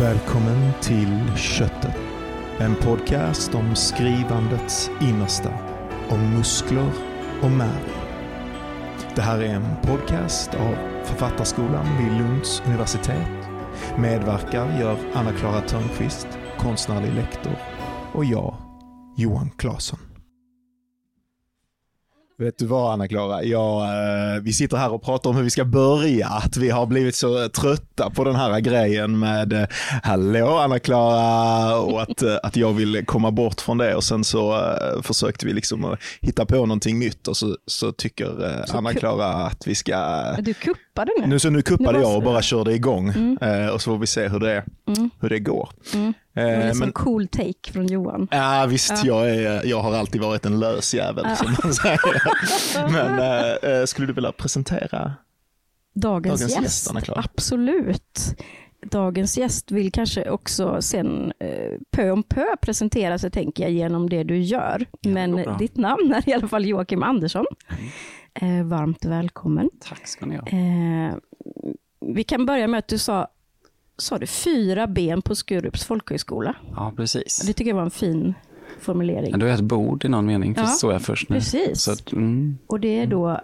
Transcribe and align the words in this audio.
Välkommen 0.00 0.72
till 0.82 1.36
Köttet. 1.36 1.96
En 2.58 2.74
podcast 2.74 3.54
om 3.54 3.74
skrivandets 3.76 4.90
innersta. 5.00 5.52
Om 6.08 6.34
muskler 6.36 6.90
och 7.42 7.50
märg. 7.50 7.84
Det 9.14 9.22
här 9.22 9.38
är 9.38 9.54
en 9.54 9.76
podcast 9.82 10.54
av 10.54 10.74
Författarskolan 11.04 11.86
vid 11.98 12.18
Lunds 12.18 12.62
universitet. 12.66 13.48
Medverkar 13.98 14.80
gör 14.80 14.98
Anna-Klara 15.14 15.60
Törnqvist, 15.60 16.28
konstnärlig 16.58 17.14
lektor, 17.14 17.56
och 18.12 18.24
jag, 18.24 18.56
Johan 19.16 19.50
Claesson. 19.56 20.05
Vet 22.38 22.58
du 22.58 22.66
vad 22.66 22.92
Anna-Klara? 22.92 23.42
Eh, 23.42 24.40
vi 24.42 24.52
sitter 24.52 24.76
här 24.76 24.92
och 24.92 25.02
pratar 25.02 25.30
om 25.30 25.36
hur 25.36 25.42
vi 25.42 25.50
ska 25.50 25.64
börja. 25.64 26.26
Att 26.28 26.56
vi 26.56 26.70
har 26.70 26.86
blivit 26.86 27.14
så 27.14 27.48
trötta 27.48 28.10
på 28.10 28.24
den 28.24 28.34
här 28.36 28.60
grejen 28.60 29.18
med 29.18 29.52
eh, 29.52 29.66
hallå 30.02 30.58
Anna-Klara 30.58 31.76
och 31.80 32.02
att, 32.02 32.22
eh, 32.22 32.36
att 32.42 32.56
jag 32.56 32.72
vill 32.72 33.06
komma 33.06 33.30
bort 33.30 33.60
från 33.60 33.78
det 33.78 33.94
och 33.94 34.04
sen 34.04 34.24
så 34.24 34.60
försökte 35.02 35.46
vi 35.46 35.52
liksom 35.52 35.96
hitta 36.20 36.46
på 36.46 36.54
någonting 36.54 36.98
nytt 36.98 37.28
och 37.28 37.36
så, 37.36 37.56
så 37.66 37.92
tycker 37.92 38.64
Anna-Klara 38.76 39.26
att 39.26 39.66
vi 39.66 39.74
ska... 39.74 40.22
Du 40.38 40.54
kuppade 40.54 41.10
nu. 41.20 41.26
Nu, 41.26 41.38
så 41.38 41.50
nu 41.50 41.62
kuppade 41.62 42.00
jag 42.00 42.16
och 42.16 42.22
bara 42.22 42.42
körde 42.42 42.74
igång 42.74 43.08
Mm. 43.16 43.70
och 43.70 43.82
så 43.82 43.90
får 43.90 43.98
vi 43.98 44.06
se 44.06 44.28
hur 44.28 44.40
det, 44.40 44.64
Mm. 44.88 45.10
hur 45.20 45.28
det 45.28 45.38
går. 45.38 45.68
Mm. 45.94 46.14
Det 46.36 46.42
var 46.44 46.50
Eh, 46.62 46.70
en 46.70 46.78
men, 46.78 46.92
cool 46.92 47.28
take 47.28 47.72
från 47.72 47.86
Johan. 47.86 48.28
Ja 48.30 48.66
visst, 48.68 49.04
Ja. 49.04 49.26
Jag, 49.26 49.34
är, 49.36 49.64
jag 49.66 49.80
har 49.80 49.94
alltid 49.94 50.20
varit 50.20 50.46
en 50.46 50.60
lös 50.60 50.94
jävel 50.94 51.24
Ja. 51.28 51.36
som 51.36 51.56
man 51.62 51.74
säger. 51.74 52.92
Men 52.92 53.18
eh, 53.18 53.70
eh, 53.80 53.84
skulle 53.84 54.06
du 54.06 54.12
vilja 54.12 54.32
presentera? 54.32 55.12
Dagens, 55.94 56.40
Dagens 56.40 56.62
gäst, 56.62 56.94
gäst, 56.94 57.10
absolut. 57.16 58.20
Dagens 58.90 59.38
gäst 59.38 59.70
vill 59.70 59.92
kanske 59.92 60.30
också 60.30 60.76
sen 60.82 61.32
eh, 61.38 61.72
pö 61.90 62.10
om 62.10 62.22
pö 62.22 62.44
presentera 62.60 63.18
sig, 63.18 63.30
tänker 63.30 63.62
jag, 63.62 63.72
genom 63.72 64.08
det 64.08 64.24
du 64.24 64.38
gör. 64.38 64.86
Ja, 65.00 65.10
Men 65.10 65.58
ditt 65.58 65.76
namn 65.76 66.12
är 66.12 66.28
i 66.28 66.32
alla 66.32 66.48
fall 66.48 66.66
Joakim 66.66 67.02
Andersson. 67.02 67.44
Mm. 67.68 68.60
Eh, 68.60 68.66
varmt 68.66 69.04
välkommen. 69.04 69.70
Tack 69.88 70.06
ska 70.06 70.26
ni 70.26 70.36
ha. 70.36 70.46
Eh, 70.46 71.14
vi 72.00 72.24
kan 72.24 72.46
börja 72.46 72.66
med 72.68 72.78
att 72.78 72.88
du 72.88 72.98
sa, 72.98 73.28
sa 73.98 74.18
du 74.18 74.26
fyra 74.26 74.86
ben 74.86 75.22
på 75.22 75.34
Skurups 75.34 75.84
folkhögskola? 75.84 76.54
Ja, 76.76 76.92
precis. 76.96 77.38
Det 77.46 77.52
tycker 77.52 77.70
jag 77.70 77.76
var 77.76 77.82
en 77.82 77.90
fin 77.90 78.34
formulering. 78.80 79.38
Du 79.38 79.48
är 79.50 79.54
ett 79.54 79.60
bord 79.60 80.04
i 80.04 80.08
någon 80.08 80.26
mening, 80.26 80.54
Ja, 80.56 80.66
förstår 80.66 80.92
jag 80.92 81.02
först 81.02 81.28
nu. 81.28 81.36
precis. 81.36 81.80
Så 81.80 81.92
att, 81.92 82.12
mm, 82.12 82.58
Och 82.66 82.80
det 82.80 82.98
är 82.98 83.06
då 83.06 83.40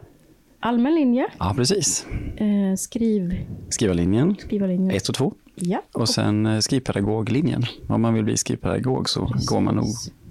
allmän 0.61 0.95
linje, 0.95 1.27
ja, 1.39 1.53
precis. 1.57 2.07
eh, 2.37 2.77
skriv, 2.79 3.37
Skrivarlinjen, 3.69 4.37
skrivarlinje. 4.39 4.93
ett 4.97 5.09
och 5.09 5.15
två. 5.15 5.33
Ja. 5.55 5.83
Och 5.93 6.09
sen 6.09 6.47
eh, 6.47 6.59
skrivpedagoglinjen. 6.59 7.63
Om 7.89 8.03
man 8.03 8.15
vill 8.15 8.25
bli 8.25 8.37
skrivpedagog 8.37 9.09
så 9.09 9.27
Precis. 9.27 9.49
går 9.49 9.61
man 9.61 9.75
nog 9.75 9.87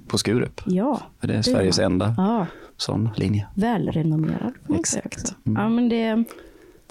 på 0.08 0.18
Skurup. 0.18 0.62
Ja, 0.66 1.02
För 1.20 1.28
det 1.28 1.34
är 1.34 1.38
Det 1.38 1.44
Sveriges 1.44 1.78
man. 1.78 1.86
enda 1.92 2.14
ja 2.18 2.48
sån 2.78 3.10
linje. 3.16 3.48
välrenommerad. 3.56 4.54
Exakt. 4.80 5.36
Mm. 5.46 5.62
Ja, 5.64 5.70
men 5.70 5.90
det, 5.90 6.24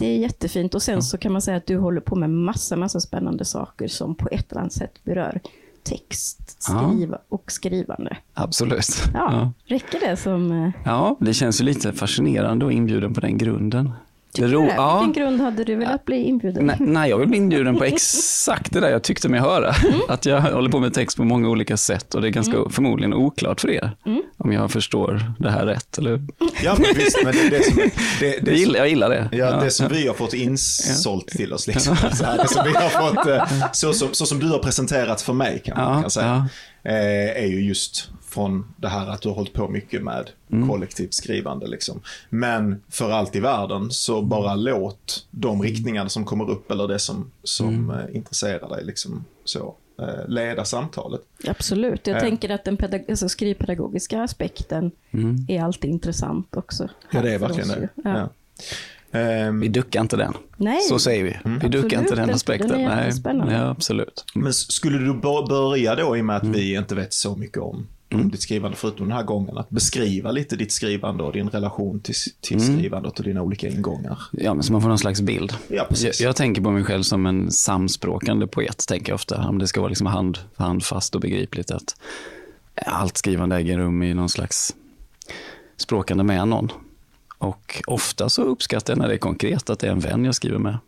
det 0.01 0.07
är 0.07 0.19
jättefint. 0.19 0.75
Och 0.75 0.83
sen 0.83 1.03
så 1.03 1.19
kan 1.19 1.33
man 1.33 1.43
säga 1.43 1.57
att 1.57 1.67
du 1.67 1.77
håller 1.79 2.01
på 2.01 2.17
med 2.17 2.31
massa, 2.31 2.77
massa 2.77 3.01
spännande 3.01 3.45
saker 3.45 3.89
som 3.89 4.15
på 4.15 4.29
ett 4.33 4.53
eller 4.53 4.61
annat 4.61 4.73
sätt 4.73 5.05
berör 5.05 5.41
text, 5.83 6.67
Ja. 6.69 6.91
skriva 6.93 7.19
och 7.29 7.53
skrivande. 7.53 8.17
Absolut. 8.35 8.87
Ja, 9.15 9.33
Ja. 9.33 9.53
räcker 9.75 10.01
det 10.01 10.17
som... 10.17 10.53
eh, 10.53 10.71
ja, 10.85 11.17
det 11.21 11.35
känns 11.35 11.61
ju 11.61 11.65
lite 11.65 11.93
fascinerande 11.93 12.65
och 12.65 12.73
inbjuden 12.73 13.15
på 13.15 13.21
den 13.21 13.39
grunden. 13.39 13.93
Tycker 14.33 14.49
ro- 14.49 14.67
det? 14.67 14.75
ja. 14.77 15.03
Vilken 15.05 15.23
grund 15.23 15.41
hade 15.41 15.65
du 15.65 15.75
velat 15.77 16.05
bli 16.05 16.17
inbjuden? 16.25 16.67
Nej, 16.67 16.77
nej, 16.81 17.11
jag 17.11 17.19
vill 17.19 17.29
bli 17.29 17.39
inbjuden 17.39 17.77
på 17.77 17.85
exakt 17.95 18.73
det 18.73 18.81
där 18.81 18.91
jag 18.91 19.03
tyckte 19.03 19.29
mig 19.29 19.41
höra. 19.41 19.73
Mm. 19.75 20.01
Att 20.09 20.27
jag 20.27 20.41
håller 20.41 20.71
på 20.71 20.79
med 20.81 20.95
text 20.95 21.17
på 21.17 21.25
många 21.25 21.49
olika 21.49 21.77
sätt 21.77 22.15
och 22.15 22.23
det 22.23 22.29
är 22.29 22.31
ganska 22.31 22.57
förmodligen 22.71 23.15
oklart 23.15 23.61
för 23.61 23.71
er. 23.71 23.91
Mm. 24.07 24.23
Om 24.37 24.53
jag 24.53 24.71
förstår 24.71 25.23
det 25.39 25.51
här 25.51 25.67
rätt. 25.67 25.99
Eller? 25.99 26.21
Ja 26.65 26.77
men 26.79 26.97
visst, 26.97 27.19
men 27.25 27.33
det, 27.35 27.49
det, 27.49 27.65
som, 27.65 27.77
det, 28.21 28.39
Det 28.45 28.53
gillar, 28.59 28.79
jag 28.79 28.89
gillar 28.89 29.09
det. 29.11 29.29
ja, 29.33 29.61
det 29.61 29.71
som 29.71 29.89
vi 29.89 30.07
har 30.07 30.15
fått 30.15 30.35
insålt 30.35 31.27
till 31.29 31.53
oss, 31.53 31.67
liksom, 31.67 31.97
så 31.97 32.25
här, 32.25 32.37
det 32.39 32.49
som 32.49 32.65
vi 32.65 32.73
har 32.73 32.89
fått, 32.89 33.27
eh, 33.27 33.71
så, 33.73 33.93
som, 33.93 34.09
så 34.13 34.27
som 34.27 34.39
du 34.39 34.49
har 34.49 34.59
presenterat 34.59 35.23
för 35.23 35.33
mig 35.33 35.63
kan 35.65 35.77
man 35.77 35.95
Ja, 35.97 36.01
kan 36.01 36.11
säga, 36.11 36.49
eh, 36.85 37.43
är 37.43 37.47
ju 37.47 37.61
just 37.69 38.09
från 38.31 38.65
det 38.77 38.89
här 38.89 39.07
att 39.09 39.23
du 39.23 39.29
har 39.29 39.37
hållit 39.37 39.53
på 39.53 39.69
mycket 39.69 40.03
med 40.03 40.31
Mm. 40.53 40.69
kollektivt 40.69 41.15
skrivande. 41.15 41.67
Liksom. 41.67 42.01
Men 42.29 42.83
för 42.89 43.11
allt 43.11 43.37
i 43.37 43.41
världen 43.41 43.91
så 43.91 44.23
bara 44.23 44.55
låt 44.55 45.27
de 45.31 45.63
riktningar 45.63 46.09
som 46.09 46.25
kommer 46.25 46.51
upp 46.51 46.71
eller 46.71 46.89
det 46.89 46.99
som, 46.99 47.31
som 47.43 47.69
Mm. 47.69 47.91
eh, 47.91 48.17
intresserar 48.17 48.69
dig 48.69 48.85
liksom, 48.85 49.25
så, 49.45 49.75
eh, 49.99 50.29
leda 50.29 50.65
samtalet. 50.65 51.21
Absolut. 51.49 52.07
Jag 52.07 52.17
Ja. 52.17 52.21
tänker 52.21 52.51
att 52.51 52.65
den 52.65 52.77
pedag- 52.77 53.05
alltså 53.11 53.29
skrivpedagogiska 53.29 54.23
aspekten 54.23 54.91
Mm. 55.11 55.47
är 55.49 55.63
alltid 55.63 55.91
intressant 55.91 56.57
också. 56.57 56.89
Ja, 57.13 57.23
det 57.23 57.35
är 57.35 57.39
verkligen 57.39 57.69
det. 57.69 57.89
Ja. 57.95 58.19
Ja. 58.19 58.29
Ehm, 59.13 59.61
Vi 59.61 59.69
duckar 59.69 60.01
inte 60.01 60.17
den. 60.17 60.33
Nej, 60.57 60.81
Så 60.81 60.99
säger 60.99 61.25
vi. 61.25 61.37
Vi 61.45 61.69
duckar 61.69 61.69
Absolut 61.79 61.93
inte 61.93 62.15
den 62.15 62.31
aspekten. 62.31 62.69
Den 62.69 62.81
är 62.81 63.35
Nej. 63.35 63.55
Ja, 63.55 63.69
absolut. 63.69 64.25
Men 64.35 64.53
skulle 64.53 64.99
du 64.99 65.15
bör- 65.15 65.47
börja 65.49 65.95
då 65.95 66.17
i 66.17 66.21
och 66.21 66.25
med 66.25 66.37
att 66.37 66.45
vi 66.45 66.75
inte 66.77 66.95
vet 66.95 67.13
så 67.13 67.37
mycket 67.37 67.59
om, 67.59 67.87
om 68.15 68.31
ditt 68.31 68.43
skrivande 68.43 68.77
förutom 68.77 69.09
den 69.09 69.17
här 69.17 69.25
gången, 69.25 69.59
att 69.59 69.71
beskriva 69.71 70.31
lite 70.33 70.57
ditt 70.57 70.73
skrivande 70.73 71.23
och 71.23 71.33
din 71.33 71.49
relation 71.49 72.01
till, 72.01 72.15
till 72.41 72.61
skrivandet 72.61 73.19
och 73.19 73.25
dina 73.25 73.43
olika 73.43 73.69
ingångar? 73.69 74.19
Ja, 74.33 74.55
men 74.55 74.63
så 74.63 74.73
man 74.73 74.83
får 74.83 74.89
någon 74.89 74.99
slags 74.99 75.21
bild. 75.21 75.53
Ja, 75.69 75.77
Jag, 75.77 75.89
precis. 75.89 76.21
jag 76.21 76.37
tänker 76.37 76.63
på 76.63 76.71
mig 76.71 76.85
själv 76.85 77.03
som 77.03 77.27
en 77.27 77.51
samspråkande 77.51 78.47
poet, 78.47 78.87
tänker 78.89 79.11
jag 79.13 79.15
ofta. 79.15 79.49
Om 79.49 79.59
det 79.59 79.67
ska 79.67 79.81
vara 79.81 79.89
liksom 79.89 80.07
hand, 80.07 80.39
handfast 80.57 81.15
och 81.15 81.21
begripligt 81.21 81.71
att 81.71 81.95
allt 82.87 83.17
skrivande 83.17 83.57
äger 83.57 83.79
rum 83.79 84.03
i 84.03 84.15
någon 84.15 84.29
slags 84.29 84.75
språkande 85.77 86.25
med 86.25 86.49
någon. 86.49 86.73
Och 87.39 87.83
ofta 87.87 88.29
så 88.29 88.43
uppskattar 88.43 88.93
jag 88.93 88.99
när 88.99 89.09
det 89.09 89.15
är 89.15 89.19
konkret, 89.19 89.71
att 89.71 89.79
det 89.79 89.87
är 89.87 89.93
en 89.93 90.01
vän 90.01 90.25
jag 90.25 90.35
skriver 90.35 90.59
med. 90.59 90.79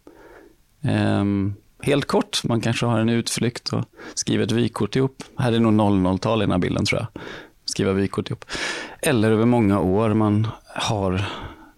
Ehm, 0.82 1.54
helt 1.82 2.04
kort, 2.04 2.44
man 2.44 2.60
kanske 2.60 2.86
har 2.86 2.98
en 2.98 3.08
utflykt 3.08 3.72
och 3.72 3.84
skriver 4.14 4.44
ett 4.44 4.52
vykort 4.52 4.96
ihop. 4.96 5.24
Här 5.38 5.52
är 5.52 5.60
nog 5.60 5.72
00-tal 5.72 6.42
i 6.42 6.44
den 6.44 6.50
här 6.50 6.58
bilden 6.58 6.84
tror 6.84 7.00
jag. 7.00 7.22
Skriva 7.64 7.92
vykort 7.92 8.30
ihop. 8.30 8.44
Eller 9.02 9.30
över 9.30 9.44
många 9.44 9.80
år 9.80 10.14
man 10.14 10.46
har 10.74 11.24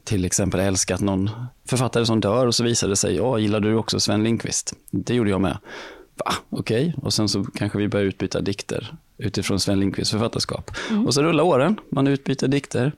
till 0.04 0.25
exempel 0.25 0.60
älskat 0.60 1.00
någon 1.00 1.31
författare 1.69 2.06
som 2.06 2.20
dör 2.20 2.47
och 2.47 2.54
så 2.54 2.64
visar 2.64 2.88
det 2.88 2.97
sig, 2.97 3.16
ja, 3.16 3.38
gillar 3.38 3.60
du 3.60 3.75
också 3.75 4.00
Sven 4.00 4.25
Lindqvist? 4.25 4.75
Det 4.91 5.14
gjorde 5.14 5.31
jag 5.31 5.41
med. 5.41 5.59
Va, 6.16 6.32
okej. 6.50 6.94
Och 7.03 7.14
sen 7.14 7.28
så 7.28 7.44
kanske 7.44 7.78
vi 7.78 7.88
börjar 7.88 8.06
utbyta 8.06 8.41
dikter 8.41 8.94
utifrån 9.19 9.60
Sven 9.60 9.81
Lindqvists 9.81 10.12
författarskap. 10.12 10.70
Och 11.06 11.14
så 11.14 11.22
rullar 11.22 11.44
åren, 11.44 11.76
man 11.91 12.06
utbyter 12.06 12.48
dikter. 12.48 12.93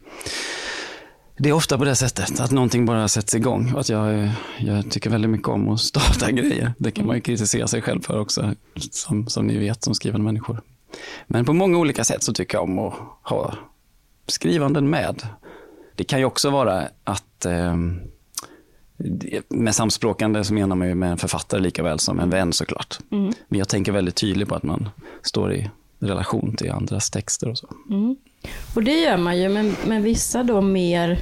Det 1.38 1.48
är 1.48 1.52
ofta 1.52 1.78
på 1.78 1.84
det 1.84 1.96
sättet, 1.96 2.40
att 2.40 2.50
någonting 2.50 2.86
bara 2.86 3.08
sätts 3.08 3.34
igång. 3.34 3.72
Att 3.76 3.88
jag, 3.88 4.30
jag 4.58 4.90
tycker 4.90 5.10
väldigt 5.10 5.30
mycket 5.30 5.48
om 5.48 5.68
att 5.68 5.80
starta 5.80 6.30
grejer. 6.30 6.72
Det 6.78 6.90
kan 6.90 7.06
man 7.06 7.16
ju 7.16 7.22
kritisera 7.22 7.66
sig 7.66 7.82
själv 7.82 8.00
för 8.00 8.20
också, 8.20 8.54
som, 8.90 9.28
som 9.28 9.46
ni 9.46 9.58
vet 9.58 9.84
som 9.84 9.94
skrivande 9.94 10.24
människor. 10.24 10.60
Men 11.26 11.44
på 11.44 11.52
många 11.52 11.78
olika 11.78 12.04
sätt 12.04 12.22
så 12.22 12.32
tycker 12.32 12.58
jag 12.58 12.64
om 12.64 12.78
att 12.78 12.94
ha 13.22 13.54
skrivanden 14.26 14.90
med. 14.90 15.26
Det 15.94 16.04
kan 16.04 16.18
ju 16.18 16.24
också 16.24 16.50
vara 16.50 16.88
att 17.04 17.44
eh, 17.44 17.76
med 19.48 19.74
samspråkande 19.74 20.44
så 20.44 20.54
menar 20.54 20.76
man 20.76 20.88
ju 20.88 20.94
med 20.94 21.10
en 21.10 21.18
författare 21.18 21.60
lika 21.60 21.82
väl 21.82 21.98
som 21.98 22.20
en 22.20 22.30
vän 22.30 22.52
såklart. 22.52 22.98
Men 23.48 23.58
jag 23.58 23.68
tänker 23.68 23.92
väldigt 23.92 24.14
tydligt 24.14 24.48
på 24.48 24.54
att 24.54 24.62
man 24.62 24.88
står 25.22 25.54
i 25.54 25.70
relation 25.98 26.56
till 26.56 26.70
andras 26.70 27.10
texter 27.10 27.48
och 27.48 27.58
så. 27.58 27.68
Mm. 27.90 28.16
Och 28.74 28.82
det 28.82 29.00
gör 29.00 29.16
man 29.16 29.38
ju, 29.38 29.48
men, 29.48 29.76
men 29.86 30.02
vissa 30.02 30.42
då 30.42 30.60
mer 30.60 31.18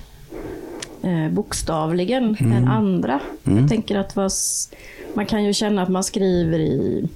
eh, 1.03 1.29
bokstavligen 1.31 2.37
Mm. 2.41 2.53
än 2.53 2.69
andra. 2.69 3.21
Jag 3.43 3.69
tänker 3.69 3.99
att 3.99 4.17
vad, 4.17 4.27
s- 4.27 4.71
man 5.15 5.27
kan 5.27 5.45
ju 5.45 5.53
känna 5.53 5.83
att 5.83 5.89
man 5.89 6.05
skriver 6.05 6.59
i 6.59 7.09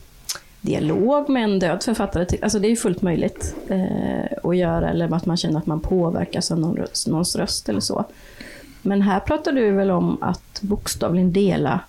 dialog 0.60 1.28
med 1.28 1.44
en 1.44 1.58
död 1.58 1.82
författare. 1.82 2.26
Alltså 2.42 2.58
det 2.58 2.66
är 2.66 2.70
ju 2.70 2.76
fullt 2.76 3.02
möjligt 3.02 3.54
eh, 3.68 4.38
att 4.50 4.56
göra, 4.56 4.90
eller 4.90 5.14
att 5.14 5.26
man 5.26 5.36
känner 5.36 5.58
att 5.58 5.66
man 5.66 5.80
påverkas 5.80 6.50
av 6.50 6.58
någon, 6.60 6.76
röst- 6.76 7.08
någons 7.08 7.36
röst 7.36 7.68
eller 7.68 7.80
så. 7.80 8.04
Men 8.82 9.02
här 9.02 9.20
pratar 9.20 9.52
du 9.52 9.70
väl 9.70 9.90
om 9.90 10.22
att 10.22 10.58
bokstavligen 10.62 11.32
dela 11.32 11.80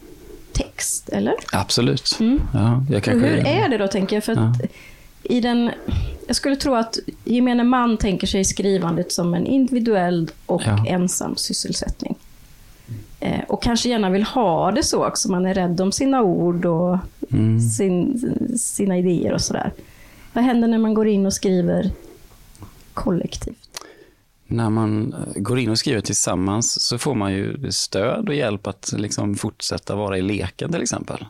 text, 0.54 1.10
eller? 1.10 1.34
Absolut. 1.54 2.18
Mm. 2.20 2.42
Ja, 2.54 2.84
kanske... 3.02 3.12
hur 3.28 3.48
är 3.48 3.70
det 3.70 3.78
då, 3.78 3.88
tänker 3.88 4.16
jag? 4.16 4.24
För 4.24 4.32
att 4.34 4.62
i 5.24 5.42
den, 5.42 5.72
jag 6.30 6.36
skulle 6.36 6.56
tro 6.56 6.76
att 6.76 6.98
gemene 7.24 7.64
man 7.64 7.98
tänker 7.98 8.28
sig 8.28 8.44
skrivandet 8.46 9.12
som 9.12 9.34
en 9.34 9.46
individuell 9.46 10.30
och 10.46 10.62
Ja. 10.66 10.86
ensam 10.88 11.36
sysselsättning. 11.36 12.16
Eh, 13.20 13.40
och 13.48 13.64
kanske 13.64 13.90
gärna 13.90 14.10
vill 14.10 14.24
ha 14.24 14.72
det 14.72 14.84
så 14.84 15.06
också. 15.06 15.32
Man 15.32 15.46
är 15.46 15.54
rädd 15.54 15.82
om 15.82 15.92
sina 15.92 16.22
ord 16.22 16.66
och 16.66 16.98
Mm. 17.32 17.60
sin, 17.62 18.58
sina 18.58 18.98
idéer 18.98 19.34
och 19.34 19.42
sådär. 19.42 19.72
Vad 20.34 20.44
händer 20.44 20.68
när 20.68 20.78
man 20.78 20.94
går 20.94 21.08
in 21.08 21.26
och 21.26 21.34
skriver 21.34 21.92
kollektivt? 22.94 23.70
När 24.48 24.70
man 24.70 25.14
eh, 25.14 25.42
går 25.42 25.60
in 25.60 25.70
och 25.70 25.78
skriver 25.80 26.02
tillsammans 26.02 26.82
så 26.82 26.98
får 26.98 27.16
man 27.16 27.34
ju 27.34 27.72
stöd 27.72 28.30
och 28.30 28.36
hjälp 28.36 28.68
att 28.68 28.94
liksom 28.98 29.36
fortsätta 29.36 29.96
vara 29.96 30.18
i 30.18 30.22
leken 30.22 30.72
till 30.72 30.82
exempel. 30.82 31.26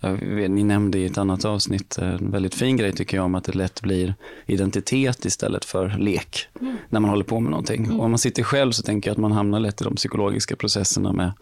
Vet, 0.00 0.50
ni 0.50 0.64
nämnde 0.64 0.98
i 0.98 1.06
ett 1.06 1.18
annat 1.18 1.44
avsnitt 1.44 1.98
en 1.98 2.30
väldigt 2.30 2.54
fin 2.54 2.76
grej 2.76 2.92
tycker 2.92 3.16
jag 3.16 3.24
om 3.24 3.34
att 3.34 3.44
det 3.44 3.54
lätt 3.54 3.82
blir 3.82 4.14
identitet 4.46 5.24
istället 5.24 5.64
för 5.64 5.96
lek 5.98 6.48
mm. 6.60 6.76
när 6.88 7.00
man 7.00 7.10
håller 7.10 7.24
på 7.24 7.40
med 7.40 7.50
någonting. 7.50 7.84
Mm. 7.84 7.98
Och 7.98 8.04
om 8.04 8.10
man 8.10 8.18
sitter 8.18 8.42
själv 8.42 8.72
så 8.72 8.82
tänker 8.82 9.10
jag 9.10 9.12
att 9.12 9.18
man 9.18 9.32
hamnar 9.32 9.60
lätt 9.60 9.80
i 9.80 9.84
de 9.84 9.94
psykologiska 9.94 10.56
processerna 10.56 11.12
med 11.12 11.32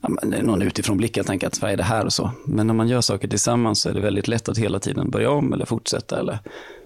ja, 0.00 0.08
någon 0.42 0.62
utifrån 0.62 0.96
blickar 0.96 1.22
tänker 1.22 1.46
att 1.46 1.62
vad 1.62 1.70
är 1.70 1.76
det 1.76 1.82
här 1.82 2.04
och 2.04 2.12
så. 2.12 2.30
Men 2.46 2.66
när 2.66 2.74
man 2.74 2.88
gör 2.88 3.00
saker 3.00 3.28
tillsammans 3.28 3.80
så 3.80 3.88
är 3.88 3.94
det 3.94 4.00
väldigt 4.00 4.28
lätt 4.28 4.48
att 4.48 4.58
hela 4.58 4.78
tiden 4.78 5.10
börja 5.10 5.30
om 5.30 5.52
eller 5.52 5.66
fortsätta 5.66 6.20
eller 6.20 6.38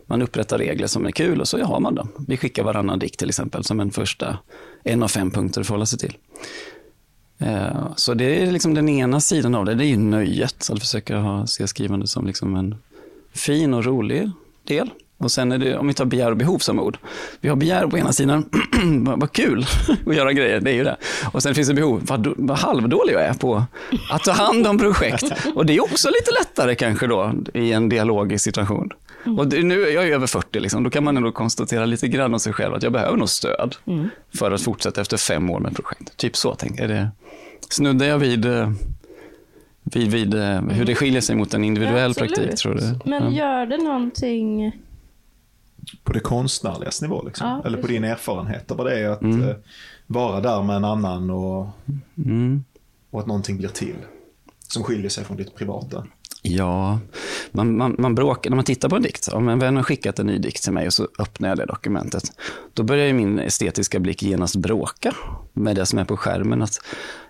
man 0.06 0.22
upprättar 0.22 0.58
regler 0.58 0.86
som 0.86 1.06
är 1.06 1.10
kul 1.10 1.40
och 1.40 1.48
så 1.48 1.64
har 1.64 1.80
man 1.80 1.94
dem. 1.94 2.08
Vi 2.28 2.36
skickar 2.36 2.64
varannan 2.64 2.98
dikt 2.98 3.18
till 3.18 3.28
exempel 3.28 3.64
som 3.64 3.80
en 3.80 3.90
första, 3.90 4.38
en 4.84 5.02
av 5.02 5.08
fem 5.08 5.30
punkter 5.30 5.60
att 5.60 5.66
förhålla 5.66 5.86
sig 5.86 5.98
till. 5.98 6.16
Eh, 7.42 7.92
så 7.96 8.14
det 8.14 8.42
är 8.42 8.52
liksom 8.52 8.74
den 8.74 8.88
ena 8.88 9.20
sidan 9.20 9.54
av 9.54 9.64
det, 9.64 9.74
det 9.74 9.84
är 9.84 9.88
ju 9.88 9.96
nöjet. 9.96 10.68
Att 10.70 10.80
försöka 10.80 11.16
ha, 11.16 11.46
se 11.46 11.68
skrivande 11.68 12.06
som 12.06 12.26
liksom 12.26 12.56
en 12.56 12.74
fin 13.32 13.74
och 13.74 13.84
rolig 13.84 14.30
del. 14.64 14.90
Och 15.18 15.32
sen 15.32 15.52
är 15.52 15.58
det, 15.58 15.78
om 15.78 15.88
vi 15.88 15.94
tar 15.94 16.04
begär 16.04 16.30
och 16.30 16.36
behov 16.36 16.58
som 16.58 16.80
ord. 16.80 16.98
Vi 17.40 17.48
har 17.48 17.56
begär 17.56 17.86
på 17.86 17.98
ena 17.98 18.12
sidan, 18.12 18.48
vad 19.16 19.32
kul 19.32 19.66
att 20.06 20.16
göra 20.16 20.32
grejer, 20.32 20.60
det 20.60 20.70
är 20.70 20.74
ju 20.74 20.84
det. 20.84 20.96
Och 21.32 21.42
sen 21.42 21.54
finns 21.54 21.68
det 21.68 21.74
behov, 21.74 22.00
vad, 22.04 22.34
vad 22.36 22.58
halvdålig 22.58 23.14
jag 23.14 23.22
är 23.22 23.34
på 23.34 23.64
att 24.10 24.24
ta 24.24 24.32
hand 24.32 24.66
om 24.66 24.78
projekt. 24.78 25.32
Och 25.54 25.66
det 25.66 25.76
är 25.76 25.82
också 25.82 26.08
lite 26.08 26.30
lättare 26.30 26.74
kanske 26.74 27.06
då 27.06 27.32
i 27.54 27.72
en 27.72 27.88
dialogisk 27.88 28.44
situation. 28.44 28.90
Mm. 29.24 29.38
Och 29.38 29.48
det, 29.48 29.62
nu 29.62 29.74
jag 29.74 30.04
är 30.04 30.06
jag 30.06 30.08
över 30.08 30.26
40, 30.26 30.60
liksom, 30.60 30.82
då 30.82 30.90
kan 30.90 31.04
man 31.04 31.16
ändå 31.16 31.32
konstatera 31.32 31.84
lite 31.84 32.08
grann 32.08 32.34
av 32.34 32.38
sig 32.38 32.52
själv 32.52 32.74
att 32.74 32.82
jag 32.82 32.92
behöver 32.92 33.16
nog 33.16 33.28
stöd 33.28 33.76
mm. 33.86 34.08
för 34.34 34.50
att 34.50 34.62
fortsätta 34.62 35.00
efter 35.00 35.16
fem 35.16 35.50
år 35.50 35.60
med 35.60 35.74
projekt. 35.76 36.16
Typ 36.16 36.36
så 36.36 36.54
tänker 36.54 36.88
jag. 36.88 37.08
Snuddar 37.70 38.06
jag 38.06 38.18
vid, 38.18 38.44
eh, 38.44 38.72
vid, 39.82 40.10
vid 40.10 40.34
mm. 40.34 40.68
hur 40.68 40.84
det 40.84 40.94
skiljer 40.94 41.20
sig 41.20 41.36
mot 41.36 41.54
en 41.54 41.64
individuell 41.64 42.14
ja, 42.16 42.26
praktik? 42.26 42.56
Tror 42.56 42.74
du? 42.74 43.10
Men 43.10 43.34
gör 43.34 43.66
det 43.66 43.76
någonting 43.76 44.72
på 46.02 46.12
det 46.12 46.20
konstnärliga 46.20 46.90
nivå, 47.02 47.22
liksom. 47.26 47.46
ja, 47.46 47.62
eller 47.66 47.78
på 47.78 47.86
din 47.86 48.04
erfarenhet 48.04 48.70
av 48.70 48.76
vad 48.76 48.86
det 48.86 48.98
är 48.98 49.08
att 49.08 49.22
mm. 49.22 49.42
uh, 49.42 49.54
vara 50.06 50.40
där 50.40 50.62
med 50.62 50.76
en 50.76 50.84
annan 50.84 51.30
och, 51.30 51.68
mm. 52.16 52.64
och 53.10 53.20
att 53.20 53.26
någonting 53.26 53.56
blir 53.56 53.68
till 53.68 53.96
som 54.72 54.82
skiljer 54.82 55.08
sig 55.08 55.24
från 55.24 55.36
ditt 55.36 55.54
privata. 55.54 56.06
Ja, 56.42 56.98
man, 57.52 57.76
man, 57.76 57.96
man 57.98 58.14
bråkar, 58.14 58.50
när 58.50 58.56
man 58.56 58.64
tittar 58.64 58.88
på 58.88 58.96
en 58.96 59.02
dikt, 59.02 59.28
om 59.28 59.48
en 59.48 59.58
vän 59.58 59.76
har 59.76 59.82
skickat 59.82 60.18
en 60.18 60.26
ny 60.26 60.38
dikt 60.38 60.62
till 60.62 60.72
mig 60.72 60.86
och 60.86 60.92
så 60.92 61.08
öppnar 61.18 61.48
jag 61.48 61.58
det 61.58 61.66
dokumentet, 61.66 62.22
då 62.74 62.82
börjar 62.82 63.12
min 63.12 63.38
estetiska 63.38 64.00
blick 64.00 64.22
genast 64.22 64.56
bråka 64.56 65.14
med 65.52 65.76
det 65.76 65.86
som 65.86 65.98
är 65.98 66.04
på 66.04 66.16
skärmen. 66.16 66.62
Att, 66.62 66.80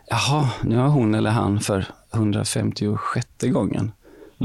jaha, 0.06 0.50
nu 0.62 0.76
har 0.76 0.88
hon 0.88 1.14
eller 1.14 1.31
han 1.31 1.61
för 1.61 1.87
156 2.14 3.26
gången 3.41 3.93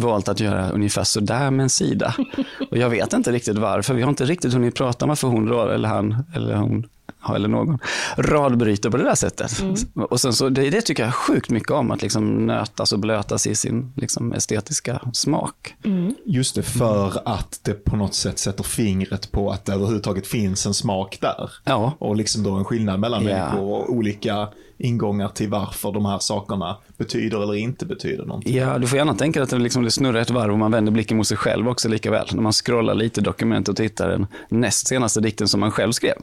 valt 0.01 0.27
att 0.27 0.39
göra 0.39 0.69
ungefär 0.69 1.03
sådär 1.03 1.51
med 1.51 1.63
en 1.63 1.69
sida. 1.69 2.15
Och 2.71 2.77
jag 2.77 2.89
vet 2.89 3.13
inte 3.13 3.31
riktigt 3.31 3.57
varför. 3.57 3.93
Vi 3.93 4.01
har 4.01 4.09
inte 4.09 4.25
riktigt 4.25 4.53
hunnit 4.53 4.75
prata 4.75 5.05
om 5.05 5.09
varför 5.09 5.27
hon 5.27 5.51
eller 5.69 5.87
han 5.87 6.23
eller 6.33 6.55
hon 6.55 6.87
eller 7.35 7.47
någon 7.47 7.79
radbryter 8.17 8.89
på 8.89 8.97
det 8.97 9.03
där 9.03 9.15
sättet. 9.15 9.59
Mm. 9.61 9.75
Och 10.09 10.21
sen 10.21 10.33
så, 10.33 10.49
det, 10.49 10.69
det 10.69 10.81
tycker 10.81 11.03
jag 11.03 11.13
sjukt 11.13 11.49
mycket 11.49 11.71
om, 11.71 11.91
att 11.91 12.01
liksom 12.01 12.45
nötas 12.45 12.91
och 12.91 12.99
blötas 12.99 13.47
i 13.47 13.55
sin 13.55 13.93
liksom, 13.95 14.33
estetiska 14.33 15.01
smak. 15.13 15.75
Mm. 15.85 16.15
Just 16.25 16.55
det, 16.55 16.63
för 16.63 17.21
att 17.25 17.59
det 17.63 17.73
på 17.73 17.95
något 17.95 18.13
sätt 18.13 18.39
sätter 18.39 18.63
fingret 18.63 19.31
på 19.31 19.51
att 19.51 19.65
det 19.65 19.73
överhuvudtaget 19.73 20.27
finns 20.27 20.65
en 20.65 20.73
smak 20.73 21.17
där. 21.21 21.51
Ja. 21.63 21.93
Och 21.99 22.15
liksom 22.15 22.43
då 22.43 22.51
en 22.51 22.65
skillnad 22.65 22.99
mellan 22.99 23.25
ja. 23.25 23.29
människor 23.29 23.61
och 23.61 23.93
olika 23.93 24.47
ingångar 24.77 25.29
till 25.29 25.49
varför 25.49 25.91
de 25.91 26.05
här 26.05 26.19
sakerna 26.19 26.77
betyder 26.97 27.43
eller 27.43 27.55
inte 27.55 27.85
betyder 27.85 28.25
någonting. 28.25 28.55
Ja, 28.55 28.77
du 28.77 28.87
får 28.87 28.97
gärna 28.97 29.13
tänka 29.13 29.43
att 29.43 29.49
det, 29.49 29.59
liksom, 29.59 29.83
det 29.83 29.91
snurrar 29.91 30.19
ett 30.19 30.29
varv 30.29 30.51
och 30.51 30.59
man 30.59 30.71
vänder 30.71 30.91
blicken 30.91 31.17
mot 31.17 31.27
sig 31.27 31.37
själv 31.37 31.69
också 31.69 31.89
lika 31.89 32.11
väl. 32.11 32.27
När 32.33 32.41
man 32.41 32.51
scrollar 32.53 32.95
lite 32.95 33.21
dokument 33.21 33.69
och 33.69 33.75
tittar 33.75 34.09
den 34.09 34.27
näst 34.49 34.87
senaste 34.87 35.21
dikten 35.21 35.47
som 35.47 35.59
man 35.59 35.71
själv 35.71 35.91
skrev 35.91 36.15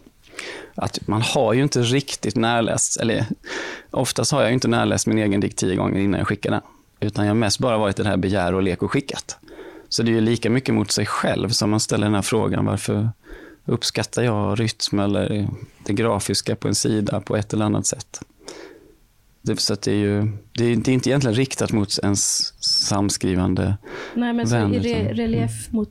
att 0.75 1.09
man 1.09 1.23
har 1.23 1.53
ju 1.53 1.63
inte 1.63 1.83
riktigt 1.83 2.37
närläst, 2.37 3.01
eller 3.01 3.27
oftast 3.91 4.33
har 4.33 4.41
jag 4.41 4.51
ju 4.51 4.55
inte 4.55 4.69
närläst 4.69 5.07
min 5.07 5.19
egen 5.19 5.41
dikt 5.41 5.59
tio 5.59 5.77
gånger 5.77 6.01
innan 6.01 6.19
jag 6.19 6.29
skickar 6.29 6.51
den. 6.51 6.61
Utan 7.01 7.25
jag 7.25 7.31
har 7.31 7.37
mest 7.37 7.59
bara 7.59 7.79
varit 7.79 7.99
i 7.99 8.03
det 8.03 8.09
här 8.09 8.17
begär 8.17 8.55
och 8.55 8.63
lek 8.63 8.83
och 8.83 8.93
skickat. 8.93 9.37
Så 9.89 10.03
det 10.03 10.11
är 10.11 10.15
ju 10.15 10.21
lika 10.21 10.51
mycket 10.51 10.75
mot 10.75 10.91
sig 10.91 11.07
själv 11.07 11.49
som 11.49 11.71
man 11.71 11.81
ställer 11.81 12.07
den 12.07 12.15
här 12.15 12.23
frågan, 12.23 12.65
varför 12.65 13.09
uppskattar 13.65 14.23
jag 14.23 14.61
rytm 14.61 14.99
eller 14.99 15.49
det 15.87 15.93
grafiska 15.93 16.57
på 16.57 16.69
en 16.69 16.75
sida 16.75 17.21
på 17.21 17.37
ett 17.37 17.53
eller 17.53 17.65
annat 17.65 17.87
sätt? 17.87 18.21
Det, 19.43 19.61
så 19.61 19.75
det 19.75 19.91
är 19.91 19.95
ju 19.95 20.33
det 20.53 20.65
är, 20.65 20.77
det 20.77 20.91
är, 20.91 20.95
inte 20.95 21.11
egentligen 21.11 21.35
riktat 21.35 21.73
mot 21.73 21.99
ens 21.99 22.53
samskrivande 22.63 23.77
Nej, 24.15 24.33
men 24.33 24.47
vän, 24.47 24.75
i 24.75 24.79
re, 24.79 25.13
relief 25.13 25.73
mot 25.73 25.91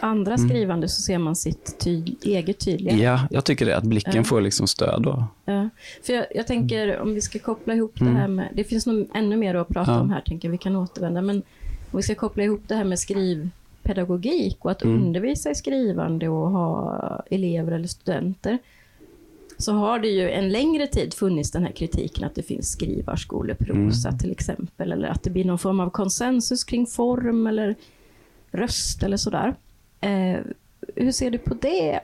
andra 0.00 0.34
mm. 0.34 0.48
skrivande 0.48 0.88
så 0.88 1.02
ser 1.02 1.18
man 1.18 1.36
sitt 1.36 1.78
ty 1.78 2.02
eget 2.22 2.58
tydliga. 2.58 2.96
Ja, 2.96 3.20
jag 3.30 3.44
tycker 3.44 3.66
det. 3.66 3.76
Att 3.76 3.84
blicken 3.84 4.14
ja. 4.14 4.24
får 4.24 4.40
liksom 4.40 4.66
stöd. 4.66 5.02
Då. 5.02 5.24
Ja. 5.44 5.68
För 6.02 6.12
jag, 6.12 6.26
jag, 6.34 6.46
tänker 6.46 7.00
om 7.00 7.14
vi 7.14 7.20
ska 7.20 7.38
koppla 7.38 7.74
ihop 7.74 8.00
mm. 8.00 8.14
det 8.14 8.20
här 8.20 8.28
med, 8.28 8.48
det 8.54 8.64
finns 8.64 8.86
nog 8.86 9.10
ännu 9.14 9.36
mer 9.36 9.54
att 9.54 9.68
prata 9.68 9.90
ja. 9.90 10.00
om 10.00 10.10
här, 10.10 10.20
tänker 10.20 10.48
vi 10.48 10.58
kan 10.58 10.76
återvända, 10.76 11.22
men 11.22 11.36
om 11.90 11.96
vi 11.96 12.02
ska 12.02 12.14
koppla 12.14 12.42
ihop 12.42 12.62
det 12.66 12.74
här 12.74 12.84
med 12.84 12.98
skrivpedagogik 13.84 14.64
och 14.64 14.70
att 14.70 14.82
mm. 14.82 14.96
undervisa 14.96 15.50
i 15.50 15.54
skrivande 15.54 16.28
och 16.28 16.50
ha 16.50 17.24
elever 17.30 17.72
eller 17.72 17.88
studenter, 17.88 18.58
så 19.58 19.72
har 19.72 19.98
det 19.98 20.08
ju 20.08 20.30
en 20.30 20.48
längre 20.48 20.86
tid 20.86 21.14
funnits 21.14 21.50
den 21.50 21.62
här 21.62 21.72
kritiken 21.72 22.24
att 22.24 22.34
det 22.34 22.42
finns 22.42 22.72
skrivarskoleprosa 22.72 24.08
mm. 24.08 24.18
till 24.18 24.30
exempel, 24.32 24.92
eller 24.92 25.08
att 25.08 25.22
det 25.22 25.30
blir 25.30 25.44
någon 25.44 25.58
form 25.58 25.80
av 25.80 25.90
konsensus 25.90 26.64
kring 26.64 26.86
form 26.86 27.46
eller 27.46 27.74
röst 28.50 29.02
eller 29.02 29.16
sådär. 29.16 29.54
Eh, 30.00 30.40
hur 30.96 31.12
ser 31.12 31.30
du 31.30 31.38
på 31.38 31.54
det 31.54 32.00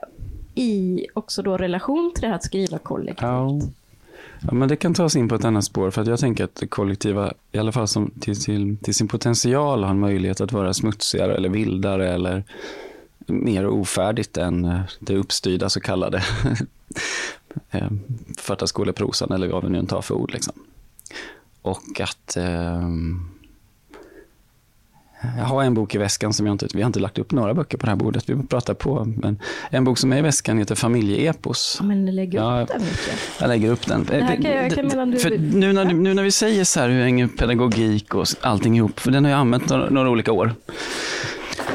i 0.55 1.07
också 1.13 1.41
då 1.41 1.57
relation 1.57 2.11
till 2.13 2.21
det 2.21 2.27
här 2.27 2.35
att 2.35 2.43
skriva 2.43 2.77
kollektivt? 2.77 3.21
Ja 3.21 3.61
ja. 4.41 4.53
men 4.53 4.69
det 4.69 4.75
kan 4.75 4.93
tas 4.93 5.15
in 5.15 5.29
på 5.29 5.35
ett 5.35 5.45
annat 5.45 5.63
spår, 5.63 5.91
för 5.91 6.01
att 6.01 6.07
jag 6.07 6.19
tänker 6.19 6.43
att 6.43 6.55
det 6.55 6.67
kollektiva, 6.67 7.33
i 7.51 7.57
alla 7.57 7.71
fall 7.71 7.87
som 7.87 8.11
till, 8.19 8.43
till, 8.43 8.77
till 8.77 8.95
sin 8.95 9.07
potential, 9.07 9.83
har 9.83 9.91
en 9.91 9.99
möjlighet 9.99 10.41
att 10.41 10.51
vara 10.51 10.73
smutsigare 10.73 11.35
eller 11.35 11.49
vildare 11.49 12.13
eller 12.13 12.43
mer 13.27 13.67
ofärdigt 13.67 14.37
än 14.37 14.65
eh, 14.65 14.81
det 14.99 15.15
uppstyrda 15.15 15.69
så 15.69 15.79
kallade 15.79 16.17
eh, 17.71 17.89
författarskoleprosan 18.37 19.31
eller 19.31 19.47
vad 19.47 19.63
vi 19.63 19.69
nu 19.69 19.85
tar 19.85 20.01
för 20.01 20.15
ord. 20.15 20.33
Liksom. 20.33 20.53
Och 21.61 22.01
att 22.01 22.37
eh, 22.37 22.89
jag 25.37 25.45
har 25.45 25.63
en 25.63 25.73
bok 25.73 25.95
i 25.95 25.97
väskan 25.97 26.33
som 26.33 26.45
jag 26.45 26.53
inte, 26.53 26.67
vi 26.73 26.81
har 26.81 26.87
inte 26.87 26.99
lagt 26.99 27.17
upp 27.19 27.31
några 27.31 27.53
böcker 27.53 27.77
på 27.77 27.85
det 27.85 27.91
här 27.91 27.97
bordet, 27.97 28.29
vi 28.29 28.43
pratar 28.47 28.73
på. 28.73 29.05
Men 29.17 29.39
en 29.69 29.83
bok 29.83 29.97
som 29.97 30.13
är 30.13 30.17
i 30.17 30.21
väskan 30.21 30.57
heter 30.57 30.75
Familjeepos. 30.75 31.77
Ja, 31.79 31.85
men 31.85 32.15
lägg 32.15 32.27
upp 32.27 32.33
ja, 32.33 32.65
den 32.69 32.81
mycket. 32.81 33.13
Jag 33.39 33.47
lägger 33.47 33.71
upp 33.71 33.87
den. 33.87 34.03
Det 34.03 34.23
här 34.23 34.35
kan 34.35 34.51
jag, 34.51 34.71
kan 34.71 34.87
mellan 34.87 35.17
för 35.17 35.29
nu, 35.37 35.73
när, 35.73 35.85
nu 35.85 36.13
när 36.13 36.23
vi 36.23 36.31
säger 36.31 36.63
så 36.63 36.79
här, 36.79 36.89
hur 36.89 37.01
hänger 37.01 37.27
pedagogik 37.27 38.15
och 38.15 38.27
allting 38.41 38.77
ihop, 38.77 38.99
för 38.99 39.11
den 39.11 39.23
har 39.23 39.31
jag 39.31 39.39
använt 39.39 39.69
några, 39.69 39.89
några 39.89 40.09
olika 40.09 40.31
år. 40.31 40.53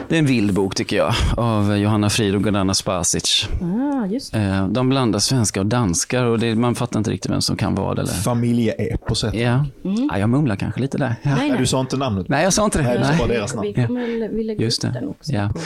Det 0.08 0.14
är 0.14 0.18
en 0.18 0.26
vild 0.26 0.54
bok 0.54 0.74
tycker 0.74 0.96
jag, 0.96 1.14
av 1.36 1.76
Johanna 1.76 2.10
Frid 2.10 2.34
och 2.34 2.42
Gordana 2.42 2.74
Spasic. 2.74 3.48
Ah, 3.62 4.06
just 4.06 4.32
det. 4.32 4.38
Eh, 4.38 4.68
de 4.68 4.88
blandar 4.88 5.18
svenska 5.18 5.60
och 5.60 5.66
danskar 5.66 6.24
och 6.24 6.38
det, 6.38 6.54
man 6.54 6.74
fattar 6.74 6.98
inte 6.98 7.10
riktigt 7.10 7.30
vem 7.30 7.40
som 7.40 7.56
kan 7.56 7.74
vad. 7.74 7.98
Eller... 7.98 8.12
Familjeeposet. 8.12 9.34
Ja. 9.34 9.64
Mm. 9.84 10.08
ja, 10.12 10.18
jag 10.18 10.28
mumlar 10.28 10.56
kanske 10.56 10.80
lite 10.80 10.98
där. 10.98 11.14
Ja. 11.22 11.36
Nej, 11.36 11.48
nej. 11.48 11.58
Du 11.58 11.66
sa 11.66 11.80
inte 11.80 11.96
namnet. 11.96 12.28
Nej, 12.28 12.44
jag 12.44 12.52
sa 12.52 12.64
inte 12.64 12.78
det. 12.78 12.84
Nej, 12.84 12.98
nej. 13.02 13.18
Bara 13.18 13.28
deras 13.28 13.54
namn. 13.54 13.72
Vi, 13.76 13.86
kommer, 13.86 14.28
vi 14.28 14.44
lägger 14.44 14.64
Just 14.64 14.82
det. 14.82 14.90
den 14.94 15.08
också. 15.08 15.32
Ja. 15.32 15.48
På. 15.48 15.60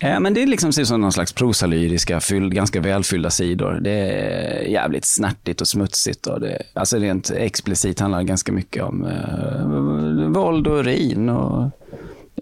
Ja, 0.00 0.20
men 0.20 0.34
det 0.34 0.42
är 0.42 0.46
liksom 0.46 0.72
som 0.72 1.00
någon 1.00 1.12
slags 1.12 1.32
prosalyriska, 1.32 2.20
fylld, 2.20 2.54
ganska 2.54 2.80
välfyllda 2.80 3.30
sidor. 3.30 3.80
Det 3.80 3.90
är 3.90 4.62
jävligt 4.62 5.04
snärtigt 5.04 5.60
och 5.60 5.68
smutsigt. 5.68 6.26
Och 6.26 6.40
det, 6.40 6.62
alltså 6.72 6.96
rent 6.96 7.30
explicit 7.30 8.00
handlar 8.00 8.18
det 8.18 8.24
ganska 8.24 8.52
mycket 8.52 8.82
om 8.82 9.04
eh, 9.04 10.28
våld 10.28 10.66
och 10.66 10.78
urin 10.78 11.28
och 11.28 11.70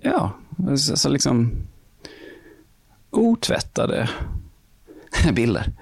ja, 0.03 0.33
så, 0.77 0.97
så 0.97 1.09
liksom 1.09 1.53
otvättade 3.11 4.09
bilder. 5.33 5.73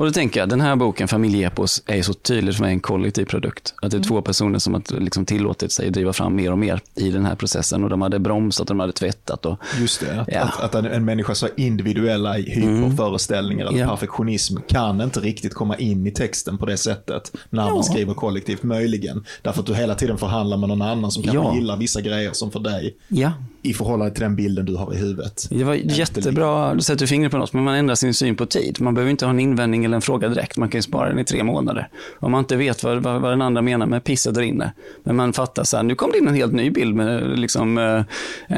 Och 0.00 0.06
då 0.06 0.12
tänker 0.12 0.40
jag, 0.40 0.48
den 0.48 0.60
här 0.60 0.76
boken, 0.76 1.08
Familjeepos, 1.08 1.82
är 1.86 2.02
så 2.02 2.14
tydligt 2.14 2.56
för 2.56 2.62
mig 2.62 2.72
en 2.72 2.80
kollektiv 2.80 3.24
produkt. 3.24 3.74
Att 3.82 3.90
det 3.90 3.94
är 3.94 3.98
mm. 3.98 4.08
två 4.08 4.22
personer 4.22 4.58
som 4.58 4.74
har 4.74 5.00
liksom 5.00 5.26
tillåtit 5.26 5.72
sig 5.72 5.86
att 5.86 5.92
driva 5.92 6.12
fram 6.12 6.36
mer 6.36 6.52
och 6.52 6.58
mer 6.58 6.80
i 6.94 7.10
den 7.10 7.24
här 7.24 7.34
processen. 7.34 7.84
Och 7.84 7.90
de 7.90 8.02
hade 8.02 8.18
bromsat 8.18 8.60
och 8.60 8.76
de 8.76 8.80
hade 8.80 8.92
tvättat. 8.92 9.46
Och, 9.46 9.58
Just 9.80 10.00
det, 10.00 10.20
att, 10.20 10.28
ja. 10.32 10.40
att, 10.40 10.74
att 10.74 10.84
en 10.84 11.04
människas 11.04 11.44
individuella 11.56 12.32
hyperföreställningar 12.32 13.66
mm. 13.66 13.74
eller 13.74 13.84
ja. 13.84 13.90
perfektionism 13.90 14.56
kan 14.68 15.00
inte 15.00 15.20
riktigt 15.20 15.54
komma 15.54 15.76
in 15.76 16.06
i 16.06 16.10
texten 16.10 16.58
på 16.58 16.66
det 16.66 16.76
sättet 16.76 17.32
när 17.50 17.66
ja. 17.66 17.74
man 17.74 17.84
skriver 17.84 18.14
kollektivt, 18.14 18.62
möjligen. 18.62 19.24
Därför 19.42 19.60
att 19.60 19.66
du 19.66 19.74
hela 19.74 19.94
tiden 19.94 20.18
förhandlar 20.18 20.56
med 20.56 20.68
någon 20.68 20.82
annan 20.82 21.10
som 21.10 21.22
kanske 21.22 21.38
ja. 21.38 21.54
gillar 21.54 21.76
vissa 21.76 22.00
grejer 22.00 22.32
som 22.32 22.50
för 22.50 22.60
dig. 22.60 22.96
Ja 23.08 23.32
i 23.62 23.74
förhållande 23.74 24.14
till 24.14 24.22
den 24.22 24.36
bilden 24.36 24.66
du 24.66 24.76
har 24.76 24.94
i 24.94 24.96
huvudet. 24.96 25.46
Det 25.50 25.64
var 25.64 25.74
jättebra, 25.74 26.74
du 26.74 26.80
sätter 26.80 27.06
fingret 27.06 27.32
på 27.32 27.38
något, 27.38 27.52
men 27.52 27.64
man 27.64 27.74
ändrar 27.74 27.94
sin 27.94 28.14
syn 28.14 28.36
på 28.36 28.46
tid. 28.46 28.80
Man 28.80 28.94
behöver 28.94 29.10
inte 29.10 29.24
ha 29.24 29.30
en 29.30 29.40
invändning 29.40 29.84
eller 29.84 29.94
en 29.94 30.02
fråga 30.02 30.28
direkt. 30.28 30.56
Man 30.56 30.68
kan 30.68 30.78
ju 30.78 30.82
spara 30.82 31.08
den 31.08 31.18
i 31.18 31.24
tre 31.24 31.44
månader. 31.44 31.88
Om 32.18 32.32
man 32.32 32.38
inte 32.38 32.56
vet 32.56 32.84
vad, 32.84 33.02
vad, 33.02 33.20
vad 33.20 33.32
den 33.32 33.42
andra 33.42 33.62
menar 33.62 33.86
med 33.86 34.04
pisset 34.04 34.34
där 34.34 34.42
inne. 34.42 34.72
Men 35.02 35.16
man 35.16 35.32
fattar 35.32 35.64
så 35.64 35.76
här, 35.76 35.84
nu 35.84 35.94
kom 35.94 36.10
det 36.10 36.18
in 36.18 36.28
en 36.28 36.34
helt 36.34 36.52
ny 36.52 36.70
bild 36.70 36.94
med 36.94 37.38
liksom 37.38 37.78
eh, 37.78 38.02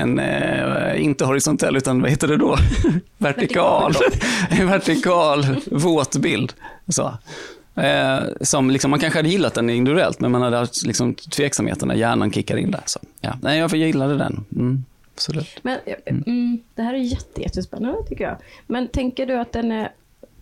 en, 0.01 0.19
eh, 0.19 1.05
inte 1.05 1.25
horisontell, 1.25 1.77
utan 1.77 2.01
vad 2.01 2.11
heter 2.11 2.29
det 2.29 2.37
då? 2.37 2.57
vertikal. 3.19 3.95
en 4.51 4.67
vertikal, 4.67 5.47
våt 5.71 6.17
bild. 6.17 6.53
Så. 6.89 7.13
Eh, 7.75 8.21
som 8.41 8.71
liksom, 8.71 8.91
man 8.91 9.01
kanske 9.01 9.19
hade 9.19 9.29
gillat 9.29 9.55
den 9.55 9.71
individuellt, 9.71 10.21
men 10.21 10.31
man 10.31 10.43
hade 10.43 10.57
haft 10.57 10.87
liksom, 10.87 11.15
tveksamheter 11.15 11.87
när 11.87 11.95
hjärnan 11.95 12.33
kickar 12.33 12.57
in 12.57 12.71
där. 12.71 12.83
Så, 12.87 12.99
ja. 13.21 13.39
Nej, 13.43 13.59
jag 13.59 13.75
gillade 13.75 14.17
den. 14.17 14.45
Mm. 14.57 14.85
Absolut. 15.15 15.59
Men, 15.63 15.79
mm, 16.07 16.61
det 16.75 16.83
här 16.83 16.95
är 16.95 16.99
jätte, 16.99 17.43
jättespännande 17.43 18.03
tycker 18.09 18.25
jag. 18.25 18.37
Men 18.67 18.89
tänker 18.89 19.27
du 19.27 19.35
att 19.35 19.53
den 19.53 19.73
är... 19.73 19.93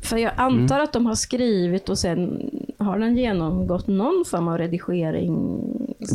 För 0.03 0.17
jag 0.17 0.33
antar 0.37 0.75
mm. 0.75 0.85
att 0.85 0.93
de 0.93 1.07
har 1.07 1.15
skrivit 1.15 1.89
och 1.89 1.99
sen 1.99 2.51
har 2.79 2.99
den 2.99 3.17
genomgått 3.17 3.87
någon 3.87 4.25
form 4.25 4.49
av 4.49 4.59
redigering? 4.59 5.61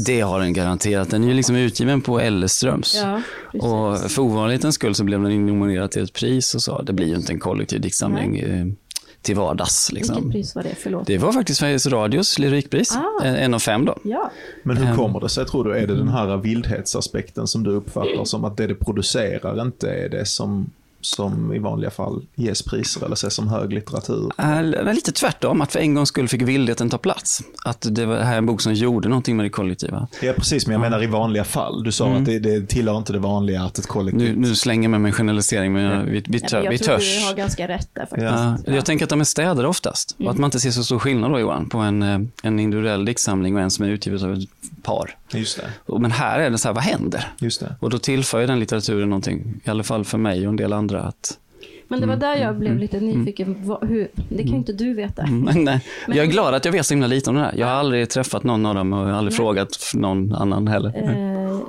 Det 0.05 0.21
har 0.21 0.39
den 0.39 0.53
garanterat. 0.53 1.09
Den 1.09 1.23
är 1.23 1.27
ju 1.27 1.33
liksom 1.33 1.55
utgiven 1.55 2.01
på 2.01 2.19
Elleströms. 2.19 3.01
Ja, 3.03 3.21
och 3.59 4.11
för 4.11 4.21
ovanlighetens 4.21 4.75
skull 4.75 4.95
så 4.95 5.03
blev 5.03 5.21
den 5.21 5.45
nominerad 5.45 5.91
till 5.91 6.03
ett 6.03 6.13
pris 6.13 6.55
och 6.55 6.61
så. 6.61 6.81
Det 6.81 6.93
blir 6.93 7.07
ju 7.07 7.15
inte 7.15 7.33
en 7.33 7.39
kollektiv 7.39 7.81
diktsamling. 7.81 8.31
Nej 8.31 8.75
till 9.25 9.35
vardags. 9.35 9.91
Liksom. 9.91 10.15
Vilket 10.15 10.31
pris 10.31 10.55
var 10.55 10.63
det? 10.63 10.75
Förlåt. 10.77 11.07
Det 11.07 11.17
var 11.17 11.31
faktiskt 11.31 11.59
Sveriges 11.59 11.87
Radios 11.87 12.39
lyrikpris. 12.39 12.95
Ah. 12.95 13.23
En 13.23 13.53
av 13.53 13.59
fem 13.59 13.85
då. 13.85 13.97
Ja. 14.03 14.31
Men 14.63 14.77
hur 14.77 14.87
ehm. 14.87 14.95
kommer 14.95 15.19
det 15.19 15.29
sig 15.29 15.45
tror 15.45 15.63
du? 15.63 15.77
Är 15.77 15.87
det 15.87 15.95
den 15.95 16.07
här 16.07 16.37
vildhetsaspekten 16.37 17.47
som 17.47 17.63
du 17.63 17.71
uppfattar 17.71 18.25
som 18.25 18.45
att 18.45 18.57
det 18.57 18.67
det 18.67 18.75
producerar 18.75 19.61
inte 19.61 19.89
är 19.89 20.09
det 20.09 20.25
som 20.25 20.69
som 21.05 21.53
i 21.53 21.59
vanliga 21.59 21.91
fall 21.91 22.25
ges 22.35 22.61
priser 22.61 23.05
eller 23.05 23.13
ses 23.13 23.33
som 23.33 23.47
hög 23.47 23.73
litteratur? 23.73 24.31
Äh, 24.37 24.93
lite 24.93 25.11
tvärtom, 25.11 25.61
att 25.61 25.71
för 25.71 25.79
en 25.79 25.93
gångs 25.93 26.09
skull 26.09 26.27
fick 26.27 26.41
vildheten 26.41 26.89
ta 26.89 26.97
plats. 26.97 27.41
Att 27.63 27.87
det 27.91 28.05
var 28.05 28.17
här 28.17 28.37
en 28.37 28.45
bok 28.45 28.61
som 28.61 28.73
gjorde 28.73 29.09
någonting 29.09 29.37
med 29.37 29.45
det 29.45 29.49
kollektiva. 29.49 30.07
Ja, 30.21 30.33
precis, 30.33 30.67
men 30.67 30.73
jag 30.73 30.79
ja. 30.85 30.89
menar 30.89 31.03
i 31.03 31.07
vanliga 31.07 31.43
fall. 31.43 31.83
Du 31.83 31.91
sa 31.91 32.07
mm. 32.07 32.17
att 32.17 32.25
det, 32.25 32.39
det 32.39 32.67
tillhör 32.67 32.97
inte 32.97 33.13
det 33.13 33.19
vanliga 33.19 33.63
att 33.63 33.77
ett 33.77 33.87
kollektiv... 33.87 34.37
Nu, 34.37 34.47
nu 34.47 34.55
slänger 34.55 34.83
jag 34.83 34.91
med 34.91 35.01
mig 35.01 35.09
en 35.09 35.13
generalisering, 35.13 35.73
men 35.73 35.83
jag, 35.83 36.03
vi, 36.03 36.23
vi, 36.27 36.39
tör, 36.39 36.63
jag 36.63 36.71
vi 36.71 36.77
tror 36.77 36.95
törs. 36.95 37.19
du 37.19 37.25
har 37.25 37.35
ganska 37.35 37.67
rätt 37.67 37.89
där 37.93 38.01
faktiskt. 38.01 38.23
Ja. 38.23 38.57
Ja. 38.65 38.73
Jag 38.73 38.85
tänker 38.85 39.05
att 39.05 39.09
de 39.09 39.19
är 39.19 39.25
städare 39.25 39.67
oftast. 39.67 40.15
Mm. 40.19 40.27
Och 40.27 40.33
att 40.33 40.39
man 40.39 40.47
inte 40.47 40.59
ser 40.59 40.71
så 40.71 40.83
stor 40.83 40.99
skillnad 40.99 41.31
då, 41.31 41.39
Johan, 41.39 41.69
på 41.69 41.77
en, 41.77 42.03
eh, 42.03 42.19
en 42.43 42.59
individuell 42.59 43.05
diktsamling 43.05 43.55
och 43.55 43.61
en 43.61 43.71
som 43.71 43.85
är 43.85 43.89
utgiven 43.89 44.23
av 44.23 44.33
ett 44.33 44.49
par. 44.85 45.17
Just 45.33 45.61
det. 45.85 45.97
Men 45.99 46.11
här 46.11 46.39
är 46.39 46.49
det 46.49 46.57
så 46.57 46.67
här, 46.67 46.75
vad 46.75 46.83
händer? 46.83 47.27
Just 47.39 47.59
det. 47.59 47.75
Och 47.79 47.89
då 47.89 47.97
tillför 47.97 48.39
ju 48.39 48.47
den 48.47 48.59
litteraturen 48.59 49.09
någonting, 49.09 49.61
i 49.63 49.69
alla 49.69 49.83
fall 49.83 50.05
för 50.05 50.17
mig 50.17 50.47
och 50.47 50.49
en 50.49 50.55
del 50.55 50.73
andra, 50.73 51.01
att 51.01 51.39
men 51.87 52.01
det 52.01 52.07
var 52.07 52.15
där 52.15 52.35
jag 52.35 52.55
blev 52.55 52.77
lite 52.77 52.99
nyfiken. 52.99 53.77
Hur, 53.81 54.07
det 54.29 54.43
kan 54.43 54.51
ju 54.51 54.57
inte 54.57 54.73
du 54.73 54.93
veta. 54.93 55.23
Mm, 55.23 55.63
nej. 55.63 55.81
Men, 56.07 56.17
jag 56.17 56.25
är 56.25 56.31
glad 56.31 56.53
att 56.53 56.65
jag 56.65 56.71
vet 56.71 56.85
så 56.85 56.93
himla 56.93 57.07
lite 57.07 57.29
om 57.29 57.35
det 57.35 57.41
här. 57.41 57.53
Jag 57.57 57.67
har 57.67 57.73
aldrig 57.73 58.09
träffat 58.09 58.43
någon 58.43 58.65
av 58.65 58.75
dem 58.75 58.93
och 58.93 58.99
aldrig 58.99 59.31
nej. 59.31 59.37
frågat 59.37 59.91
någon 59.93 60.35
annan 60.35 60.67
heller. 60.67 60.93
Eh, 60.95 61.59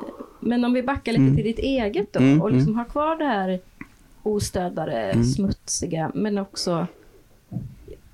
men 0.40 0.64
om 0.64 0.72
vi 0.72 0.82
backar 0.82 1.12
lite 1.12 1.22
mm. 1.22 1.36
till 1.36 1.44
ditt 1.44 1.58
eget 1.58 2.12
då 2.12 2.20
mm, 2.20 2.42
och 2.42 2.52
liksom 2.52 2.72
mm. 2.72 2.78
har 2.78 2.84
kvar 2.84 3.16
det 3.16 3.24
här 3.24 3.60
ostödare, 4.22 5.10
mm. 5.10 5.24
smutsiga, 5.24 6.10
men 6.14 6.38
också... 6.38 6.86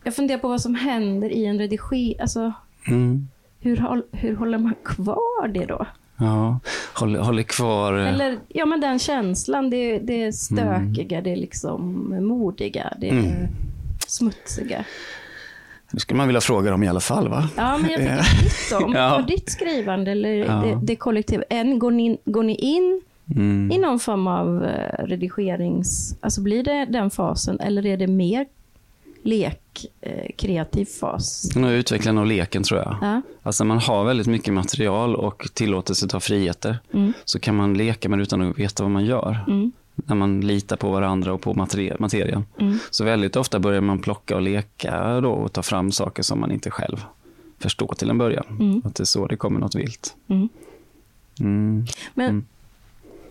Jag 0.04 0.14
funderar 0.14 0.38
på 0.38 0.49
vad 0.49 0.61
som 0.61 0.75
händer 0.75 1.30
i 1.30 1.44
en 1.44 1.59
redigering. 1.59 2.21
Alltså, 2.21 2.52
mm. 2.87 3.28
Hur, 3.62 4.02
hur 4.12 4.37
håller 4.37 4.59
man 4.59 4.75
kvar 4.85 5.49
det 5.49 5.66
då? 5.66 5.87
Ja, 6.16 6.59
håller, 6.95 7.21
håller 7.21 7.42
kvar... 7.42 7.99
Eh, 7.99 8.09
Eller, 8.09 8.38
ja 8.49 8.66
men 8.66 8.81
den 8.81 8.99
känslan, 8.99 9.71
det, 9.71 9.99
det 9.99 10.23
är 10.23 10.33
stökiga, 10.33 11.19
mm. 11.19 11.25
det 11.25 11.33
är 11.33 11.37
liksom 11.37 12.07
modiga, 12.26 12.92
det 13.00 13.09
är 13.09 13.12
mm. 13.12 13.49
smutsiga. 14.07 14.85
Det 15.92 16.00
skulle 16.00 16.19
man 16.19 16.26
vilja 16.26 16.40
fråga 16.40 16.71
dem 16.71 16.83
i 16.83 16.88
alla 16.88 17.00
fall 17.00 17.28
va? 17.28 17.49
Ja, 17.57 17.78
men 17.78 17.90
jag 17.90 18.00
tänker 18.00 18.42
ditt 18.42 18.83
om, 18.85 18.92
ja. 18.92 19.25
ditt 19.28 19.50
skrivande 19.50 20.11
eller 20.11 20.35
ja. 20.35 20.52
det, 20.52 20.78
det 20.83 20.97
kollektiva. 20.97 21.42
En, 21.50 21.78
går, 21.78 21.90
ni, 21.90 22.19
går 22.25 22.42
ni 22.42 22.54
in 22.54 23.00
mm. 23.37 23.71
i 23.73 23.78
någon 23.78 23.99
form 23.99 24.26
av 24.26 24.64
eh, 24.64 25.04
redigerings... 25.04 26.16
Alltså 26.21 26.40
blir 26.40 26.64
det 26.64 26.85
den 26.85 27.11
fasen 27.11 27.61
eller 27.61 27.87
är 27.87 27.97
det 27.97 28.07
mer 28.07 28.47
lek, 29.23 29.87
eh, 30.00 30.31
kreativ 30.37 30.85
fas. 30.85 31.57
Nu 31.57 31.76
utvecklar 31.76 32.12
nog 32.12 32.26
leken 32.26 32.62
tror 32.62 32.81
jag. 32.81 32.97
Ja. 33.00 33.23
Alltså 33.43 33.64
man 33.64 33.79
har 33.79 34.05
väldigt 34.05 34.26
mycket 34.26 34.55
material 34.55 35.17
och 35.17 35.49
tillåtelse 35.55 36.09
ta 36.09 36.21
friheter. 36.21 36.79
Mm. 36.93 37.12
Så 37.25 37.38
kan 37.38 37.57
man 37.57 37.75
leka 37.75 38.09
det 38.09 38.23
utan 38.23 38.43
att 38.43 38.59
veta 38.59 38.83
vad 38.83 38.93
man 38.93 39.05
gör. 39.05 39.45
Mm. 39.49 39.73
När 39.95 40.14
man 40.14 40.41
litar 40.41 40.76
på 40.76 40.91
varandra 40.91 41.33
och 41.33 41.41
på 41.41 41.55
materi 41.55 41.93
materien. 41.99 42.45
Mm. 42.59 42.79
Så 42.91 43.05
väldigt 43.05 43.37
ofta 43.37 43.59
börjar 43.59 43.81
man 43.81 43.99
plocka 43.99 44.37
och 44.37 44.43
leka 44.43 45.21
då 45.21 45.31
och 45.31 45.52
ta 45.52 45.62
fram 45.62 45.93
saker 45.93 46.23
som 46.23 46.41
man 46.41 46.52
inte 46.52 46.71
själv 46.71 47.05
förstår 47.59 47.95
till 47.99 48.11
en 48.11 48.19
början. 48.19 48.45
Mm. 48.61 48.83
Att 48.85 48.95
det 48.95 49.02
är 49.02 49.05
så 49.05 49.26
det 49.26 49.37
kommer 49.37 49.61
något 49.61 49.75
vilt. 49.75 50.17
Mm. 50.29 50.49
Mm. 51.41 51.87
Men, 52.14 52.47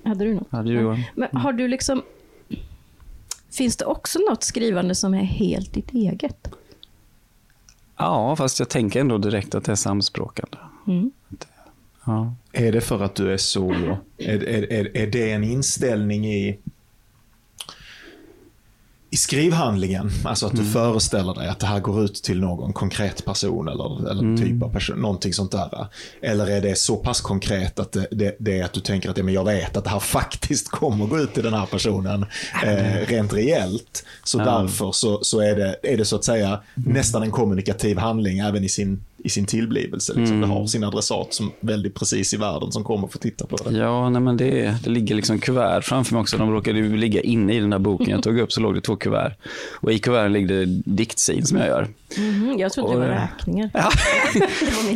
hade 0.03 0.25
du 0.25 0.33
något? 0.33 0.51
Hade 0.51 0.71
du, 0.71 1.03
Men 1.15 1.38
har 1.38 1.53
du 1.53 1.67
liksom 1.67 2.01
Finns 3.51 3.77
det 3.77 3.86
också 3.86 4.20
något 4.29 4.43
skrivande 4.43 4.96
som 4.96 5.13
är 5.13 5.24
helt 5.24 5.74
ditt 5.74 5.93
eget? 5.93 6.51
Ja, 7.98 8.36
fast 8.36 8.60
jag 8.60 8.70
tänker 8.70 9.00
ändå 9.00 9.17
direkt 9.17 9.55
att 9.55 9.63
det 9.63 9.72
är 9.72 9.75
samspråkande. 9.75 10.58
Mm. 10.88 11.12
Ja. 12.05 12.36
Är 12.51 12.72
det 12.72 12.81
för 12.81 13.03
att 13.03 13.15
du 13.15 13.34
är 13.34 13.38
så... 13.38 13.72
Är, 14.17 14.43
är, 14.43 14.72
är, 14.72 14.98
är 14.98 15.08
det 15.08 15.31
en 15.31 15.43
inställning 15.43 16.27
i 16.27 16.60
i 19.13 19.17
skrivhandlingen, 19.17 20.11
alltså 20.23 20.45
att 20.45 20.51
du 20.51 20.61
mm. 20.61 20.73
föreställer 20.73 21.33
dig 21.33 21.47
att 21.47 21.59
det 21.59 21.67
här 21.67 21.79
går 21.79 22.03
ut 22.03 22.13
till 22.13 22.39
någon 22.39 22.73
konkret 22.73 23.25
person 23.25 23.67
eller, 23.67 24.09
eller 24.11 24.21
mm. 24.21 24.37
typ 24.37 24.63
av 24.63 24.69
person, 24.69 25.01
någonting 25.01 25.33
sånt 25.33 25.51
där. 25.51 25.87
Eller 26.21 26.47
är 26.47 26.61
det 26.61 26.77
så 26.77 26.95
pass 26.95 27.21
konkret 27.21 27.79
att 27.79 27.91
det, 27.91 28.07
det, 28.11 28.35
det 28.39 28.59
är 28.59 28.65
att 28.65 28.73
du 28.73 28.79
tänker 28.79 29.09
att 29.09 29.17
ja, 29.17 29.23
men 29.23 29.33
jag 29.33 29.45
vet 29.45 29.77
att 29.77 29.83
det 29.83 29.89
här 29.89 29.99
faktiskt 30.19 30.69
kommer 30.69 31.05
gå 31.05 31.19
ut 31.19 31.33
till 31.33 31.43
den 31.43 31.53
här 31.53 31.65
personen 31.65 32.25
eh, 32.63 33.07
rent 33.07 33.33
reellt. 33.33 34.05
Så 34.23 34.39
mm. 34.39 34.53
därför 34.53 34.91
så, 34.91 35.23
så 35.23 35.39
är, 35.39 35.55
det, 35.55 35.75
är 35.83 35.97
det 35.97 36.05
så 36.05 36.15
att 36.15 36.23
säga 36.23 36.47
mm. 36.47 36.93
nästan 36.93 37.23
en 37.23 37.31
kommunikativ 37.31 37.97
handling 37.97 38.39
även 38.39 38.63
i 38.63 38.69
sin 38.69 39.03
i 39.23 39.29
sin 39.29 39.45
tillblivelse. 39.45 40.13
Liksom. 40.13 40.37
Mm. 40.37 40.49
Det 40.49 40.55
har 40.55 40.67
sin 40.67 40.83
adressat 40.83 41.33
som 41.33 41.51
väldigt 41.59 41.95
precis 41.95 42.33
i 42.33 42.37
världen 42.37 42.71
som 42.71 42.83
kommer 42.83 43.07
få 43.07 43.17
titta 43.17 43.45
på 43.45 43.55
det. 43.55 43.77
Ja, 43.77 44.09
nej, 44.09 44.21
men 44.21 44.37
det, 44.37 44.75
det 44.83 44.89
ligger 44.89 45.15
liksom 45.15 45.39
kuvert 45.39 45.81
framför 45.81 46.13
mig 46.13 46.21
också. 46.21 46.37
De 46.37 46.51
råkade 46.51 46.79
ju 46.79 46.97
ligga 46.97 47.21
inne 47.21 47.53
i 47.53 47.59
den 47.59 47.69
där 47.69 47.79
boken 47.79 48.09
jag 48.09 48.23
tog 48.23 48.39
upp 48.39 48.51
så 48.51 48.61
låg 48.61 48.75
det 48.75 48.81
två 48.81 48.95
kuvert. 48.95 49.33
Och 49.81 49.91
i 49.91 49.99
kuverten 49.99 50.33
ligger 50.33 50.47
det 50.47 50.65
diktsin 50.85 51.45
som 51.45 51.57
jag 51.57 51.67
gör. 51.67 51.87
Mm, 52.17 52.59
jag 52.59 52.71
trodde 52.71 52.89
och, 52.89 53.01
det 53.01 53.07
var 53.07 53.13
räkningar. 53.15 53.69
Ja. 53.73 53.91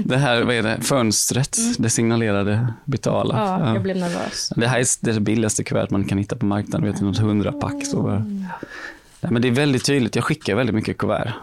det 0.06 0.18
här, 0.18 0.42
vad 0.42 0.56
är 0.56 0.64
det, 0.64 0.82
fönstret, 0.82 1.58
mm. 1.58 1.74
det 1.78 1.90
signalerade 1.90 2.68
betala. 2.86 3.36
Ja, 3.38 3.74
jag 3.74 3.84
blev 3.84 3.98
nervös. 3.98 4.50
Det 4.56 4.68
här 4.68 4.80
är 4.80 5.14
det 5.14 5.20
billigaste 5.20 5.64
kuvert 5.64 5.90
man 5.90 6.06
kan 6.06 6.18
hitta 6.18 6.36
på 6.36 6.46
marknaden, 6.46 6.88
vet 6.88 7.00
du, 7.00 7.06
något 7.06 7.18
hundrapack. 7.18 7.86
Så 7.86 8.02
bara. 8.02 8.20
Nej, 9.22 9.32
men 9.32 9.42
det 9.42 9.48
är 9.48 9.52
väldigt 9.52 9.86
tydligt, 9.86 10.16
jag 10.16 10.24
skickar 10.24 10.56
väldigt 10.56 10.76
mycket 10.76 10.98
kuvert 10.98 11.34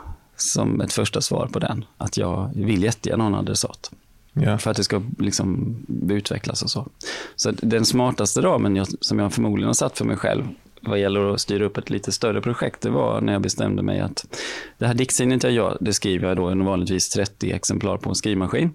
som 0.42 0.80
ett 0.80 0.92
första 0.92 1.20
svar 1.20 1.46
på 1.52 1.58
den. 1.58 1.84
Att 1.96 2.16
jag 2.16 2.50
vill 2.54 2.82
jättegärna 2.82 3.24
ha 3.24 3.28
en 3.28 3.34
adressat. 3.34 3.90
Ja. 4.32 4.58
För 4.58 4.70
att 4.70 4.76
det 4.76 4.84
ska 4.84 5.02
liksom 5.18 5.76
utvecklas 6.10 6.62
och 6.62 6.70
så. 6.70 6.88
Så 7.36 7.50
den 7.50 7.84
smartaste 7.84 8.40
ramen 8.40 8.76
jag, 8.76 8.86
som 9.00 9.18
jag 9.18 9.32
förmodligen 9.32 9.66
har 9.66 9.74
satt 9.74 9.98
för 9.98 10.04
mig 10.04 10.16
själv 10.16 10.44
vad 10.82 10.98
gäller 10.98 11.34
att 11.34 11.40
styra 11.40 11.64
upp 11.64 11.78
ett 11.78 11.90
lite 11.90 12.12
större 12.12 12.40
projekt, 12.40 12.80
det 12.80 12.90
var 12.90 13.20
när 13.20 13.32
jag 13.32 13.42
bestämde 13.42 13.82
mig 13.82 14.00
att 14.00 14.38
det 14.78 14.86
här 14.86 14.94
diktsinnet 14.94 15.42
jag 15.42 15.52
gör, 15.52 15.78
det 15.80 15.92
skriver 15.92 16.28
jag 16.28 16.36
då 16.36 16.64
vanligtvis 16.64 17.08
30 17.08 17.52
exemplar 17.52 17.96
på 17.96 18.08
en 18.08 18.14
skrivmaskin. 18.14 18.72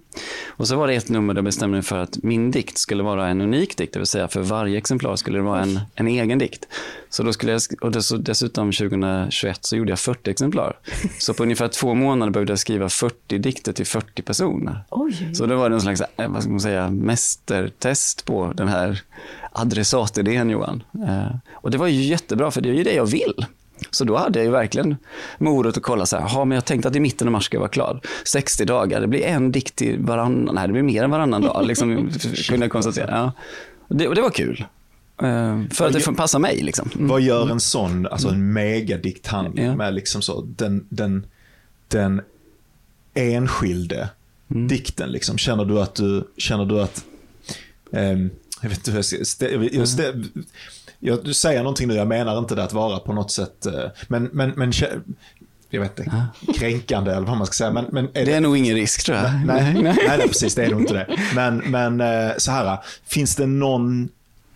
Och 0.47 0.67
så 0.67 0.75
var 0.75 0.87
det 0.87 0.93
ett 0.93 1.09
nummer 1.09 1.33
där 1.33 1.37
jag 1.37 1.45
bestämde 1.45 1.75
mig 1.75 1.83
för 1.83 1.97
att 1.97 2.23
min 2.23 2.51
dikt 2.51 2.77
skulle 2.77 3.03
vara 3.03 3.27
en 3.27 3.41
unik 3.41 3.77
dikt, 3.77 3.93
det 3.93 3.99
vill 3.99 4.07
säga 4.07 4.27
för 4.27 4.41
varje 4.41 4.77
exemplar 4.77 5.15
skulle 5.15 5.37
det 5.37 5.43
vara 5.43 5.61
en, 5.61 5.79
en 5.95 6.07
egen 6.07 6.39
dikt. 6.39 6.67
Så 7.09 7.23
då 7.23 7.33
skulle 7.33 7.51
jag, 7.51 7.61
och 7.81 7.91
dessutom 8.23 8.71
2021 8.71 9.65
så 9.65 9.75
gjorde 9.75 9.91
jag 9.91 9.99
40 9.99 10.31
exemplar. 10.31 10.79
Så 11.19 11.33
på 11.33 11.43
ungefär 11.43 11.67
två 11.67 11.93
månader 11.93 12.31
behövde 12.31 12.51
jag 12.51 12.59
skriva 12.59 12.89
40 12.89 13.37
dikter 13.37 13.73
till 13.73 13.85
40 13.85 14.21
personer. 14.21 14.83
Oj. 14.89 15.29
Så 15.33 15.45
det 15.45 15.55
var 15.55 15.71
en 15.71 15.81
slags, 15.81 16.01
eh, 16.01 16.29
vad 16.29 16.41
ska 16.41 16.51
man 16.51 16.59
säga, 16.59 16.89
mästertest 16.89 18.25
på 18.25 18.53
den 18.55 18.67
här 18.67 19.01
adressatidén 19.57 20.49
Johan. 20.49 20.83
Eh, 21.07 21.35
och 21.53 21.71
det 21.71 21.77
var 21.77 21.87
ju 21.87 22.01
jättebra 22.01 22.51
för 22.51 22.61
det 22.61 22.69
är 22.69 22.73
ju 22.73 22.83
det 22.83 22.93
jag 22.93 23.05
vill. 23.05 23.45
Så 23.91 24.03
då 24.03 24.17
hade 24.17 24.39
jag 24.39 24.45
ju 24.45 24.51
verkligen 24.51 24.95
morot 25.37 25.77
att 25.77 25.83
kolla 25.83 26.05
så 26.05 26.17
här, 26.17 26.45
men 26.45 26.55
jag 26.55 26.65
tänkte 26.65 26.89
att 26.89 26.95
i 26.95 26.99
mitten 26.99 27.27
av 27.27 27.31
mars 27.31 27.45
ska 27.45 27.55
jag 27.55 27.61
vara 27.61 27.69
klar. 27.69 28.01
60 28.25 28.65
dagar, 28.65 29.01
det 29.01 29.07
blir 29.07 29.23
en 29.23 29.51
dikt 29.51 29.75
till 29.75 29.99
varannan, 29.99 30.55
nej 30.55 30.67
det 30.67 30.73
blir 30.73 30.83
mer 30.83 31.03
än 31.03 31.11
varannan 31.11 31.41
dag, 31.41 31.65
liksom, 31.65 32.09
kunde 32.47 32.65
jag 32.65 32.71
konstatera. 32.71 33.11
Ja. 33.11 33.31
Och, 33.87 33.95
det, 33.95 34.07
och 34.07 34.15
det 34.15 34.21
var 34.21 34.29
kul. 34.29 34.65
Uh, 35.23 35.69
för 35.69 35.87
att 35.87 35.93
det 35.93 36.15
passar 36.15 36.39
mig. 36.39 36.61
Liksom. 36.61 36.89
Mm. 36.95 37.07
Vad 37.07 37.21
gör 37.21 37.49
en 37.49 37.59
sån, 37.59 38.07
alltså 38.07 38.29
en 38.29 38.53
megadikthandling 38.53 39.65
ja. 39.65 39.75
med 39.75 39.93
liksom 39.93 40.21
så, 40.21 40.41
den, 40.41 40.85
den, 40.89 41.25
den 41.87 42.21
enskilde 43.13 44.09
mm. 44.51 44.67
dikten? 44.67 45.11
Liksom. 45.11 45.37
Känner 45.37 45.65
du 45.65 45.81
att 45.81 45.95
du, 45.95 46.27
känner 46.37 46.65
du 46.65 46.81
att 46.81 47.05
um, 47.91 48.29
jag 48.61 48.69
vet 48.69 48.77
inte 48.77 48.91
hur 48.91 48.97
jag 48.97 49.05
ska, 49.05 49.25
stä, 49.25 49.49
jag, 49.49 49.73
jag, 49.73 49.87
stä, 49.87 50.13
jag, 50.99 51.23
du 51.23 51.33
säger 51.33 51.59
någonting 51.59 51.87
nu, 51.87 51.93
jag 51.93 52.07
menar 52.07 52.37
inte 52.37 52.55
det 52.55 52.63
att 52.63 52.73
vara 52.73 52.99
på 52.99 53.13
något 53.13 53.31
sätt, 53.31 53.65
eh, 53.65 53.89
men, 54.07 54.23
men, 54.23 54.49
men 54.49 54.73
jag 55.69 55.81
vet 55.81 55.99
inte, 55.99 56.25
kränkande 56.55 57.11
eller 57.11 57.27
vad 57.27 57.37
man 57.37 57.47
ska 57.47 57.53
säga. 57.53 57.71
Men, 57.71 57.85
men 57.91 58.05
är 58.05 58.09
det, 58.13 58.25
det 58.25 58.33
är 58.33 58.41
nog 58.41 58.57
ingen 58.57 58.75
risk 58.75 59.05
tror 59.05 59.17
jag. 59.17 59.31
Nej, 59.45 59.73
nej, 59.73 59.83
nej, 59.83 59.97
nej 60.07 60.27
precis, 60.27 60.55
det 60.55 60.65
är 60.65 60.69
nog 60.69 60.81
inte 60.81 60.93
det. 60.93 61.17
Men, 61.35 61.57
men 61.57 62.01
eh, 62.01 62.31
så 62.37 62.51
här, 62.51 62.77
finns 63.05 63.35
det 63.35 63.45
någon, 63.45 64.09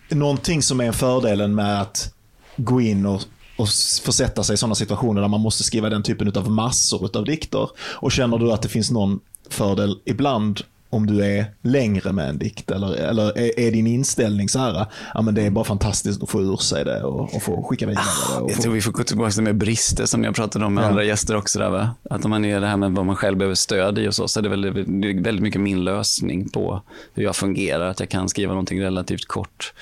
någonting 0.08 0.62
som 0.62 0.80
är 0.80 0.92
fördelen 0.92 1.54
med 1.54 1.80
att 1.80 2.14
gå 2.56 2.80
in 2.80 3.06
och, 3.06 3.22
och 3.56 3.68
försätta 4.04 4.44
sig 4.44 4.54
i 4.54 4.56
sådana 4.56 4.74
situationer 4.74 5.20
där 5.20 5.28
man 5.28 5.40
måste 5.40 5.62
skriva 5.62 5.88
den 5.88 6.02
typen 6.02 6.32
av 6.36 6.50
massor 6.50 7.16
av 7.16 7.24
dikter? 7.24 7.68
Och 7.80 8.12
känner 8.12 8.38
du 8.38 8.52
att 8.52 8.62
det 8.62 8.68
finns 8.68 8.90
någon 8.90 9.20
fördel 9.50 10.00
ibland 10.04 10.60
om 10.92 11.06
du 11.06 11.24
är 11.24 11.44
längre 11.62 12.12
med 12.12 12.28
en 12.28 12.38
dikt? 12.38 12.70
Eller, 12.70 12.94
eller 12.94 13.38
är, 13.38 13.60
är, 13.60 13.72
din 13.72 13.86
inställning 13.86 14.48
så 14.48 14.58
här, 14.58 14.86
ja 15.14 15.22
men 15.22 15.34
det 15.34 15.42
är 15.42 15.50
bara 15.50 15.64
fantastiskt 15.64 16.22
att 16.22 16.30
få 16.30 16.42
ur 16.42 16.56
sig 16.56 16.84
det 16.84 17.02
och, 17.02 17.34
och 17.34 17.42
få 17.42 17.62
skicka 17.62 17.86
vidare 17.86 18.04
det? 18.04 18.48
jag 18.48 18.56
få... 18.56 18.62
tror 18.62 18.72
vi 18.72 18.80
får 18.80 18.92
gå 18.92 19.02
tillbaka 19.02 19.30
till 19.30 19.42
med 19.42 19.56
brister 19.56 20.06
som 20.06 20.24
jag 20.24 20.34
pratade 20.34 20.64
om 20.64 20.74
med 20.74 20.84
ja. 20.84 20.88
andra 20.88 21.04
gäster 21.04 21.36
också. 21.36 21.58
Där, 21.58 21.70
va? 21.70 21.90
Att 22.10 22.24
om 22.24 22.30
man 22.30 22.44
är 22.44 22.60
det 22.60 22.66
här 22.66 22.76
med 22.76 22.92
vad 22.92 23.06
man 23.06 23.16
själv 23.16 23.38
behöver 23.38 23.54
stöd 23.54 23.98
i 23.98 24.08
och 24.08 24.14
så, 24.14 24.28
så 24.28 24.40
är 24.40 24.42
det 24.42 24.48
väldigt, 24.48 25.26
väldigt 25.26 25.42
mycket 25.42 25.60
min 25.60 25.84
lösning 25.84 26.48
på 26.48 26.82
hur 27.14 27.22
jag 27.22 27.36
fungerar. 27.36 27.88
Att 27.88 28.00
jag 28.00 28.08
kan 28.08 28.28
skriva 28.28 28.52
någonting 28.52 28.82
relativt 28.82 29.28
kort 29.28 29.72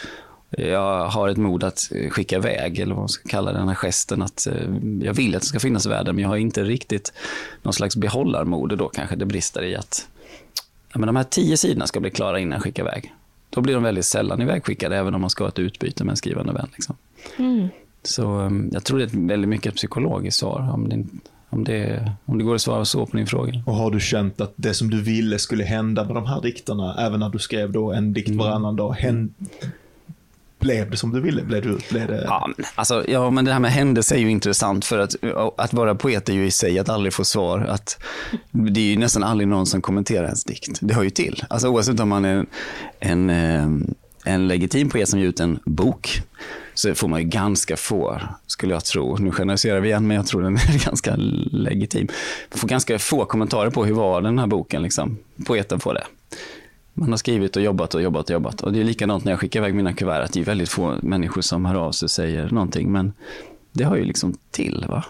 jag 0.59 1.09
har 1.09 1.29
ett 1.29 1.37
mod 1.37 1.65
att 1.65 1.91
skicka 2.11 2.37
iväg, 2.37 2.79
eller 2.79 2.95
vad 2.95 3.03
man 3.03 3.09
ska 3.09 3.29
kalla 3.29 3.53
den 3.53 3.69
här 3.69 3.75
gesten, 3.75 4.23
att 4.23 4.47
eh, 4.47 4.55
jag 5.03 5.15
vill 5.15 5.37
att 5.37 5.43
det 5.43 5.49
ska 5.49 5.61
finnas 5.61 5.87
i 5.87 5.89
världen, 5.89 6.15
men 6.15 6.23
jag 6.23 6.29
har 6.29 6.37
inte 6.37 6.65
riktigt 6.65 7.13
någon 7.63 7.73
slags 7.73 7.97
behållarmode 7.97 8.77
då 8.77 8.89
kanske 8.89 9.17
det 9.17 9.27
brister 9.27 9.63
i 9.63 9.77
att 9.77 10.07
ja, 10.93 10.99
men 10.99 11.07
de 11.07 11.17
här 11.17 11.25
tio 11.25 11.57
sidorna 11.57 11.87
ska 11.87 12.01
bli 12.01 12.11
klara 12.11 12.39
innan 12.39 12.53
jag 12.53 12.63
skickar 12.63 12.83
iväg. 12.83 13.15
Då 13.51 13.61
blir 13.61 13.75
de 13.75 13.83
väldigt 13.83 14.05
sällan 14.05 14.43
ivägskickade, 14.43 14.97
även 14.97 15.15
om 15.15 15.21
man 15.21 15.31
ska 15.31 15.45
ha 15.45 15.49
ett 15.49 15.59
utbyte 15.59 16.05
med 16.05 16.11
en 16.11 16.17
skrivande 16.17 16.53
vän. 16.53 16.69
Liksom. 16.73 16.97
Mm. 17.39 17.69
Så 18.03 18.39
um, 18.39 18.71
jag 18.73 18.85
tror 18.85 18.99
det 18.99 19.05
är 19.05 19.29
väldigt 19.29 19.49
mycket 19.49 19.73
ett 19.73 19.77
psykologiskt 19.77 20.39
svar, 20.39 20.71
om 20.75 20.89
det, 20.89 21.05
om, 21.49 21.65
det, 21.65 22.13
om 22.25 22.39
det 22.39 22.45
går 22.45 22.55
att 22.55 22.61
svara 22.61 22.85
så 22.85 23.07
på 23.07 23.17
din 23.17 23.27
fråga. 23.27 23.63
Och 23.67 23.75
har 23.75 23.91
du 23.91 24.01
känt 24.01 24.41
att 24.41 24.53
det 24.57 24.75
som 24.75 24.91
du 24.91 25.03
ville 25.03 25.39
skulle 25.39 25.65
hända 25.65 26.05
med 26.05 26.15
de 26.15 26.27
här 26.27 26.41
dikterna, 26.41 26.97
även 26.99 27.21
när 27.21 27.29
du 27.29 27.39
skrev 27.39 27.73
då 27.73 27.93
en 27.93 28.13
dikt 28.13 28.29
mm. 28.29 28.39
varannan 28.39 28.77
dag, 28.77 28.93
händ, 28.93 29.35
blev 30.61 30.91
det 30.91 30.97
som 30.97 31.13
du 31.13 31.21
ville? 31.21 31.43
Blev, 31.43 31.63
du, 31.63 31.79
blev 31.91 32.09
det... 32.09 32.25
Ja, 32.25 32.51
alltså, 32.75 33.05
ja, 33.09 33.31
men 33.31 33.45
det 33.45 33.53
här 33.53 33.61
med 33.61 33.73
händelse 33.73 34.15
är 34.15 34.19
ju 34.19 34.31
intressant 34.31 34.85
för 34.85 34.99
att, 34.99 35.15
att 35.57 35.73
vara 35.73 35.95
poet 35.95 36.29
är 36.29 36.33
ju 36.33 36.47
i 36.47 36.51
sig 36.51 36.79
att 36.79 36.89
aldrig 36.89 37.13
få 37.13 37.25
svar. 37.25 37.61
Att, 37.61 38.03
det 38.51 38.81
är 38.81 38.85
ju 38.85 38.97
nästan 38.97 39.23
aldrig 39.23 39.49
någon 39.49 39.67
som 39.67 39.83
kommenterar 39.83 40.25
ens 40.25 40.45
dikt. 40.45 40.79
Det 40.81 40.95
hör 40.95 41.03
ju 41.03 41.11
till. 41.11 41.45
Alltså, 41.49 41.69
oavsett 41.69 42.01
om 42.01 42.09
man 42.09 42.25
är 42.25 42.47
en, 43.01 43.31
en, 43.31 43.95
en 44.25 44.49
legitim 44.49 44.89
poet 44.89 45.09
som 45.09 45.21
ger 45.21 45.27
ut 45.27 45.41
en 45.41 45.59
bok 45.65 46.23
så 46.75 46.95
får 46.95 47.09
man 47.09 47.21
ju 47.21 47.29
ganska 47.29 47.77
få, 47.77 48.21
skulle 48.47 48.73
jag 48.73 48.85
tro, 48.85 49.17
nu 49.17 49.31
generaliserar 49.31 49.81
vi 49.81 49.89
igen, 49.89 50.07
men 50.07 50.17
jag 50.17 50.27
tror 50.27 50.43
den 50.43 50.57
är 50.57 50.85
ganska 50.87 51.17
legitim. 51.53 52.09
Man 52.51 52.59
får 52.59 52.69
ganska 52.69 52.99
få 52.99 53.25
kommentarer 53.25 53.71
på 53.71 53.85
hur 53.85 53.95
var 53.95 54.23
den 54.23 54.39
här 54.39 54.47
boken, 54.47 54.83
liksom. 54.83 55.19
poeten 55.47 55.81
får 55.81 55.95
det. 55.95 56.05
Man 56.95 57.11
har 57.11 57.17
skrivit 57.17 57.57
och 57.57 57.63
jobbat 57.63 57.95
och 57.95 58.03
jobbat 58.03 58.25
och 58.25 58.35
jobbat. 58.35 58.61
Och 58.61 58.73
det 58.73 58.81
är 58.81 58.85
likadant 58.85 59.25
när 59.25 59.33
jag 59.33 59.41
skickar 59.41 59.61
iväg 59.61 59.75
mina 59.75 59.93
kuvert, 59.93 60.21
att 60.21 60.33
det 60.33 60.41
är 60.41 60.45
väldigt 60.45 60.69
få 60.69 60.97
människor 61.03 61.43
som 61.43 61.65
hör 61.65 61.75
av 61.75 61.93
sig 61.93 62.07
och 62.07 62.11
säger 62.11 62.51
någonting. 62.51 62.93
Men 62.93 63.13
det 63.73 63.85
har 63.85 63.97
ju 63.97 64.05
liksom 64.05 64.35
till, 64.51 64.85
va? 64.89 65.05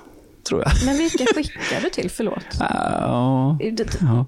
Tror 0.50 0.62
jag. 0.62 0.72
Men 0.84 0.96
vilka 0.98 1.24
skickar 1.34 1.80
du 1.82 1.90
till, 1.90 2.10
förlåt? 2.10 2.44
Ja, 2.58 2.66
ja. 4.00 4.26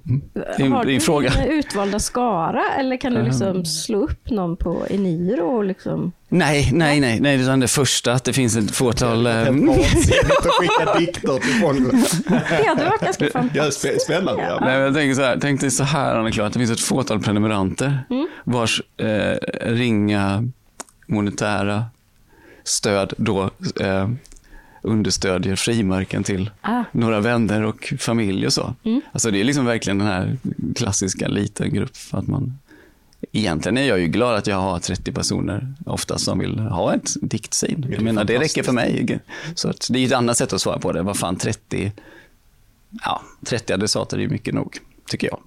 Har 0.77 0.85
du 0.85 1.01
fråga. 1.01 1.31
en 1.31 1.51
utvalda 1.51 1.99
skara 1.99 2.63
eller 2.79 2.97
kan 2.97 3.15
du 3.15 3.23
liksom 3.23 3.65
slå 3.65 3.99
upp 3.99 4.31
någon 4.31 4.57
på 4.57 4.87
Eniro? 4.91 5.57
Och 5.57 5.65
liksom... 5.65 6.13
Nej, 6.29 6.71
nej, 6.73 7.01
nej, 7.01 7.21
nej, 7.21 7.41
utan 7.41 7.61
det 7.61 7.69
första, 7.69 8.13
att 8.13 8.25
det 8.25 8.33
finns 8.33 8.57
ett 8.57 8.71
fåtal... 8.71 9.23
Det 9.23 9.31
är 9.31 9.47
ehm, 9.47 9.71
att 9.71 9.77
skicka 9.77 10.99
dikter 10.99 11.39
till 11.39 11.61
folk. 11.61 11.79
det 12.49 12.69
hade 12.69 12.85
varit 12.85 13.01
ganska 13.01 13.31
fantastiskt. 13.31 13.85
Ja, 13.85 13.99
spännande. 13.99 14.43
Ja. 14.43 14.59
Nej, 14.61 14.81
jag 14.81 14.95
tänker 14.95 15.15
så 15.15 15.23
här, 15.23 15.39
tänk 15.41 15.61
dig 15.61 15.71
så 15.71 15.85
här, 15.85 16.15
Anna-Klara, 16.15 16.47
att 16.47 16.53
det 16.53 16.59
finns 16.59 16.71
ett 16.71 16.81
fåtal 16.81 17.21
prenumeranter 17.21 18.05
mm. 18.11 18.29
vars 18.45 18.83
eh, 18.97 19.37
ringa 19.61 20.49
monetära 21.07 21.85
stöd 22.65 23.13
då 23.17 23.51
eh, 23.81 24.09
understödjer 24.83 25.57
frimärken 25.57 26.25
till 26.25 26.51
ah. 26.61 26.85
några 26.93 27.21
vänner 27.21 27.63
och 27.63 27.95
familj 27.99 28.47
och 28.47 28.53
så. 28.53 28.75
Mm. 28.85 29.01
Alltså 29.13 29.31
det 29.31 29.41
är 29.41 29.45
liksom 29.45 29.65
verkligen 29.65 29.99
den 29.99 30.09
här 30.09 30.37
klassiska 30.77 31.29
liten 31.29 31.75
grupp. 31.75 31.97
Att 32.11 32.27
man, 32.27 32.59
egentligen 33.33 33.79
är 33.79 33.85
jag 33.85 34.01
ju 34.01 34.07
glad 34.07 34.35
att 34.35 34.47
jag 34.47 34.57
har 34.57 34.79
30 34.79 35.13
personer 35.13 35.75
ofta 35.87 36.19
som 36.19 36.39
vill 36.39 36.59
ha 36.59 36.95
ett 36.95 37.11
diktsin. 37.21 37.87
Jag 37.91 38.03
menar, 38.03 38.25
det 38.25 38.39
räcker 38.39 38.63
för 38.63 38.73
mig. 38.73 39.19
Så 39.55 39.69
att 39.69 39.89
det 39.91 39.99
är 39.99 40.07
ett 40.07 40.13
annat 40.13 40.37
sätt 40.37 40.53
att 40.53 40.61
svara 40.61 40.79
på 40.79 40.93
det. 40.93 41.03
Vad 41.03 41.17
fan, 41.17 41.37
30, 41.37 41.93
ja, 43.05 43.23
30 43.45 43.73
adressater 43.73 44.17
är 44.17 44.21
ju 44.23 44.29
mycket 44.29 44.55
nog, 44.55 44.79
tycker 45.07 45.27
jag. 45.27 45.39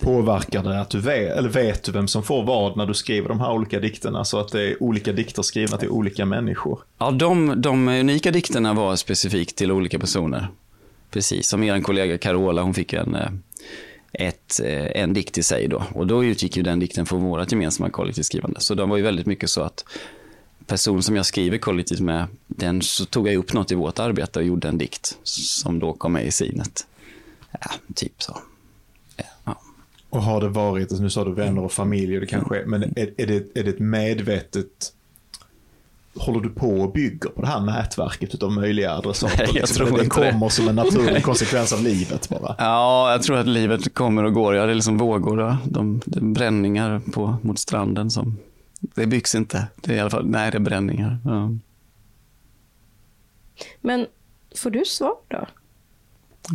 Påverkar 0.00 0.62
det 0.62 0.80
att 0.80 0.90
du 0.90 1.00
vet, 1.00 1.36
eller 1.36 1.48
vet 1.48 1.82
du 1.82 1.92
vem 1.92 2.08
som 2.08 2.22
får 2.22 2.44
vad 2.44 2.76
när 2.76 2.86
du 2.86 2.94
skriver 2.94 3.28
de 3.28 3.40
här 3.40 3.52
olika 3.52 3.80
dikterna? 3.80 4.24
Så 4.24 4.38
att 4.38 4.52
det 4.52 4.62
är 4.62 4.82
olika 4.82 5.12
dikter 5.12 5.42
skrivna 5.42 5.76
till 5.76 5.88
olika 5.88 6.26
människor? 6.26 6.80
Ja, 6.98 7.10
de, 7.10 7.62
de 7.62 7.88
unika 7.88 8.30
dikterna 8.30 8.74
var 8.74 8.96
specifikt 8.96 9.56
till 9.56 9.72
olika 9.72 9.98
personer. 9.98 10.48
Precis, 11.10 11.48
som 11.48 11.62
er 11.62 11.80
kollega 11.80 12.18
Carola, 12.18 12.62
hon 12.62 12.74
fick 12.74 12.92
en, 12.92 13.14
eh, 13.14 13.30
ett, 14.12 14.60
eh, 14.64 15.02
en 15.02 15.12
dikt 15.12 15.38
i 15.38 15.42
sig 15.42 15.68
då. 15.68 15.82
Och 15.94 16.06
då 16.06 16.24
utgick 16.24 16.56
ju 16.56 16.62
den 16.62 16.80
dikten 16.80 17.06
från 17.06 17.22
vårt 17.22 17.52
gemensamma 17.52 17.90
kollektivskrivande. 17.90 18.60
Så 18.60 18.74
de 18.74 18.90
var 18.90 18.96
ju 18.96 19.02
väldigt 19.02 19.26
mycket 19.26 19.50
så 19.50 19.62
att 19.62 19.84
person 20.66 21.02
som 21.02 21.16
jag 21.16 21.26
skriver 21.26 21.58
kollektivt 21.58 22.00
med, 22.00 22.26
den 22.46 22.82
så 22.82 23.04
tog 23.04 23.28
jag 23.28 23.36
upp 23.36 23.52
något 23.52 23.72
i 23.72 23.74
vårt 23.74 23.98
arbete 23.98 24.38
och 24.38 24.44
gjorde 24.44 24.68
en 24.68 24.78
dikt 24.78 25.18
som 25.22 25.78
då 25.78 25.92
kom 25.92 26.12
med 26.12 26.26
i 26.26 26.30
sinet. 26.30 26.86
Ja, 27.50 27.70
typ 27.94 28.22
så. 28.22 28.38
Ja. 30.16 30.20
Och 30.20 30.24
har 30.24 30.40
det 30.40 30.48
varit, 30.48 30.82
alltså 30.82 31.02
nu 31.02 31.10
sa 31.10 31.24
du 31.24 31.32
vänner 31.32 31.64
och 31.64 31.72
familj, 31.72 32.20
det 32.20 32.26
kanske 32.26 32.62
men 32.66 32.82
är, 32.82 33.10
är, 33.16 33.26
det, 33.26 33.56
är 33.58 33.64
det 33.64 33.70
ett 33.70 33.78
medvetet 33.78 34.92
Håller 36.18 36.40
du 36.40 36.50
på 36.50 36.68
och 36.68 36.92
bygger 36.92 37.30
på 37.30 37.40
det 37.40 37.46
här 37.46 37.60
nätverket 37.60 38.42
av 38.42 38.52
möjliga 38.52 38.92
adressater? 38.92 39.36
Nej, 39.38 39.46
jag 39.46 39.54
liksom, 39.54 39.86
tror 39.86 39.98
det 39.98 40.06
kommer 40.06 40.44
det. 40.44 40.50
som 40.50 40.68
en 40.68 40.74
naturlig 40.74 41.24
konsekvens 41.24 41.72
av 41.72 41.82
livet 41.82 42.28
bara? 42.28 42.54
Ja, 42.58 43.12
jag 43.12 43.22
tror 43.22 43.36
att 43.36 43.46
livet 43.46 43.94
kommer 43.94 44.24
och 44.24 44.32
går. 44.32 44.54
Ja, 44.54 44.66
det 44.66 44.72
är 44.72 44.74
liksom 44.74 44.98
vågor, 44.98 45.56
de, 45.64 46.00
de 46.04 46.32
bränningar 46.32 47.00
på, 47.12 47.36
mot 47.42 47.58
stranden 47.58 48.10
som... 48.10 48.36
Det 48.80 49.06
byggs 49.06 49.34
inte. 49.34 49.66
Det 49.76 49.92
är 49.92 49.96
i 49.96 50.00
alla 50.00 50.10
fall, 50.10 50.26
nej, 50.26 50.50
det 50.50 50.58
är 50.58 50.60
bränningar. 50.60 51.18
Ja. 51.24 51.50
Men 53.80 54.06
får 54.56 54.70
du 54.70 54.84
svar 54.84 55.14
då? 55.28 55.46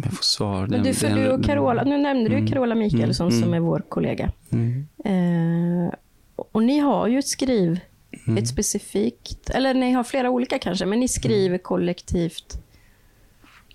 Jag 0.03 0.13
får 0.13 0.23
svar. 0.23 0.67
Men 0.67 0.83
du, 0.83 0.93
för 0.93 1.09
du 1.09 1.31
och 1.31 1.43
Carola, 1.43 1.83
nu 1.83 1.97
nämnde 1.97 2.29
du 2.29 2.35
mm. 2.35 2.47
Carola 2.47 2.75
Mikaelsson 2.75 3.29
mm. 3.29 3.41
som 3.41 3.53
är 3.53 3.59
vår 3.59 3.83
kollega. 3.89 4.31
Mm. 4.49 4.87
Eh, 5.05 5.93
och 6.35 6.63
ni 6.63 6.79
har 6.79 7.07
ju 7.07 7.19
ett 7.19 7.27
skriv, 7.27 7.79
mm. 8.27 8.37
ett 8.37 8.47
specifikt, 8.47 9.49
eller 9.49 9.73
ni 9.73 9.91
har 9.91 10.03
flera 10.03 10.29
olika 10.29 10.59
kanske, 10.59 10.85
men 10.85 10.99
ni 10.99 11.07
skriver 11.07 11.47
mm. 11.47 11.59
kollektivt. 11.59 12.57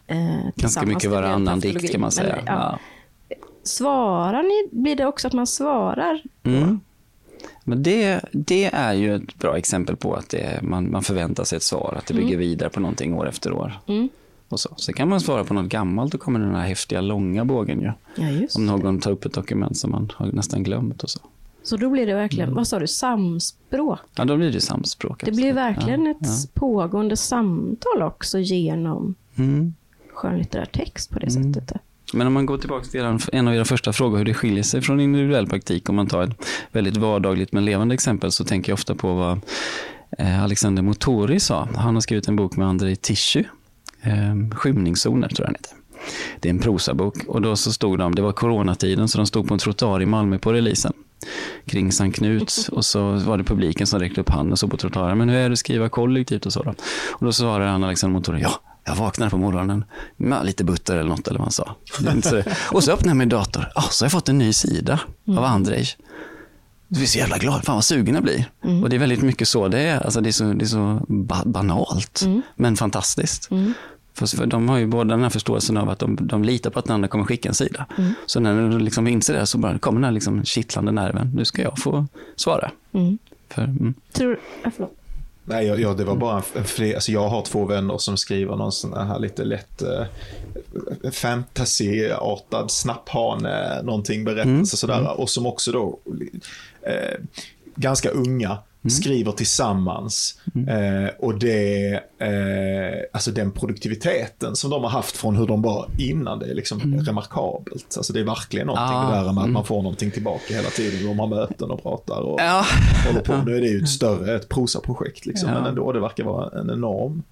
Eh, 0.07 0.49
Ganska 0.55 0.87
mycket 0.87 1.11
varannan 1.11 1.61
dikt 1.61 1.93
kan 1.93 2.01
man 2.01 2.11
säga. 2.11 2.37
Men, 2.37 2.45
ja. 2.47 2.79
Ja. 3.29 3.37
Svarar 3.63 4.43
ni, 4.43 4.81
blir 4.83 4.97
det 4.97 5.07
också 5.07 5.27
att 5.27 5.35
man 5.35 5.47
svarar? 5.47 6.23
Mm. 6.43 6.81
Men 7.65 7.83
det, 7.83 8.21
det 8.33 8.65
är 8.65 8.95
ju 8.95 9.15
ett 9.15 9.35
bra 9.35 9.59
exempel 9.59 9.97
på 9.97 10.15
att 10.15 10.29
det, 10.29 10.61
man, 10.63 10.91
man 10.91 11.03
förväntar 11.03 11.45
sig 11.45 11.57
ett 11.57 11.63
svar, 11.63 11.95
att 11.99 12.07
det 12.07 12.15
bygger 12.15 12.37
vidare 12.37 12.71
på 12.71 12.81
någonting 12.81 13.15
år 13.15 13.29
efter 13.29 13.53
år. 13.53 13.73
Och 14.49 14.61
så. 14.61 14.75
Sen 14.77 14.95
kan 14.95 15.09
man 15.09 15.21
svara 15.21 15.45
på 15.45 15.55
något 15.55 15.69
gammalt 15.69 16.15
och 16.15 16.21
kommer 16.21 16.41
den 16.41 16.55
här 16.55 16.67
häftiga 16.67 17.01
långa 17.01 17.45
bågen 17.45 17.81
ju. 17.81 17.93
Ja, 18.17 18.47
Om 18.57 18.67
någon 18.67 19.01
tar 19.01 19.11
upp 19.11 19.25
ett 19.25 19.35
dokument 19.35 19.77
som 19.77 19.91
man 19.91 20.13
har 20.15 20.27
nästan 20.27 20.63
glömt 20.63 21.03
och 21.03 21.11
så. 21.11 21.21
Så 21.63 21.77
då 21.77 21.91
blir 21.91 22.07
det 22.07 22.15
verkligen, 22.15 22.49
mm. 22.49 22.57
vad 22.57 22.69
sa 22.69 22.79
du, 22.79 22.87
samspråk? 22.87 24.01
Ja, 24.17 24.25
då 24.25 24.37
blir 24.37 24.53
det 24.53 24.61
samspråk. 24.61 25.25
Det 25.25 25.33
blir 25.33 25.53
verkligen 25.53 26.07
ja, 26.07 26.11
ett 26.11 26.17
ja. 26.21 26.49
pågående 26.55 27.17
samtal 27.17 28.03
också 28.03 28.39
genom 28.39 29.15
mm. 29.37 29.75
skönlitterär 30.13 30.67
text 30.67 31.11
på 31.11 31.19
det 31.19 31.37
mm. 31.37 31.55
sättet. 31.55 31.81
Men 32.13 32.27
om 32.27 32.33
man 32.33 32.47
går 32.47 32.59
tillbaka 32.59 32.85
till 32.85 33.01
en 33.33 33.49
av 33.49 33.55
era 33.55 33.65
första 33.65 33.93
frågor, 33.93 34.19
hur 34.19 34.25
det 34.25 34.35
skiljer 34.35 34.63
sig 34.63 34.83
från 34.83 35.01
individuell 35.01 35.47
praktik, 35.47 35.89
om 35.89 35.97
man 35.97 36.07
tar 36.07 36.23
ett 36.23 36.47
väldigt 36.73 36.97
vardagligt 36.97 37.53
men 37.53 37.65
levande 37.65 37.95
exempel, 37.95 38.33
så 38.33 38.45
tänker 38.45 38.73
jag 38.73 38.75
ofta 38.75 38.95
på 38.95 39.15
vad 39.15 39.41
eh, 40.19 40.43
Alexander 40.43 40.83
Motori 40.83 41.41
sa. 41.41 41.69
Han 41.75 41.95
har 41.95 42.01
skrivit 42.01 42.29
en 42.29 42.37
bok 42.37 42.57
med 42.57 42.69
Andrei 42.69 42.97
Tischu 42.97 43.45
eh, 44.07 44.57
Skymningszoner, 44.57 45.29
tror 45.29 45.47
jag 45.47 45.49
den 45.49 45.55
heter. 45.55 45.77
Det 46.41 46.49
är 46.49 46.51
en 46.51 46.59
prosabok 46.59 47.15
och 47.29 47.43
då 47.43 47.57
så 47.57 47.73
stod 47.73 47.99
de, 47.99 48.15
det 48.15 48.23
var 48.23 48.33
coronatiden, 48.33 49.09
så 49.09 49.19
de 49.19 49.27
stod 49.27 49.49
på 49.49 49.55
en 49.55 49.61
trottoar 49.61 50.03
i 50.03 50.07
Malmö 50.07 50.39
på 50.39 50.53
releasen 50.53 50.93
kring 51.67 51.93
Sankt 51.93 52.19
Knuts 52.19 52.69
och 52.73 52.85
så 52.85 53.13
var 53.13 53.39
det 53.39 53.45
publiken 53.45 53.87
som 53.87 54.01
räckte 54.01 54.21
upp 54.21 54.29
handen 54.29 54.53
och 54.53 54.59
såg 54.59 54.71
på 54.71 54.77
trottoaren. 54.77 55.19
Men 55.19 55.29
hur 55.29 55.37
är 55.39 55.49
det 55.49 55.53
att 55.53 55.59
skriva 55.59 55.89
kollektivt 55.89 56.47
och 56.47 56.53
så 56.53 56.63
då? 56.63 56.75
Och 57.11 57.27
då 57.27 57.33
svarade 57.33 57.71
han 57.71 57.85
Alexander 57.85 58.19
Motor, 58.19 58.39
ja, 58.39 58.61
jag 58.85 58.97
vaknade 58.97 59.31
på 59.31 59.37
morgonen 59.37 59.85
med 60.17 60.47
lite 60.47 60.65
butter 60.65 60.97
eller 60.97 61.11
något 61.11 61.29
eller 61.29 61.39
vad 61.39 61.45
han 61.47 61.53
sa. 61.53 61.77
och 62.73 62.85
så 62.85 62.93
öppnade 62.93 63.11
jag 63.11 63.17
min 63.17 63.29
dator, 63.29 63.73
oh, 63.77 63.89
så 63.91 64.05
har 64.05 64.07
jag 64.07 64.13
fått 64.13 64.29
en 64.29 64.39
ny 64.39 64.53
sida 64.53 65.01
av 65.29 65.33
mm. 65.33 65.45
Andrej. 65.45 65.87
du 66.89 66.97
blir 66.99 67.07
så 67.07 67.19
jävla 67.19 67.39
glad, 67.39 67.65
fan 67.65 67.75
vad 67.75 67.85
sugen 67.85 68.15
jag 68.15 68.25
blir. 68.25 68.51
Mm. 68.65 68.83
Och 68.83 68.89
det 68.91 68.97
är 68.97 69.01
väldigt 69.01 69.23
mycket 69.23 69.49
så 69.49 69.69
det 69.69 69.81
är. 69.81 70.01
Alltså 70.05 70.21
det 70.21 70.31
är 70.31 70.33
så, 70.33 70.45
det 70.45 70.65
är 70.65 70.67
så 70.67 71.01
ba 71.09 71.43
banalt, 71.45 72.23
Mm. 72.25 72.43
men 72.57 72.77
fantastiskt. 72.77 73.51
För, 74.17 74.27
för 74.27 74.47
de 74.47 74.69
har 74.69 74.79
ju 74.79 74.87
båda 74.87 75.11
den 75.15 75.23
här 75.23 75.31
förståelsen 75.31 75.77
av 75.77 75.89
att 75.91 75.99
de, 75.99 76.19
de 76.21 76.45
litar 76.45 76.71
på 76.71 76.79
att 76.79 76.85
den 76.85 76.95
andra 76.95 77.09
kommer 77.09 77.25
skicka 77.25 77.49
en 77.49 77.55
sida. 77.55 77.87
Mm. 77.99 78.13
Så 78.27 78.41
när 78.41 78.69
du 78.71 78.79
liksom 78.79 79.07
inser 79.07 79.35
det 79.35 79.47
så 79.47 79.59
bara 79.59 79.79
kommer 79.79 80.01
den 80.01 80.05
här 80.05 80.13
liksom 80.13 80.45
kittlande 80.45 80.93
nerven. 80.93 81.33
Nu 81.35 81.45
ska 81.45 81.63
jag 81.63 81.79
få 81.79 82.07
svara. 82.37 82.71
Mm. 82.93 83.19
För, 83.49 83.63
mm. 83.63 83.95
Tror, 84.13 84.39
ja, 84.63 84.71
förlåt. 84.77 84.93
Nej, 85.49 85.67
jag, 85.67 85.81
jag, 85.81 85.97
det 85.97 86.05
var 86.05 86.17
bara 86.17 86.43
en, 86.55 86.65
fler, 86.65 86.95
alltså 86.95 87.13
jag 87.13 87.29
har 87.29 87.43
två 87.43 87.65
vänner 87.65 87.99
som 87.99 88.17
skriver 88.17 88.57
någon 88.57 88.73
sån 88.73 89.09
här 89.09 89.19
lite 89.19 89.45
lätt 89.45 89.83
eh, 89.83 91.11
fantasyartad 91.13 92.71
snapphane, 92.71 93.83
någonting 93.83 94.25
berättelse 94.25 94.51
Mm. 94.51 94.67
sådär. 94.67 95.21
Och 95.21 95.31
som 95.31 95.47
också 95.47 95.73
då, 95.73 95.99
eh, 96.83 97.21
ganska 97.75 98.09
unga, 98.11 98.59
Mm. 98.87 98.91
skriver 98.91 99.33
tillsammans. 99.33 100.41
Eh, 100.69 101.11
och 101.19 101.39
det, 101.39 101.93
eh, 102.19 103.05
alltså 103.13 103.31
den 103.31 103.53
produktiviteten 103.53 104.57
som 104.57 104.71
de 104.71 104.83
har 104.83 104.91
haft 104.91 105.17
från 105.17 105.37
hur 105.37 105.47
de 105.47 105.63
var 105.63 105.89
innan, 105.99 106.39
det 106.39 106.47
är 106.51 106.55
liksom 106.55 106.81
remarkabelt. 107.07 107.95
Alltså 107.97 108.13
det 108.13 108.21
är 108.21 108.25
verkligen 108.25 108.67
någonting 108.67 108.97
Mm. 108.97 109.09
Ja, 109.11 109.17
det 109.19 109.25
där 109.25 109.33
med 109.33 109.39
att 109.39 109.45
mm. 109.45 109.53
man 109.53 109.65
får 109.65 109.83
någonting 109.83 110.11
tillbaka 110.11 110.55
hela 110.55 110.69
tiden. 110.69 111.07
De 111.07 111.19
har 111.19 111.27
möten 111.27 111.71
och 111.71 111.83
pratar 111.83 112.21
och 112.21 112.41
Ja. 112.41 112.65
håller 113.07 113.21
på. 113.21 113.37
Nu 113.37 113.57
är 113.57 113.61
det 113.61 113.67
ju 113.69 113.83
ett 113.83 113.89
större, 113.89 114.37
ett 114.37 114.49
prosaprojekt 114.49 115.27
liksom. 115.27 115.49
Ja. 115.49 115.55
Men 115.55 115.67
ändå, 115.67 115.93
det 115.93 116.01
verkar 116.01 116.25
vara 116.25 116.61
en 116.61 116.71
enorm 116.71 117.23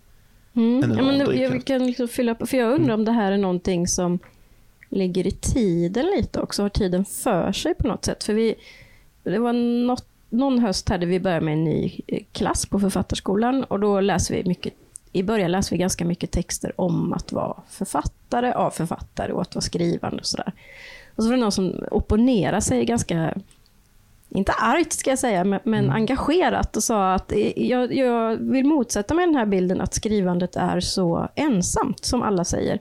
Mm. 0.56 0.82
En 0.84 0.90
Ja, 0.90 0.96
enorm 0.96 1.06
men 1.06 1.26
drivkraft. 1.26 1.52
jag 1.54 1.64
kan 1.64 1.86
liksom 1.86 2.08
fylla 2.08 2.34
på, 2.34 2.46
för 2.46 2.56
jag 2.56 2.72
undrar 2.74 2.94
om 2.94 3.04
det 3.04 3.12
här 3.12 3.32
är 3.32 3.38
någonting 3.38 3.88
som 3.88 4.18
ligger 4.88 5.26
i 5.26 5.30
tiden 5.30 6.06
lite 6.16 6.40
också, 6.40 6.62
har 6.62 6.68
tiden 6.68 7.04
för 7.04 7.52
sig 7.52 7.74
på 7.74 7.88
något 7.88 8.04
sätt. 8.04 8.24
För 8.24 8.34
vi, 8.34 8.54
det 9.22 9.38
var 9.38 9.52
något, 9.86 10.06
någon 10.34 10.58
höst 10.58 10.88
hade 10.88 11.06
vi 11.06 11.20
börjat 11.20 11.42
med 11.42 11.52
en 11.52 11.64
ny 11.64 12.00
eh, 12.06 12.22
klass 12.32 12.66
på 12.66 12.80
författarskolan 12.80 13.64
och 13.64 13.80
då 13.80 14.00
läser 14.00 14.34
vi 14.34 14.44
mycket, 14.44 14.74
i 15.12 15.22
början 15.22 15.52
läser 15.52 15.70
vi 15.70 15.78
ganska 15.78 16.04
mycket 16.04 16.30
texter 16.30 16.80
om 16.80 17.12
att 17.12 17.32
vara 17.32 17.56
författare, 17.68 18.52
av 18.52 18.70
författare 18.70 19.32
och 19.32 19.42
att 19.42 19.54
vara 19.54 19.62
skrivande 19.62 20.16
och 20.16 20.26
sådär. 20.26 20.52
Och 21.16 21.22
så 21.22 21.28
var 21.28 21.36
det 21.36 21.42
någon 21.42 21.52
som 21.52 21.84
opponerade 21.90 22.60
sig 22.60 22.84
ganska 22.84 23.34
inte 24.34 24.52
argt 24.52 24.92
ska 24.92 25.10
jag 25.10 25.18
säga, 25.18 25.44
men, 25.44 25.60
men 25.64 25.90
engagerat 25.90 26.76
och 26.76 26.82
sa 26.82 27.14
att 27.14 27.32
eh, 27.32 27.62
jag, 27.68 27.94
jag 27.94 28.36
vill 28.36 28.66
motsätta 28.66 29.14
mig 29.14 29.26
den 29.26 29.34
här 29.34 29.46
bilden 29.46 29.80
att 29.80 29.94
skrivandet 29.94 30.56
är 30.56 30.80
så 30.80 31.28
ensamt 31.34 32.04
som 32.04 32.22
alla 32.22 32.44
säger. 32.44 32.80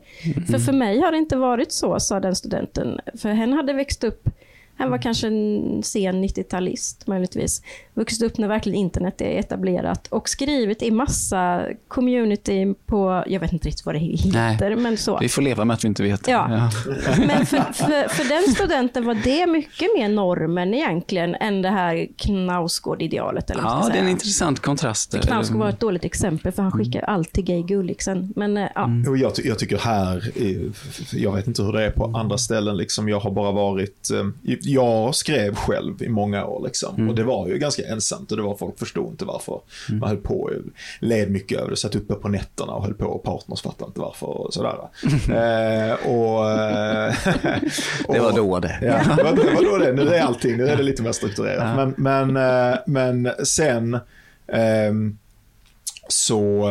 För 0.51 0.59
för 0.59 0.73
mig 0.73 1.01
har 1.01 1.11
det 1.11 1.17
inte 1.17 1.35
varit 1.35 1.71
så, 1.71 1.99
sa 1.99 2.19
den 2.19 2.35
studenten. 2.35 2.99
För 3.17 3.29
hen 3.29 3.53
hade 3.53 3.73
växt 3.73 4.03
upp, 4.03 4.29
han 4.77 4.89
var 4.91 4.97
kanske 4.97 5.27
en 5.27 5.81
sen 5.83 6.23
90-talist 6.23 7.03
möjligtvis, 7.07 7.61
vuxit 7.93 8.21
upp 8.21 8.37
när 8.37 8.47
verkligen 8.47 8.79
internet 8.79 9.21
är 9.21 9.39
etablerat 9.39 10.07
och 10.07 10.29
skrivit 10.29 10.81
i 10.83 10.91
massa 10.91 11.61
community 11.87 12.73
på, 12.85 13.23
jag 13.27 13.39
vet 13.39 13.53
inte 13.53 13.67
riktigt 13.67 13.85
vad 13.85 13.95
det 13.95 13.99
heter, 13.99 14.75
men 14.75 14.97
så. 14.97 15.17
Vi 15.19 15.29
får 15.29 15.41
leva 15.41 15.65
med 15.65 15.73
att 15.73 15.83
vi 15.83 15.87
inte 15.87 16.03
vet. 16.03 16.27
Ja. 16.27 16.47
Men 17.17 17.45
för, 17.45 17.73
för, 17.73 18.07
för 18.09 18.29
den 18.29 18.53
studenten 18.55 19.05
var 19.05 19.13
det 19.23 19.47
mycket 19.47 19.87
mer 19.97 20.09
normen 20.09 20.73
egentligen 20.73 21.35
än 21.35 21.61
det 21.61 21.69
här 21.69 22.07
Knausgård-idealet. 22.17 23.49
Eller 23.49 23.61
Ja, 23.63 23.89
det 23.91 23.97
är 23.97 24.01
en 24.03 24.09
intressant 24.09 24.59
kontrast. 24.59 25.21
Knausgård 25.21 25.59
var 25.59 25.69
ett 25.69 25.79
dåligt 25.79 26.05
exempel 26.05 26.51
för 26.51 26.63
han 26.63 26.71
skickar 26.71 27.01
alltid 27.01 27.45
Gay 27.45 27.61
Gulliksen. 27.63 28.33
Men 28.35 28.57
eh, 28.57 28.67
ja, 28.75 28.89
Och 29.09 29.17
jag, 29.17 29.35
ty- 29.35 29.47
jag 29.47 29.59
tycker 29.59 29.77
här, 29.77 30.31
jag 31.13 31.35
vet 31.35 31.47
inte 31.47 31.63
hur 31.63 31.73
det 31.73 31.85
är 31.85 31.91
på 31.91 32.05
andra 32.05 32.37
ställen, 32.37 32.77
liksom, 32.77 33.09
jag 33.09 33.19
har 33.19 33.31
bara 33.31 33.51
varit, 33.51 34.09
eh, 34.11 34.23
jag 34.65 35.15
skrev 35.15 35.55
själv 35.55 36.03
i 36.03 36.09
många 36.09 36.45
år 36.45 36.63
liksom, 36.65 37.09
och 37.09 37.15
det 37.15 37.23
var 37.23 37.47
ju 37.47 37.57
ganska 37.57 37.87
ensamt 37.87 38.31
och 38.31 38.37
det 38.37 38.43
var 38.43 38.55
folk 38.55 38.79
förstod 38.79 39.11
inte 39.11 39.25
varför 39.25 39.61
man 39.99 40.09
höll 40.09 40.17
på, 40.17 40.51
led 40.99 41.31
mycket 41.31 41.59
över 41.59 41.69
det, 41.69 41.77
satt 41.77 41.95
uppe 41.95 42.13
på 42.13 42.27
nätterna 42.27 42.73
och 42.73 42.83
höll 42.83 42.93
på 42.93 43.05
och 43.05 43.23
partners 43.23 43.61
fattade 43.61 43.87
inte 43.89 43.99
varför 43.99 44.27
och 44.27 44.53
sådär. 44.53 44.75
eh, 45.29 45.93
och, 45.93 46.51
eh, 46.51 47.13
Det 48.09 48.19
var 48.19 48.29
och- 48.29 48.35
då 48.35 48.59
det. 48.59 48.79
Ja, 48.81 49.15
det 49.17 49.23
var, 49.23 49.31
det 49.35 49.53
var 49.55 49.63
då 49.71 49.77
det. 49.77 49.93
Nu 49.93 50.07
är 50.15 50.21
allting, 50.21 50.57
nu 50.57 50.67
är 50.67 50.77
det 50.77 50.83
lite 50.83 51.01
mer 51.03 51.11
strukturerat. 51.11 51.75
Men, 51.75 51.93
men, 52.33 52.71
eh, 52.71 52.77
men 52.87 53.29
sen, 53.45 53.99
ehm, 54.47 55.17
så, 56.07 56.69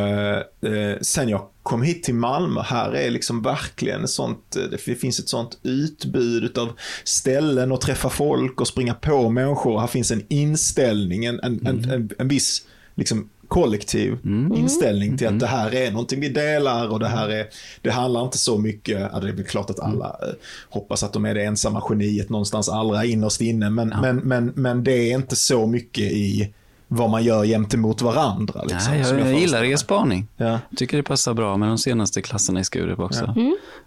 eh, 0.63 0.99
sen 1.01 1.29
jag 1.29 1.47
kom 1.63 1.83
hit 1.83 2.03
till 2.03 2.15
Malmö, 2.15 2.63
här 2.63 2.95
är 2.95 3.11
liksom 3.11 3.43
verkligen 3.43 4.09
sånt, 4.09 4.57
eh, 4.57 4.63
det 4.63 4.79
finns 4.79 5.19
ett 5.19 5.29
sånt 5.29 5.59
utbud 5.63 6.59
av 6.59 6.73
ställen 7.05 7.73
att 7.73 7.81
träffa 7.81 8.11
folk 8.11 8.61
och 8.61 8.69
springa 8.69 8.95
på 8.95 9.29
människor. 9.29 9.81
Här 9.81 9.87
finns 9.87 10.11
en 10.11 10.25
inställning, 10.29 11.25
en, 11.25 11.41
en, 11.41 11.67
en, 11.67 11.91
en, 11.91 12.11
en 12.19 12.29
viss 12.29 12.67
liksom, 12.95 13.29
kollektiv 13.49 14.19
inställning 14.57 15.19
till 15.19 15.29
att 15.29 15.41
det 15.41 15.47
här 15.47 15.75
är 15.75 15.91
någonting 15.91 16.21
vi 16.21 16.29
delar 16.29 16.89
och 16.89 17.01
det 17.01 17.09
här 17.09 17.29
är, 17.29 17.47
det 17.83 17.91
handlar 17.91 18.25
inte 18.25 18.39
så 18.39 18.59
mycket, 18.59 19.01
ja, 19.13 19.21
det 19.21 19.29
är 19.29 19.33
väl 19.33 19.45
klart 19.45 19.71
att 19.71 19.81
alla 19.81 20.07
eh, 20.07 20.35
hoppas 20.69 21.03
att 21.03 21.13
de 21.13 21.25
är 21.25 21.35
det 21.35 21.45
ensamma 21.45 21.83
geniet 21.89 22.29
någonstans 22.29 22.69
allra 22.69 23.05
innerst 23.05 23.41
inne, 23.41 23.71
men, 23.71 23.89
men, 24.03 24.17
men, 24.17 24.53
men 24.55 24.85
det 24.85 24.93
är 24.93 25.15
inte 25.15 25.37
så 25.37 25.67
mycket 25.67 26.13
i 26.13 26.55
vad 26.95 27.11
man 27.11 27.25
gör 27.25 27.45
gentemot 27.45 28.03
varandra. 28.03 28.63
Liksom, 28.63 28.93
Nej, 28.93 29.05
som 29.05 29.19
jag, 29.19 29.31
jag 29.31 29.41
gillar 29.41 29.65
er 29.65 29.77
spaning. 29.77 30.29
Ja. 30.37 30.45
Jag 30.69 30.79
tycker 30.79 30.97
det 30.97 31.03
passar 31.03 31.35
bra 31.35 31.57
med 31.57 31.69
de 31.69 31.79
senaste 31.79 32.23
klasserna 32.23 32.61
i 32.61 32.65
Skurup 32.65 32.99
också. 32.99 33.25
Att 33.25 33.37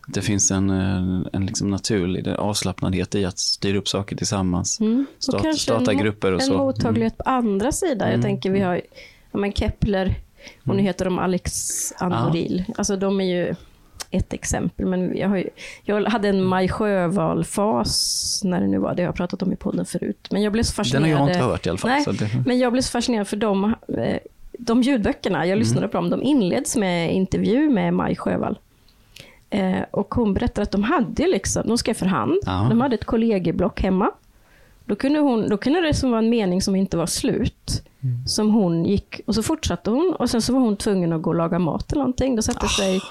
Det 0.07 0.21
finns 0.21 0.51
en, 0.51 0.69
eh, 0.69 1.27
en 1.33 1.45
liksom 1.45 1.69
naturlig 1.69 2.27
avslappnadhet 2.29 3.15
i 3.15 3.25
att 3.25 3.39
styra 3.39 3.77
upp 3.77 3.87
saker 3.87 4.15
tillsammans. 4.15 4.79
Mm. 4.79 5.05
Och 5.17 5.23
Start, 5.23 5.41
kanske 5.43 5.63
starta 5.63 5.91
en, 5.91 5.97
grupper 5.97 6.31
och 6.31 6.41
en 6.41 6.47
så. 6.47 6.53
Mm. 6.53 6.65
mottaglighet 6.65 7.17
på 7.17 7.23
andra 7.29 7.71
sidan. 7.71 8.11
Jag 8.11 8.21
tänker 8.21 8.51
vi 8.51 8.59
har 8.59 8.81
ja, 9.31 9.39
men 9.39 9.53
Kepler 9.53 10.15
och 10.61 10.65
Mm. 10.67 10.77
nu 10.77 10.83
heter 10.83 11.05
de 11.05 11.19
Alex 11.19 11.51
Andoril. 11.97 12.63
Alltså 12.77 12.95
de 12.95 13.21
är 13.21 13.25
ju 13.25 13.55
ett 14.17 14.34
exempel. 14.34 14.86
Men 14.86 15.17
jag, 15.17 15.30
har 15.30 15.38
ju, 15.38 15.49
jag 15.84 16.04
hade 16.06 16.28
en 16.30 16.43
Maj 16.43 16.67
Sjöwall-fas 16.69 18.41
när 18.43 18.62
det 18.62 18.67
nu 18.67 18.78
var. 18.78 18.95
Det 18.95 19.01
har 19.01 19.08
jag 19.08 19.15
pratat 19.15 19.41
om 19.41 19.54
i 19.54 19.56
podden 19.56 19.86
förut. 19.86 20.28
Men 20.32 20.41
jag 20.41 20.54
blev 20.54 20.63
så 20.63 20.69
Den 20.71 20.75
fascinerad. 20.86 21.19
har 21.19 21.28
jag 21.28 21.30
inte 21.36 21.45
hört 21.45 21.65
i 21.65 21.69
alla 21.69 21.78
fall. 21.78 21.89
Nej, 21.91 22.06
det, 22.19 22.30
men 22.45 22.60
jag 22.60 22.71
blev 22.71 22.82
så 22.82 22.91
fascinerad 22.91 23.28
för 23.28 23.38
de, 23.38 23.63
eh, 23.97 24.17
de 24.60 24.82
ljudböckerna, 24.82 25.38
jag 25.38 25.45
Mm. 25.47 25.60
lyssnade 25.60 25.88
på 25.88 25.97
dem, 25.97 26.10
de 26.10 26.23
inleds 26.23 26.75
med 26.75 27.13
intervju 27.15 27.69
med 27.69 27.93
Maj 27.93 28.15
Sjöwall. 28.15 28.60
Eh, 29.49 29.80
och 29.91 30.15
hon 30.15 30.34
berättade 30.34 30.63
att 30.63 30.71
de 30.71 30.84
hade 30.84 31.28
liksom, 31.28 31.67
de 31.67 31.78
skrev 31.78 31.93
för 31.93 32.06
hand, 32.06 32.36
Ja. 32.45 32.65
de 32.69 32.82
hade 32.82 32.95
ett 32.95 33.06
kollegieblock 33.06 33.82
hemma. 33.82 34.12
Då 34.86 34.95
kunde, 34.95 35.19
hon, 35.19 35.49
då 35.49 35.58
kunde 35.58 35.82
det 35.82 35.93
som 35.93 36.12
var 36.12 36.17
en 36.17 36.30
mening 36.30 36.62
som 36.62 36.75
inte 36.75 36.97
var 36.97 37.06
slut, 37.06 37.82
Mm. 38.04 38.28
som 38.28 38.49
hon 38.54 38.86
gick, 38.86 39.21
och 39.25 39.36
så 39.36 39.43
fortsatte 39.43 39.89
hon, 39.89 40.15
och 40.19 40.30
sen 40.30 40.41
så 40.41 40.54
var 40.54 40.60
hon 40.60 40.78
tvungen 40.78 41.13
att 41.13 41.21
gå 41.21 41.30
och 41.30 41.36
laga 41.36 41.60
mat 41.60 41.91
eller 41.91 41.99
någonting. 42.01 42.36
Då 42.36 42.41
satte 42.41 42.67
sig 42.67 43.01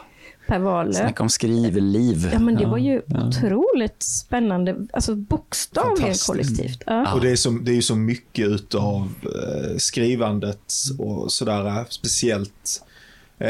Per 0.47 0.59
Wahlöö. 0.59 0.93
snacka 0.93 1.23
om 1.23 1.29
skrivliv. 1.29 2.31
Ja, 2.33 2.39
men 2.39 2.55
det 2.55 2.67
var 2.67 2.79
ju 2.79 3.03
ja. 3.07 3.27
otroligt 3.29 4.03
spännande, 4.03 4.77
alltså 4.93 5.15
bokstavligen 5.15 6.15
kollektivt. 6.27 6.83
Ja. 6.87 7.15
Och 7.15 7.21
det 7.21 7.31
är, 7.31 7.37
så, 7.37 7.51
det 7.51 7.71
är 7.71 7.75
ju 7.77 7.83
så 7.83 7.97
mycket 7.97 8.49
utav 8.49 9.15
eh, 9.23 9.77
skrivandet 9.77 10.73
och 10.99 11.33
sådär, 11.33 11.85
speciellt 11.89 12.85
eh, 13.39 13.49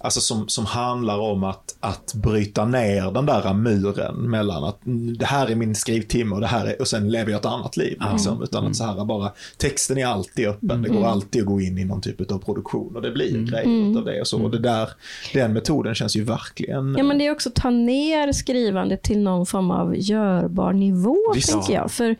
alltså 0.00 0.20
som, 0.20 0.48
som 0.48 0.66
handlar 0.66 1.18
om 1.18 1.44
att, 1.44 1.76
att 1.80 2.14
bryta 2.14 2.64
ner 2.64 3.10
den 3.10 3.26
där 3.26 3.54
muren 3.54 4.16
mellan 4.16 4.64
att 4.64 4.86
mm, 4.86 5.16
det 5.16 5.24
här 5.24 5.50
är 5.50 5.54
min 5.54 5.74
skrivtimme 5.74 6.34
och 6.34 6.40
det 6.40 6.46
här 6.46 6.66
är, 6.66 6.80
och 6.80 6.88
sen 6.88 7.10
lever 7.10 7.30
jag 7.30 7.38
ett 7.38 7.46
annat 7.46 7.76
liv. 7.76 7.98
Liksom, 8.12 8.42
utan 8.42 8.66
att 8.66 8.76
så 8.76 8.84
här 8.84 9.04
bara, 9.04 9.32
texten 9.56 9.98
är 9.98 10.06
alltid 10.06 10.48
öppen, 10.48 10.82
det 10.82 10.88
går 10.88 11.06
alltid 11.06 11.42
att 11.42 11.48
gå 11.48 11.60
in 11.60 11.78
i 11.78 11.84
någon 11.84 12.00
typ 12.00 12.30
av 12.30 12.38
produktion 12.38 12.96
och 12.96 13.02
det 13.02 13.10
blir 13.10 13.50
grejer 13.50 13.98
av 13.98 14.04
det 14.04 14.20
och 14.20 14.26
så. 14.26 14.42
Och 14.42 14.50
det 14.50 14.58
där, 14.58 14.88
den 15.32 15.52
metoden 15.52 15.94
känns 15.94 16.16
ju 16.16 16.24
verkligen... 16.24 16.94
Ja, 16.98 17.04
men 17.04 17.18
det 17.18 17.26
är 17.26 17.30
också 17.30 17.48
att 17.48 17.54
ta 17.54 17.70
ner 17.70 18.32
skrivandet 18.32 19.02
till 19.02 19.18
någon 19.18 19.46
form 19.46 19.70
av 19.70 19.96
görbar 19.96 20.72
nivå, 20.72 21.18
Visst. 21.34 21.52
tänker 21.52 21.74
jag. 21.74 21.90
För 21.90 22.16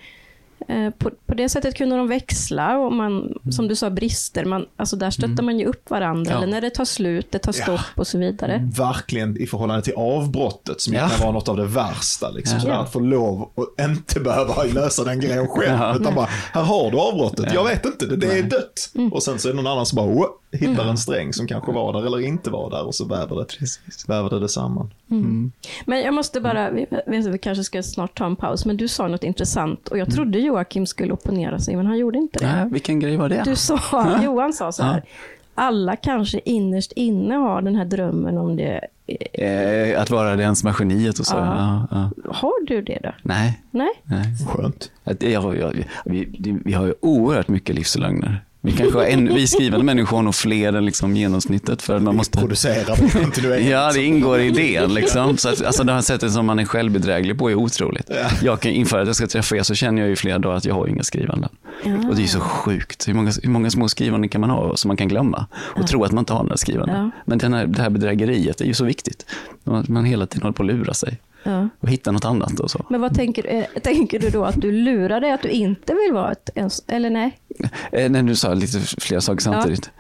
på, 0.99 1.11
på 1.27 1.35
det 1.35 1.49
sättet 1.49 1.75
kunde 1.75 1.97
de 1.97 2.09
växla 2.09 2.79
och 2.79 2.93
man, 2.93 3.33
som 3.51 3.69
du 3.69 3.77
sa, 3.77 3.91
brister. 3.91 4.45
Man, 4.45 4.67
alltså 4.77 4.97
där 4.97 5.11
stöttar 5.11 5.43
man 5.43 5.59
ju 5.59 5.67
upp 5.67 5.91
varandra. 5.91 6.31
Ja. 6.33 6.37
Eller 6.37 6.47
när 6.47 6.61
det 6.61 6.71
tar 6.71 6.85
slut, 6.85 7.27
det 7.33 7.39
tar 7.39 7.55
Ja. 7.59 7.63
stopp 7.63 7.81
och 7.95 8.07
så 8.07 8.19
vidare. 8.19 8.71
verkligen 8.77 9.37
i 9.43 9.47
förhållande 9.47 9.83
till 9.83 9.95
avbrottet 9.97 10.81
som 10.81 10.95
Ja. 10.95 11.09
kan 11.09 11.21
vara 11.21 11.33
något 11.33 11.49
av 11.49 11.57
det 11.57 11.65
värsta. 11.67 12.31
Liksom, 12.31 12.57
Ja. 12.57 12.63
sådär, 12.63 12.75
att 12.77 12.93
få 12.93 13.01
lov 13.01 13.51
och 13.55 13.75
inte 13.81 14.21
behöva 14.21 14.63
lösa 14.65 15.05
den 15.05 15.21
grejen 15.21 15.49
själv. 15.49 15.79
Ja. 15.81 15.97
Utan 16.01 16.15
bara, 16.15 16.29
här 16.53 16.63
har 16.63 16.91
du 16.91 16.99
avbrottet. 16.99 17.55
Jag 17.55 17.65
vet 17.65 17.85
inte, 17.87 18.07
det, 18.07 18.17
det 18.17 18.39
är 18.39 18.43
dött. 18.43 18.91
Och 19.13 19.23
sen 19.23 19.39
så 19.39 19.49
är 19.49 19.53
det 19.53 19.57
någon 19.57 19.73
annan 19.73 19.87
som 19.87 19.97
bara, 19.97 20.07
"Wow", 20.07 20.27
hittar 20.57 20.89
en 20.89 20.97
sträng 20.97 21.33
som 21.33 21.47
kanske 21.47 21.73
var 21.73 21.93
där 21.93 22.07
eller 22.07 22.21
inte 22.21 22.51
var 22.51 22.71
där 22.71 22.87
och 22.87 22.95
så 22.95 23.05
väver 23.05 23.37
det, 23.37 23.47
väver 24.09 24.41
det, 24.41 24.49
samman. 24.49 24.91
Men 25.85 26.01
jag 26.01 26.15
måste 26.15 26.41
bara, 26.41 26.71
vi, 26.71 26.87
vi, 27.07 27.39
kanske 27.39 27.65
ska 27.65 27.83
snart 27.83 28.19
ta 28.19 28.27
en 28.27 28.37
paus, 28.37 28.67
men 28.67 28.77
du 28.77 28.89
sa 28.89 29.09
något 29.09 29.25
intressant 29.25 29.89
och 29.89 29.99
jag 29.99 30.15
trodde 30.15 30.39
Joakim 30.39 30.87
skulle 30.87 31.13
opponera 31.13 31.59
sig, 31.59 31.77
men 31.77 31.87
han 31.87 31.99
gjorde 31.99 32.19
inte 32.19 32.39
det. 32.39 32.47
Nej, 32.47 32.69
vilken 32.71 33.01
grej 33.01 33.17
var 33.17 33.29
det? 33.29 33.43
Du 33.45 33.57
sa, 33.57 33.81
Johan 34.25 34.53
sa 34.53 34.73
så 34.73 34.83
här, 34.83 35.03
alla 35.55 35.97
kanske 35.97 36.41
innerst 36.45 36.93
inne 36.93 37.35
har 37.35 37.63
den 37.63 37.75
här 37.75 37.85
drömmen 37.85 38.39
om 38.39 38.57
det 38.57 38.81
Eh, 39.33 40.01
att 40.01 40.11
vara 40.11 40.37
det 40.37 40.45
ensamma 40.45 40.75
geniet 40.79 41.19
och 41.19 41.27
så. 41.27 41.37
Ja. 41.37 41.87
Ja, 41.91 42.11
ja. 42.25 42.33
Har 42.33 42.67
du 42.67 42.83
det 42.83 42.99
då? 43.03 43.13
Nej, 43.23 43.61
Nej? 43.71 43.91
nej. 44.05 44.25
Skönt. 44.49 44.91
Jag, 45.05 45.57
jag, 45.57 45.85
vi, 46.05 46.29
vi 46.65 46.73
har 46.73 46.87
ju 46.87 46.95
oerhört 47.01 47.49
mycket 47.49 47.75
livslögner. 47.75 48.45
Vi, 48.67 48.73
kanske 48.73 48.99
har 48.99 49.05
en, 49.05 49.35
vi 49.35 49.47
skrivande 49.47 49.85
människor 49.85 50.17
har 50.17 50.23
nog 50.23 50.35
fler 50.35 50.73
än 50.73 50.85
liksom 50.85 51.17
genomsnittet. 51.17 51.83
För 51.83 51.99
man 51.99 52.17
måste, 52.17 52.39
Producerar 52.39 52.97
det 52.97 53.11
kontinuerligt. 53.11 53.69
ja, 53.71 53.93
det 53.93 54.05
ingår 54.05 54.41
i 54.41 54.47
idén. 54.47 54.95
Liksom. 54.95 55.37
Så 55.37 55.49
att, 55.49 55.65
alltså 55.65 55.85
det 55.85 55.93
här 55.93 56.01
sättet 56.01 56.33
som 56.33 56.47
man 56.47 56.59
är 56.59 56.65
självbedräglig 56.65 57.39
på 57.39 57.51
är 57.51 57.55
otroligt. 57.55 58.11
Jag 58.43 58.61
kan, 58.61 58.73
inför 58.73 58.99
att 58.99 59.07
jag 59.07 59.17
ska 59.17 59.27
träffa 59.27 59.57
er 59.57 59.63
så 59.63 59.75
känner 59.75 60.03
jag 60.03 60.09
ju 60.09 60.17
flera 60.17 60.39
dagar 60.39 60.57
att 60.57 60.65
jag 60.65 60.75
har 60.75 60.87
inga 60.87 61.03
skrivanden. 61.03 61.51
Ja. 61.85 62.09
Och 62.09 62.17
det 62.17 62.23
är 62.23 62.27
så 62.27 62.41
sjukt. 62.41 63.09
Hur 63.09 63.15
många, 63.15 63.33
hur 63.43 63.51
många 63.51 63.71
små 63.71 63.89
skrivanden 63.89 64.29
kan 64.29 64.41
man 64.41 64.51
ha 64.51 64.77
som 64.77 64.89
man 64.89 64.97
kan 64.97 65.09
glömma? 65.09 65.47
Och 65.55 65.87
tro 65.87 66.05
att 66.05 66.13
man 66.13 66.23
inte 66.23 66.33
har 66.33 66.43
några 66.43 66.57
skrivanden. 66.57 66.97
Ja. 66.97 67.11
Men 67.25 67.39
den 67.39 67.55
här, 67.55 67.67
det 67.67 67.83
här 67.83 67.91
bedrägeriet 67.91 68.61
är 68.61 68.65
ju 68.65 68.75
så 68.75 68.85
viktigt. 68.85 69.27
Att 69.65 69.89
man 69.89 70.05
hela 70.05 70.27
tiden 70.27 70.43
håller 70.43 70.55
på 70.55 70.63
att 70.63 70.67
lura 70.67 70.95
sig. 70.95 71.19
Ja. 71.47 71.69
Och 71.81 71.89
hitta 71.89 72.13
något 72.13 72.25
annat 72.25 72.61
och 72.61 72.71
så. 72.71 72.87
Men 72.91 73.01
vad 73.01 73.15
tänker 73.15 73.43
du? 73.43 73.49
eh, 73.49 73.65
Tänker 73.83 74.19
du 74.19 74.31
då 74.31 74.45
att 74.45 74.61
du 74.61 74.73
lurar 74.73 75.21
dig 75.21 75.33
att 75.33 75.43
du 75.43 75.49
inte 75.49 75.95
vill 75.95 76.13
vara 76.15 76.33
ett 76.33 76.51
ens, 76.55 76.83
eller 76.87 77.11
nej? 77.11 77.39
Eh, 77.93 78.11
när 78.11 78.23
du 78.23 78.37
sa 78.37 78.55
lite 78.55 78.81
flera 78.81 79.21
saker 79.21 79.43
samtidigt. 79.43 79.91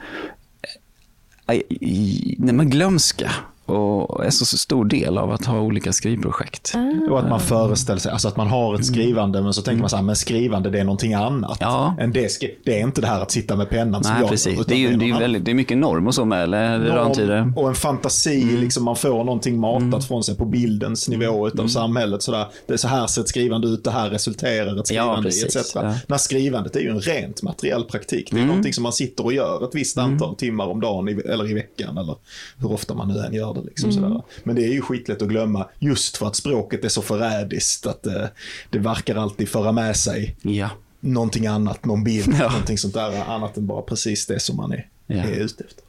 Eh, 1.48 1.54
i- 1.70 2.36
Nej, 2.38 2.54
men 2.54 2.70
glömska 2.70 3.30
och 3.66 4.24
är 4.24 4.30
så 4.30 4.44
stor 4.44 4.84
del 4.84 5.18
av 5.18 5.32
att 5.32 5.44
ha 5.44 5.60
olika 5.60 5.92
skrivprojekt. 5.92 6.72
Ah. 6.74 7.12
Och 7.12 7.18
att 7.18 7.28
man 7.28 7.40
föreställer 7.40 8.00
sig, 8.00 8.12
alltså 8.12 8.28
att 8.28 8.36
man 8.36 8.46
har 8.46 8.74
ett 8.74 8.86
skrivande 8.86 9.42
men 9.42 9.54
så 9.54 9.62
tänker 9.62 9.80
man 9.80 9.90
så 9.90 9.96
här, 9.96 10.02
men 10.02 10.16
skrivande 10.16 10.70
det 10.70 10.80
är 10.80 10.84
någonting 10.84 11.14
annat. 11.14 11.58
Ja. 11.60 11.96
Än 12.00 12.12
det, 12.12 12.40
det 12.64 12.80
är 12.80 12.82
inte 12.82 13.00
det 13.00 13.06
här 13.06 13.20
att 13.20 13.30
sitta 13.30 13.56
med 13.56 13.70
pennan 13.70 14.04
som 14.04 14.12
Nej, 14.12 14.22
jag 14.22 14.30
precis. 14.30 14.66
Det 14.66 14.74
är 14.74 14.78
ju 14.78 14.96
det 14.96 15.10
är 15.10 15.18
väldigt, 15.18 15.44
det 15.44 15.50
är 15.50 15.54
mycket 15.54 15.78
norm 15.78 16.06
och 16.06 16.14
så 16.14 16.24
med, 16.24 16.42
eller? 16.42 16.78
Norm 16.78 17.54
och 17.56 17.68
en 17.68 17.74
fantasi, 17.74 18.56
liksom 18.56 18.84
man 18.84 18.96
får 18.96 19.24
någonting 19.24 19.60
matat 19.60 20.04
från 20.04 20.24
sig 20.24 20.36
på 20.36 20.44
bildens 20.44 21.08
nivå 21.08 21.48
utav 21.48 21.66
samhället. 21.66 22.22
Sådär. 22.22 22.46
Det 22.66 22.72
är 22.72 22.76
så 22.76 22.88
här 22.88 23.06
ser 23.06 23.22
ett 23.22 23.28
skrivande 23.28 23.68
ut, 23.68 23.84
det 23.84 23.90
här 23.90 24.10
resulterar 24.10 24.80
ett 24.80 24.86
skrivande 24.86 25.28
i 25.28 25.32
precis. 25.32 25.56
etc. 25.56 25.74
Ja. 25.74 25.94
När 26.06 26.16
skrivandet 26.16 26.76
är 26.76 26.80
ju 26.80 26.90
en 26.90 27.00
rent 27.00 27.42
materiell 27.42 27.84
praktik. 27.84 28.30
Det 28.32 28.40
är 28.40 28.46
någonting 28.46 28.72
som 28.72 28.82
man 28.82 28.92
sitter 28.92 29.24
och 29.24 29.32
gör 29.32 29.64
ett 29.64 29.74
visst 29.74 29.98
antal 29.98 30.36
timmar 30.36 30.66
om 30.66 30.80
dagen 30.80 31.08
i, 31.08 31.12
eller 31.12 31.50
i 31.50 31.54
veckan 31.54 31.98
eller 31.98 32.16
hur 32.58 32.72
ofta 32.72 32.94
man 32.94 33.08
nu 33.08 33.18
än 33.18 33.34
gör 33.34 33.55
det. 33.60 33.66
Liksom, 33.68 33.92
sådär. 33.92 34.22
Men 34.44 34.56
det 34.56 34.62
är 34.64 34.72
ju 34.72 34.80
skitlätt 34.80 35.22
att 35.22 35.28
glömma 35.28 35.66
just 35.78 36.16
för 36.16 36.26
att 36.26 36.36
språket 36.36 36.84
är 36.84 36.88
så 36.88 37.02
förrädiskt 37.02 37.86
att 37.86 38.02
det, 38.02 38.30
det 38.70 38.78
verkar 38.78 39.16
alltid 39.16 39.48
föra 39.48 39.72
med 39.72 39.96
sig 39.96 40.36
Ja. 40.42 40.70
någonting 41.00 41.46
annat, 41.46 41.84
någon 41.84 42.04
bild, 42.04 42.34
Ja. 42.40 42.48
någonting 42.50 42.78
sånt 42.78 42.94
där 42.94 43.24
annat 43.30 43.56
än 43.56 43.66
bara 43.66 43.82
precis 43.82 44.26
det 44.26 44.40
som 44.40 44.56
man 44.56 44.72
är, 44.72 44.86
Ja. 45.06 45.16
är 45.16 45.40
ute 45.40 45.64
efter. 45.64 45.84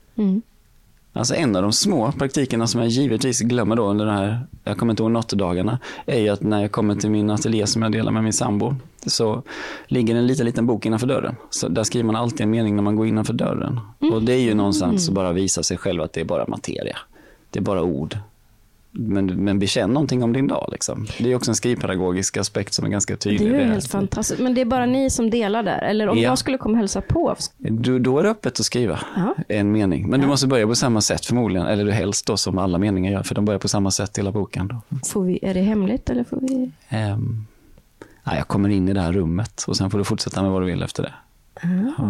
Alltså 1.13 1.35
en 1.35 1.55
av 1.55 1.61
de 1.61 1.73
små 1.73 2.11
praktikerna 2.11 2.67
som 2.67 2.81
jag 2.81 2.89
givetvis 2.89 3.39
glömmer 3.41 3.75
då 3.75 3.83
under 3.85 4.05
den 4.05 4.15
här, 4.15 4.47
jag 4.63 4.77
kommer 4.77 4.93
inte 4.93 5.03
ihåg 5.03 5.11
något-dagarna, 5.11 5.79
är 6.05 6.19
ju 6.19 6.29
att 6.29 6.41
när 6.41 6.61
jag 6.61 6.71
kommer 6.71 6.95
till 6.95 7.09
min 7.09 7.29
ateljé 7.29 7.67
som 7.67 7.81
jag 7.81 7.91
delar 7.91 8.11
med 8.11 8.23
min 8.23 8.33
sambo, 8.33 8.75
så 9.05 9.43
ligger 9.87 10.15
en 10.15 10.27
liten, 10.27 10.45
liten 10.45 10.65
bok 10.65 10.85
innanför 10.85 11.07
dörren. 11.07 11.35
Så 11.49 11.67
där 11.67 11.83
skriver 11.83 12.05
man 12.05 12.15
alltid 12.15 12.41
en 12.41 12.49
mening 12.49 12.75
när 12.75 12.83
man 12.83 12.95
går 12.95 13.07
innanför 13.07 13.33
dörren. 13.33 13.79
Och 14.13 14.23
det 14.23 14.33
är 14.33 14.39
ju 14.41 14.53
någonstans 14.53 15.07
att 15.09 15.13
bara 15.15 15.33
visa 15.33 15.63
sig 15.63 15.77
själv 15.77 16.01
att 16.01 16.13
det 16.13 16.21
är 16.21 16.25
bara 16.25 16.47
materia. 16.47 16.97
Det 17.49 17.59
är 17.59 17.63
bara 17.63 17.83
ord. 17.83 18.17
Men, 18.91 19.25
men 19.25 19.59
bekänn 19.59 19.89
någonting 19.89 20.23
om 20.23 20.33
din 20.33 20.47
dag. 20.47 20.69
Liksom. 20.71 21.07
Det 21.17 21.31
är 21.31 21.35
också 21.35 21.51
en 21.51 21.55
skrivpedagogisk 21.55 22.37
aspekt 22.37 22.73
som 22.73 22.85
är 22.85 22.89
ganska 22.89 23.13
Det 23.13 23.17
tydlig. 23.19 23.47
är 23.47 23.51
ju 23.53 23.57
Det- 23.65 23.65
helt 23.71 23.87
fantastiskt. 23.87 24.41
Men 24.41 24.53
det 24.53 24.61
är 24.61 24.65
bara 24.65 24.85
ni 24.85 25.09
som 25.09 25.29
delar 25.29 25.63
där? 25.63 25.79
Eller 25.81 26.07
om 26.09 26.17
Ja. 26.17 26.23
jag 26.23 26.37
skulle 26.37 26.57
komma 26.57 26.71
och 26.73 26.77
hälsa 26.77 27.01
på? 27.01 27.35
Du, 27.57 27.99
då 27.99 28.19
är 28.19 28.23
det 28.23 28.29
öppet 28.29 28.59
att 28.59 28.65
skriva 28.65 28.99
Ja. 29.15 29.35
en 29.47 29.71
mening. 29.71 30.09
Men 30.09 30.21
du 30.21 30.27
måste 30.27 30.47
börja 30.47 30.67
på 30.67 30.75
samma 30.75 31.01
sätt 31.01 31.25
förmodligen. 31.25 31.67
Eller 31.67 31.85
du 31.85 31.91
helst 31.91 32.25
då 32.27 32.37
som 32.37 32.57
alla 32.57 32.77
meningar 32.77 33.11
gör. 33.11 33.23
För 33.23 33.35
de 33.35 33.45
börjar 33.45 33.59
på 33.59 33.67
samma 33.67 33.91
sätt 33.91 34.17
hela 34.17 34.31
boken. 34.31 34.67
Då. 34.67 34.97
Får 35.07 35.23
vi, 35.23 35.39
är 35.41 35.53
det 35.53 35.61
hemligt 35.61 36.09
eller 36.09 36.23
får 36.23 36.39
vi? 36.41 36.71
Ehm, 36.89 37.45
nej, 38.23 38.35
jag 38.37 38.47
kommer 38.47 38.69
in 38.69 38.89
i 38.89 38.93
det 38.93 39.01
här 39.01 39.13
rummet 39.13 39.63
och 39.67 39.77
sen 39.77 39.89
får 39.89 39.97
du 39.97 40.03
fortsätta 40.03 40.41
med 40.41 40.51
vad 40.51 40.61
du 40.61 40.65
vill 40.65 40.83
efter 40.83 41.03
det. 41.03 41.13
Ah. 41.97 42.03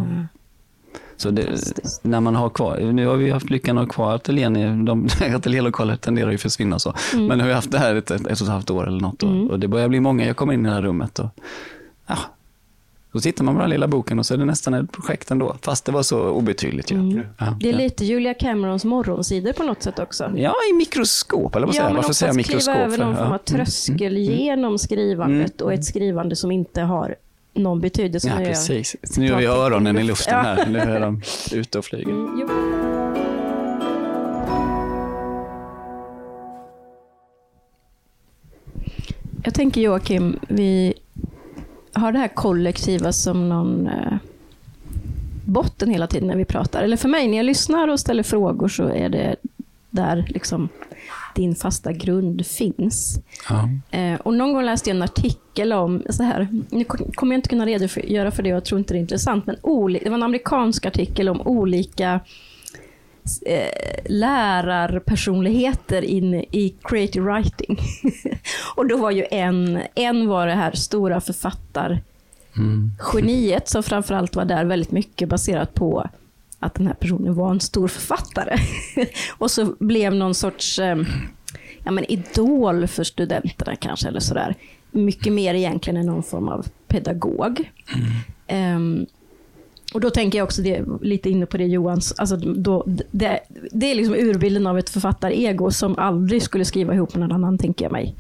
Så 1.18 1.30
det, 1.32 1.46
när 2.02 2.20
man 2.20 2.36
har 2.36 2.50
kvar, 2.50 2.78
nu 2.80 3.08
har 3.08 3.16
vi 3.16 3.30
haft 3.32 3.50
lyckan 3.50 3.78
att 3.78 3.86
ha 3.86 3.94
kvar 3.94 4.16
ateljén, 4.16 4.86
de 4.86 5.08
ateljélokaler 5.36 5.96
tenderar 5.96 6.30
ju 6.30 6.36
att 6.36 6.42
försvinna 6.42 6.80
så. 6.80 6.94
Men 7.14 7.28
nu 7.28 7.40
har 7.40 7.48
vi 7.48 7.54
haft 7.54 7.72
det 7.72 7.78
här 7.80 7.96
ett, 7.96 8.12
ett, 8.12 8.22
ett 8.28 8.42
och 8.42 8.48
ett 8.48 8.54
halvt 8.54 8.70
år 8.70 8.88
eller 8.88 9.00
något 9.02 9.24
och, 9.24 9.50
och 9.52 9.60
det 9.60 9.68
börjar 9.68 9.88
bli 9.88 10.00
många, 10.00 10.26
jag 10.26 10.36
kommer 10.36 10.54
in 10.54 10.66
i 10.66 10.70
det 10.70 10.76
här 10.76 10.82
rummet 10.82 11.20
och 11.20 11.28
ja, 12.08 12.18
då 13.12 13.20
tittar 13.20 13.44
man 13.44 13.56
på 13.56 13.62
den 13.62 13.70
lilla 13.70 13.88
boken 13.88 14.20
och 14.20 14.26
så 14.26 14.34
är 14.34 14.38
det 14.38 14.46
nästan 14.46 14.74
ett 14.74 14.92
projekt 14.92 15.32
ändå, 15.32 15.56
fast 15.62 15.86
det 15.86 15.92
var 15.92 16.04
så 16.04 16.30
obetydligt 16.30 16.92
ju. 16.92 17.24
Ja, 17.38 17.46
Det 17.60 17.70
är 17.70 17.74
ja. 17.74 17.78
lite 17.78 18.06
Julia 18.06 18.34
Camerons 18.34 18.86
morgonsidor 18.86 19.54
på 19.54 19.64
något 19.64 19.84
sätt 19.84 20.00
också. 20.00 20.32
Ja, 20.36 20.54
i 20.72 20.74
mikroskop, 20.74 21.56
eller 21.56 21.66
vad 21.66 21.76
säger 21.76 21.84
Ja, 21.86 21.90
jag? 21.90 21.94
men 21.94 22.02
Varför 22.02 22.14
säger 22.14 22.34
jag 22.34 22.40
att 22.40 22.46
kliva 22.46 22.58
mikroskop? 22.58 22.76
över 22.78 22.98
någon 22.98 23.14
Ja. 23.16 23.24
form 23.24 23.32
av 23.34 23.38
tröskel 23.38 24.18
genom 24.18 24.78
skrivandet 24.78 25.62
och 25.62 25.74
ett 25.74 25.86
skrivande 25.86 26.36
som 26.36 26.52
inte 26.52 26.82
har 26.82 27.16
någon 27.58 27.82
betydelse. 27.82 28.28
Ja, 28.28 28.42
jag 28.42 28.48
precis. 28.48 28.96
Nu 29.18 29.32
har 29.32 29.40
vi 29.40 29.46
öronen 29.46 29.98
i 29.98 30.04
luft. 30.04 30.10
luften 30.10 30.46
här. 30.46 30.66
Nu 30.66 30.80
är 30.80 31.00
de 31.00 31.22
ute 31.52 31.78
och 31.78 31.86
flyger. 31.86 32.12
Mm. 32.12 32.50
Jag 39.44 39.54
tänker 39.54 39.82
Joakim, 39.82 40.40
vi 40.48 40.94
har 41.94 42.12
det 42.12 42.20
här 42.20 42.28
kollektiva 42.28 43.14
som 43.14 43.50
någon 43.50 43.88
eh, 43.88 44.14
botten 45.46 45.92
hela 45.92 46.08
tiden 46.08 46.28
när 46.28 46.36
vi 46.36 46.46
pratar. 46.46 46.84
Eller 46.84 46.98
för 46.98 47.10
mig, 47.10 47.28
när 47.28 47.38
jag 47.38 47.46
lyssnar 47.46 47.88
och 47.88 48.00
ställer 48.00 48.24
frågor 48.24 48.68
så 48.68 48.88
är 48.88 49.10
det 49.10 49.36
där 49.90 50.26
liksom 50.30 50.70
din 51.38 51.56
fasta 51.56 51.92
grund 51.92 52.46
finns. 52.46 53.20
Ja. 53.50 53.70
Eh, 54.00 54.20
och 54.20 54.34
någon 54.34 54.54
gång 54.54 54.64
läste 54.64 54.90
jag 54.90 54.96
en 54.98 55.04
artikel 55.04 55.74
om, 55.74 56.04
så 56.10 56.24
här, 56.24 56.48
nu 56.70 56.84
kom- 56.84 57.12
kommer 57.16 57.36
jag 57.36 57.38
inte 57.38 57.50
kunna 57.50 57.66
redogöra 57.66 58.32
för 58.32 58.44
det, 58.44 58.50
jag 58.50 58.66
tror 58.66 58.80
inte 58.80 58.94
det 58.94 58.98
är 58.98 59.02
intressant, 59.02 59.46
men 59.46 59.56
det 60.04 60.10
var 60.10 60.18
en 60.18 60.24
amerikansk 60.24 60.86
artikel 60.86 61.30
om 61.30 61.42
olika 61.42 62.20
eh, 63.46 63.70
lärarpersonligheter 64.10 66.02
in 66.02 66.34
i 66.34 66.76
creative 66.84 67.26
writing. 67.32 67.80
och 68.76 68.88
då 68.88 68.98
var 68.98 69.12
ju 69.12 69.26
en, 69.32 69.80
en 69.96 70.28
var 70.28 70.48
det 70.48 70.54
här 70.54 70.72
stora 70.72 71.22
författargeniet 71.22 73.70
som 73.70 73.84
framförallt 73.84 74.36
var 74.36 74.46
där 74.46 74.66
väldigt 74.66 74.92
mycket 74.92 75.30
baserat 75.30 75.74
på 75.74 76.10
att 76.60 76.76
den 76.76 76.88
här 76.88 76.94
personen 76.94 77.36
var 77.36 77.52
en 77.52 77.60
stor 77.60 77.88
författare. 77.88 78.58
och 79.38 79.52
så 79.52 79.76
blev 79.80 80.16
någon 80.16 80.36
sorts 80.36 80.80
eh, 80.80 80.98
ja, 81.84 81.92
men 81.92 82.12
idol 82.12 82.88
för 82.88 83.04
studenterna 83.04 83.76
kanske, 83.76 84.08
eller 84.08 84.20
sådär. 84.20 84.56
Mycket 84.92 85.34
mer 85.34 85.54
egentligen 85.54 85.98
än 85.98 86.06
någon 86.06 86.24
form 86.24 86.48
av 86.48 86.68
pedagog. 86.88 87.72
Ehm, 88.48 89.06
och 89.94 90.02
då 90.02 90.10
tänker 90.10 90.38
jag 90.38 90.46
också, 90.46 90.62
det, 90.62 90.86
lite 91.02 91.30
inne 91.30 91.46
på 91.46 91.58
det 91.58 91.66
Johans, 91.66 92.14
alltså 92.18 92.38
då, 92.38 92.84
det, 93.12 93.40
det 93.72 93.92
är 93.92 93.96
liksom 93.96 94.16
urbilden 94.16 94.68
av 94.68 94.78
ett 94.78 94.90
författarego 94.90 95.72
som 95.72 95.98
aldrig 95.98 96.44
skulle 96.44 96.66
skriva 96.66 96.94
ihop 96.94 97.16
med 97.16 97.20
någon 97.20 97.32
annan, 97.32 97.58
tänker 97.58 97.86
jag 97.86 97.92
mig. 97.92 98.16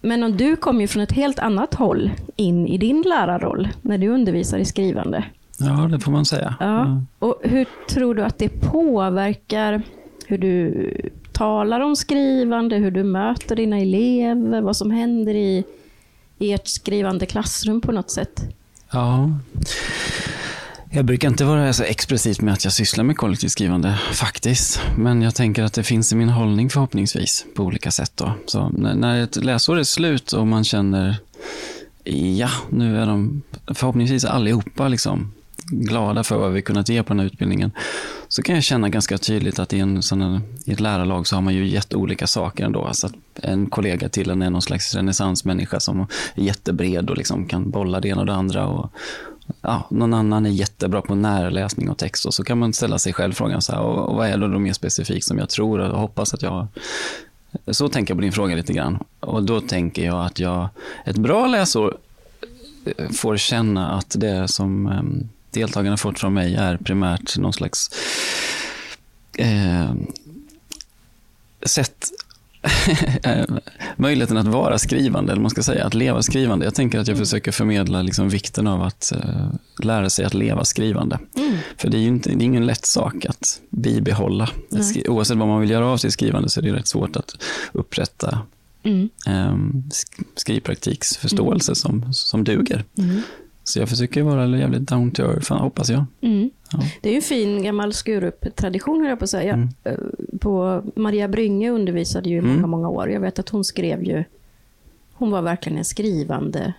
Men 0.00 0.22
om 0.22 0.36
du 0.36 0.56
kommer 0.56 0.80
ju 0.80 0.86
från 0.86 1.02
ett 1.02 1.12
helt 1.12 1.38
annat 1.38 1.74
håll 1.74 2.10
in 2.36 2.66
i 2.66 2.78
din 2.78 3.02
lärarroll, 3.02 3.68
när 3.82 3.98
du 3.98 4.08
undervisar 4.08 4.58
i 4.58 4.64
skrivande 4.64 5.24
ja, 5.58 5.88
det 5.90 6.00
får 6.00 6.12
man 6.12 6.24
säga. 6.24 6.54
Ja. 6.60 7.02
Och 7.18 7.40
hur 7.42 7.66
tror 7.90 8.14
du 8.14 8.24
att 8.24 8.38
det 8.38 8.48
påverkar 8.48 9.82
hur 10.26 10.38
du 10.38 10.92
talar 11.32 11.80
om 11.80 11.96
skrivande, 11.96 12.76
hur 12.76 12.90
du 12.90 13.04
möter 13.04 13.56
dina 13.56 13.78
elever, 13.78 14.60
vad 14.60 14.76
som 14.76 14.90
händer 14.90 15.34
i, 15.34 15.64
i 16.38 16.52
ert 16.52 16.68
skrivande 16.68 17.26
klassrum 17.26 17.80
på 17.80 17.92
något 17.92 18.10
sätt? 18.10 18.42
Ja. 18.90 19.30
Jag 20.90 21.04
brukar 21.04 21.28
inte 21.28 21.44
vara 21.44 21.72
så 21.72 21.82
expressivt 21.82 22.40
med 22.40 22.54
att 22.54 22.64
jag 22.64 22.72
sysslar 22.72 23.04
med 23.04 23.16
kollektivt 23.16 23.50
skrivande, 23.50 23.98
faktiskt. 24.12 24.80
Men 24.96 25.22
jag 25.22 25.34
tänker 25.34 25.62
att 25.62 25.72
det 25.72 25.82
finns 25.82 26.12
i 26.12 26.16
min 26.16 26.28
hållning 26.28 26.70
förhoppningsvis, 26.70 27.46
på 27.54 27.62
olika 27.62 27.90
sätt. 27.90 28.12
Då. 28.14 28.32
Så 28.46 28.68
när, 28.68 28.94
när 28.94 29.22
ett 29.22 29.36
läsår 29.36 29.78
är 29.78 29.84
slut 29.84 30.32
och 30.32 30.46
man 30.46 30.64
känner, 30.64 31.16
ja, 32.36 32.50
nu 32.68 32.98
är 32.98 33.06
de 33.06 33.42
förhoppningsvis 33.66 34.24
allihopa 34.24 34.88
liksom 34.88 35.32
glada 35.70 36.24
för 36.24 36.36
vad 36.38 36.52
vi 36.52 36.62
kunnat 36.62 36.88
ge 36.88 37.02
på 37.02 37.08
den 37.08 37.20
här 37.20 37.26
utbildningen, 37.26 37.72
så 38.28 38.42
kan 38.42 38.54
jag 38.54 38.64
känna 38.64 38.88
ganska 38.88 39.18
tydligt 39.18 39.58
att 39.58 39.72
i, 39.72 39.78
en 39.78 40.02
sån 40.02 40.22
här, 40.22 40.40
i 40.64 40.72
ett 40.72 40.80
lärarlag 40.80 41.26
så 41.26 41.36
har 41.36 41.42
man 41.42 41.54
ju 41.54 41.66
gett 41.66 41.94
olika 41.94 42.26
saker 42.26 42.64
ändå. 42.64 42.84
Alltså 42.84 43.06
att 43.06 43.14
en 43.34 43.66
kollega 43.66 44.08
till 44.08 44.30
en 44.30 44.42
är 44.42 44.50
någon 44.50 44.62
slags 44.62 44.94
renässansmänniska 44.94 45.80
som 45.80 46.00
är 46.00 46.42
jättebred 46.42 47.10
och 47.10 47.16
liksom 47.16 47.46
kan 47.46 47.70
bolla 47.70 48.00
det 48.00 48.08
ena 48.08 48.20
och 48.20 48.26
det 48.26 48.34
andra. 48.34 48.66
Och, 48.66 48.92
ja, 49.60 49.86
någon 49.90 50.14
annan 50.14 50.46
är 50.46 50.50
jättebra 50.50 51.02
på 51.02 51.14
närläsning 51.14 51.90
och 51.90 51.98
text 51.98 52.26
och 52.26 52.34
så 52.34 52.44
kan 52.44 52.58
man 52.58 52.72
ställa 52.72 52.98
sig 52.98 53.12
själv 53.12 53.32
frågan 53.32 53.62
så 53.62 53.72
här, 53.72 53.80
och, 53.80 54.08
och 54.08 54.16
vad 54.16 54.28
är 54.28 54.38
det 54.38 54.48
då 54.48 54.58
mer 54.58 54.72
specifikt 54.72 55.26
som 55.26 55.38
jag 55.38 55.48
tror 55.48 55.78
och 55.78 56.00
hoppas 56.00 56.34
att 56.34 56.42
jag 56.42 56.50
har 56.50 56.68
så 57.66 57.88
tänker 57.88 58.12
jag 58.12 58.18
på 58.18 58.22
din 58.22 58.32
fråga 58.32 58.56
lite 58.56 58.72
grann. 58.72 58.98
Och 59.20 59.42
då 59.42 59.60
tänker 59.60 60.04
jag 60.04 60.26
att 60.26 60.38
jag, 60.38 60.68
ett 61.04 61.16
bra 61.16 61.46
läsår 61.46 61.96
eh, 62.84 63.10
får 63.10 63.36
känna 63.36 63.90
att 63.90 64.16
det 64.18 64.48
som 64.48 64.86
ehm, 64.86 65.28
deltagarna 65.50 65.96
fått 65.96 66.18
från 66.18 66.34
mig 66.34 66.54
är 66.54 66.76
primärt 66.76 67.38
någon 67.38 67.52
slags 67.52 67.90
eh, 69.38 69.92
sett 71.66 72.10
möjligheten 73.96 74.36
att 74.36 74.46
vara 74.46 74.78
skrivande, 74.78 75.32
eller 75.32 75.42
man 75.42 75.50
ska 75.50 75.62
säga 75.62 75.86
att 75.86 75.94
leva 75.94 76.22
skrivande. 76.22 76.64
Jag 76.64 76.74
tänker 76.74 76.98
att 76.98 77.08
jag 77.08 77.18
försöker 77.18 77.52
förmedla 77.52 78.02
liksom 78.02 78.28
vikten 78.28 78.66
av 78.66 78.82
att 78.82 79.12
uh, 79.16 79.52
lära 79.82 80.10
sig 80.10 80.24
att 80.24 80.34
leva 80.34 80.64
skrivande. 80.64 81.18
Mm. 81.36 81.56
För 81.76 81.88
det 81.88 81.96
är 81.96 82.00
ju 82.00 82.08
inte, 82.08 82.30
det 82.30 82.42
är 82.42 82.46
ingen 82.46 82.66
lätt 82.66 82.86
sak 82.86 83.24
att 83.24 83.60
bibehålla. 83.70 84.50
Skri- 84.82 85.08
oavsett 85.08 85.36
vad 85.36 85.48
man 85.48 85.60
vill 85.60 85.70
göra 85.70 85.86
av 85.86 85.96
sitt 85.96 86.12
skrivande 86.12 86.48
så 86.48 86.60
är 86.60 86.64
det 86.64 86.72
rätt 86.72 86.86
svårt 86.86 87.16
att 87.16 87.44
upprätta 87.72 88.38
mm. 88.82 89.08
um, 89.28 89.90
skrivpraktiksförståelse 90.34 91.72
mm. 91.72 91.76
som, 91.76 92.12
som 92.12 92.44
duger. 92.44 92.84
Så 93.68 93.78
jag 93.78 93.88
försöker 93.88 94.22
vara 94.22 94.58
jävligt 94.58 94.88
down 94.88 95.10
to 95.10 95.22
earth, 95.22 95.52
hoppas 95.52 95.90
jag. 95.90 96.04
Mm. 96.20 96.50
Ja. 96.72 96.78
Det 97.00 97.08
är 97.08 97.12
ju 97.12 97.16
en 97.16 97.22
fin 97.22 97.62
gammal 97.62 97.92
Skurup-tradition, 97.92 99.00
höll 99.00 99.08
jag 99.08 99.18
på 99.18 99.24
att 99.24 99.30
säga. 99.30 99.54
Mm. 99.54 99.68
Eh, 99.84 99.94
på 100.40 100.82
Maria 100.96 101.28
Brynge 101.28 101.70
undervisade 101.70 102.28
ju 102.28 102.36
i 102.36 102.40
många, 102.40 102.58
mm. 102.58 102.70
många 102.70 102.88
år. 102.88 103.10
Jag 103.10 103.20
vet 103.20 103.38
att 103.38 103.48
hon 103.48 103.64
skrev 103.64 104.04
ju... 104.04 104.24
Hon 105.12 105.30
var 105.30 105.42
verkligen 105.42 105.78
en 105.78 105.84
skrivande 105.84 106.72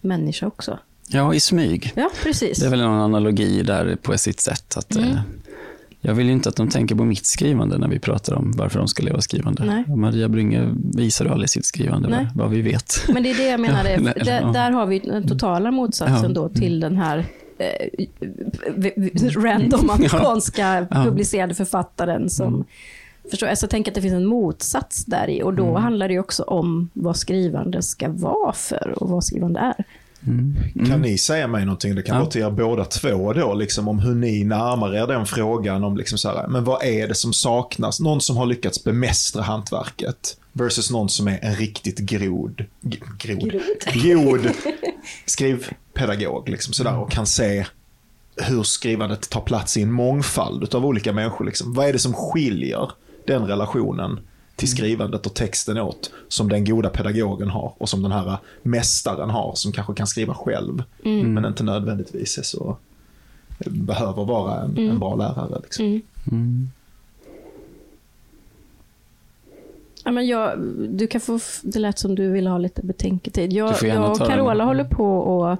människa 0.00 0.46
också. 0.46 0.78
Ja, 1.08 1.34
i 1.34 1.40
smyg. 1.40 1.92
Ja, 1.96 2.10
precis. 2.22 2.58
Det 2.58 2.66
är 2.66 2.70
väl 2.70 2.80
en 2.80 2.86
analogi 2.86 3.62
där 3.62 3.96
på 4.02 4.18
sitt 4.18 4.40
sätt. 4.40 4.76
Att, 4.76 4.96
mm. 4.96 5.16
Jag 6.04 6.14
vill 6.14 6.26
ju 6.26 6.32
inte 6.32 6.48
att 6.48 6.56
de 6.56 6.68
tänker 6.68 6.94
på 6.94 7.04
mitt 7.04 7.26
skrivande 7.26 7.78
när 7.78 7.88
vi 7.88 7.98
pratar 7.98 8.34
om 8.34 8.52
varför 8.56 8.78
de 8.78 8.88
ska 8.88 9.02
leva 9.02 9.20
skrivande. 9.20 9.64
Nej. 9.64 9.96
Maria 9.96 10.28
Brynge 10.28 10.68
visar 10.94 11.26
aldrig 11.26 11.50
sitt 11.50 11.66
skrivande, 11.66 12.08
Nej. 12.08 12.28
vad 12.34 12.50
vi 12.50 12.62
vet. 12.62 13.04
Men 13.08 13.22
det 13.22 13.30
är 13.30 13.34
det 13.34 13.48
jag 13.48 13.60
menar, 13.60 13.84
ja, 14.16 14.24
där, 14.24 14.52
där, 14.52 14.70
har 14.70 14.86
vi 14.86 14.98
den 14.98 15.28
totala 15.28 15.70
motsatsen 15.70 16.34
ja. 16.34 16.40
då 16.40 16.48
till 16.48 16.80
den 16.80 16.96
här 16.96 17.24
eh, 17.58 18.06
random 19.36 19.90
amerikanska 19.90 20.86
ja. 20.90 21.04
publicerade 21.04 21.54
författaren 21.54 22.30
som 22.30 22.54
mm. 22.54 22.64
Förstår, 23.30 23.46
alltså 23.46 23.64
jag 23.64 23.70
tänker 23.70 23.90
att 23.90 23.94
det 23.94 24.02
finns 24.02 24.14
en 24.14 24.26
motsats 24.26 25.04
där 25.04 25.30
i 25.30 25.42
och 25.42 25.54
då 25.54 25.68
mm. 25.68 25.82
handlar 25.82 26.08
det 26.08 26.18
också 26.18 26.42
om 26.42 26.90
vad 26.92 27.16
skrivande 27.16 27.82
ska 27.82 28.08
vara 28.08 28.52
för 28.52 28.94
och 28.96 29.08
vad 29.08 29.24
skrivande 29.24 29.60
är. 29.60 29.84
Mm. 30.26 30.56
Mm. 30.74 30.86
Kan 30.86 31.00
ni 31.00 31.18
säga 31.18 31.46
mig 31.46 31.64
någonting, 31.64 31.94
det 31.94 32.02
kan 32.02 32.14
ja. 32.14 32.20
vara 32.20 32.30
till 32.30 32.42
er 32.42 32.50
båda 32.50 32.84
två 32.84 33.32
då, 33.32 33.54
liksom, 33.54 33.88
om 33.88 33.98
hur 33.98 34.14
ni 34.14 34.44
närmar 34.44 34.94
er 34.94 35.06
den 35.06 35.26
frågan 35.26 35.84
om 35.84 35.96
liksom 35.96 36.18
så 36.18 36.28
här, 36.28 36.48
men 36.48 36.64
vad 36.64 36.84
är 36.84 37.08
det 37.08 37.14
som 37.14 37.32
saknas? 37.32 38.00
Någon 38.00 38.20
som 38.20 38.36
har 38.36 38.46
lyckats 38.46 38.84
bemästra 38.84 39.42
hantverket 39.42 40.36
versus 40.52 40.90
någon 40.90 41.08
som 41.08 41.28
är 41.28 41.38
en 41.42 41.54
riktigt 41.54 41.98
grod, 41.98 42.64
grod, 43.18 43.60
god 44.02 44.50
skrivpedagog 45.26 46.48
liksom, 46.48 46.72
sådär, 46.72 46.98
och 46.98 47.10
kan 47.10 47.26
se 47.26 47.66
hur 48.36 48.62
skrivandet 48.62 49.30
tar 49.30 49.40
plats 49.40 49.76
i 49.76 49.82
en 49.82 49.92
mångfald 49.92 50.74
av 50.74 50.86
olika 50.86 51.12
människor. 51.12 51.44
Liksom. 51.44 51.74
Vad 51.74 51.88
är 51.88 51.92
det 51.92 51.98
som 51.98 52.14
skiljer 52.14 52.90
den 53.26 53.46
relationen 53.46 54.20
till 54.62 54.68
mm. 54.68 54.76
skrivandet 54.76 55.26
och 55.26 55.34
texten 55.34 55.78
åt 55.78 56.10
som 56.28 56.48
den 56.48 56.64
goda 56.64 56.88
pedagogen 56.88 57.48
har 57.48 57.72
och 57.78 57.88
som 57.88 58.02
den 58.02 58.12
här 58.12 58.38
mästaren 58.62 59.30
har 59.30 59.52
som 59.54 59.72
kanske 59.72 59.94
kan 59.94 60.06
skriva 60.06 60.34
själv 60.34 60.82
mm. 61.04 61.34
men 61.34 61.44
inte 61.44 61.62
nödvändigtvis 61.62 62.38
är 62.38 62.42
så 62.42 62.76
behöver 63.66 64.24
vara 64.24 64.60
en, 64.60 64.70
mm. 64.70 64.90
en 64.90 64.98
bra 64.98 65.14
lärare. 65.14 65.60
Liksom. 65.62 65.84
Mm. 65.84 66.02
mm. 66.30 66.70
Ja, 70.04 70.12
men 70.12 70.26
jag, 70.26 70.58
du 70.88 71.06
kan 71.06 71.20
få, 71.20 71.38
det 71.62 71.78
lät 71.78 71.98
som 71.98 72.14
du 72.14 72.30
ville 72.30 72.50
ha 72.50 72.58
lite 72.58 72.82
betänketid. 72.82 73.52
Jag, 73.52 73.82
jag 73.82 74.10
och 74.10 74.18
Carola 74.18 74.64
håller 74.64 74.84
på 74.84 75.18
och 75.18 75.56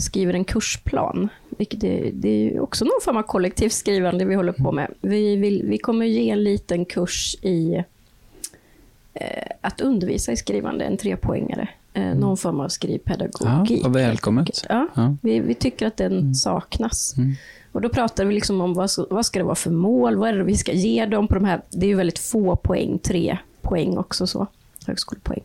skriver 0.00 0.34
en 0.34 0.44
kursplan. 0.44 1.28
Vilket 1.58 1.84
är, 1.84 2.10
det 2.12 2.28
är 2.28 2.60
också 2.60 2.84
någon 2.84 3.00
form 3.02 3.16
av 3.16 3.22
kollektivt 3.22 3.72
skrivande 3.72 4.24
vi 4.24 4.34
håller 4.34 4.52
på 4.52 4.72
med. 4.72 4.94
Vi, 5.00 5.36
vill, 5.36 5.62
vi 5.66 5.78
kommer 5.78 6.06
ge 6.06 6.30
en 6.30 6.44
liten 6.44 6.84
kurs 6.84 7.36
i 7.42 7.84
eh, 9.14 9.24
att 9.60 9.80
undervisa 9.80 10.32
i 10.32 10.36
skrivande, 10.36 10.84
en 10.84 10.96
trepoängare. 10.96 11.68
Eh, 11.92 12.02
mm. 12.02 12.18
Någon 12.18 12.36
form 12.36 12.60
av 12.60 12.68
skrivpedagogik. 12.68 13.80
Ja, 13.84 13.88
välkommet. 13.88 14.64
Ja, 14.68 14.88
ja. 14.94 15.16
Vi, 15.22 15.40
vi, 15.40 15.54
tycker 15.54 15.86
att 15.86 15.96
den 15.96 16.18
mm. 16.18 16.34
saknas. 16.34 17.14
Mm. 17.16 17.34
Och 17.72 17.80
Då 17.80 17.88
pratar 17.88 18.24
vi 18.24 18.34
liksom 18.34 18.60
om 18.60 18.74
vad, 18.74 18.90
vad 19.10 19.26
ska 19.26 19.38
det 19.38 19.44
vara 19.44 19.54
för 19.54 19.70
mål, 19.70 20.16
vad 20.16 20.28
är 20.28 20.32
det 20.32 20.44
vi 20.44 20.56
ska 20.56 20.72
ge 20.72 21.06
dem 21.06 21.28
på 21.28 21.34
de 21.34 21.44
här, 21.44 21.62
det 21.70 21.86
är 21.86 21.88
ju 21.88 21.94
väldigt 21.94 22.18
få 22.18 22.56
poäng, 22.56 22.98
tre 22.98 23.38
poäng 23.62 23.98
också 23.98 24.26
så, 24.26 24.46
högskolepoäng. 24.86 25.42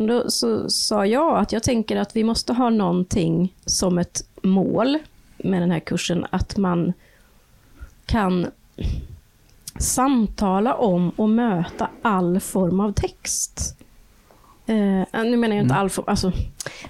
Men 0.00 0.06
då 0.06 0.30
så 0.30 0.70
sa 0.70 1.06
jag 1.06 1.38
att 1.38 1.52
jag 1.52 1.62
tänker 1.62 1.96
att 1.96 2.16
vi 2.16 2.24
måste 2.24 2.52
ha 2.52 2.70
någonting 2.70 3.54
som 3.66 3.98
ett 3.98 4.22
mål 4.42 4.98
med 5.36 5.62
den 5.62 5.70
här 5.70 5.80
kursen, 5.80 6.26
att 6.30 6.56
man 6.56 6.92
kan 8.06 8.46
samtala 9.78 10.74
om 10.74 11.10
och 11.10 11.28
möta 11.28 11.88
all 12.02 12.40
form 12.40 12.80
av 12.80 12.92
text. 12.92 13.76
Eh, 14.66 15.24
nu 15.24 15.36
menar 15.36 15.56
jag 15.56 15.64
inte 15.64 15.74
mm. 15.74 15.80
all 15.80 15.90
form, 15.90 16.04
alltså, 16.08 16.32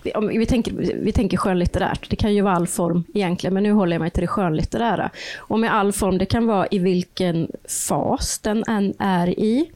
vi, 0.02 0.12
om, 0.12 0.28
vi, 0.28 0.46
tänker, 0.46 0.72
vi 1.02 1.12
tänker 1.12 1.36
skönlitterärt, 1.36 2.10
det 2.10 2.16
kan 2.16 2.34
ju 2.34 2.42
vara 2.42 2.54
all 2.54 2.66
form 2.66 3.04
egentligen, 3.14 3.54
men 3.54 3.62
nu 3.62 3.72
håller 3.72 3.92
jag 3.92 4.00
mig 4.00 4.10
till 4.10 4.20
det 4.20 4.26
skönlitterära. 4.26 5.10
Och 5.36 5.60
med 5.60 5.74
all 5.74 5.92
form, 5.92 6.18
det 6.18 6.26
kan 6.26 6.46
vara 6.46 6.66
i 6.70 6.78
vilken 6.78 7.48
fas 7.88 8.38
den 8.38 8.64
än 8.68 8.94
är 8.98 9.40
i. 9.40 9.70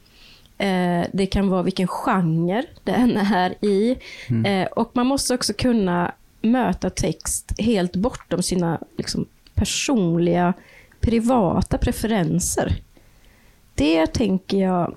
Eh, 0.57 1.05
det 1.13 1.25
kan 1.25 1.49
vara 1.49 1.63
vilken 1.63 1.87
genre 1.87 2.63
den 2.83 3.17
är 3.33 3.65
i. 3.65 3.97
Mm. 4.29 4.45
Eh, 4.45 4.67
och 4.71 4.91
man 4.93 5.07
måste 5.07 5.33
också 5.33 5.53
kunna 5.53 6.11
möta 6.41 6.89
text 6.89 7.53
helt 7.57 7.95
bortom 7.95 8.41
sina 8.41 8.79
liksom, 8.97 9.25
personliga, 9.53 10.53
privata 10.99 11.77
preferenser. 11.77 12.75
Det 13.75 14.07
tänker 14.07 14.57
jag, 14.57 14.95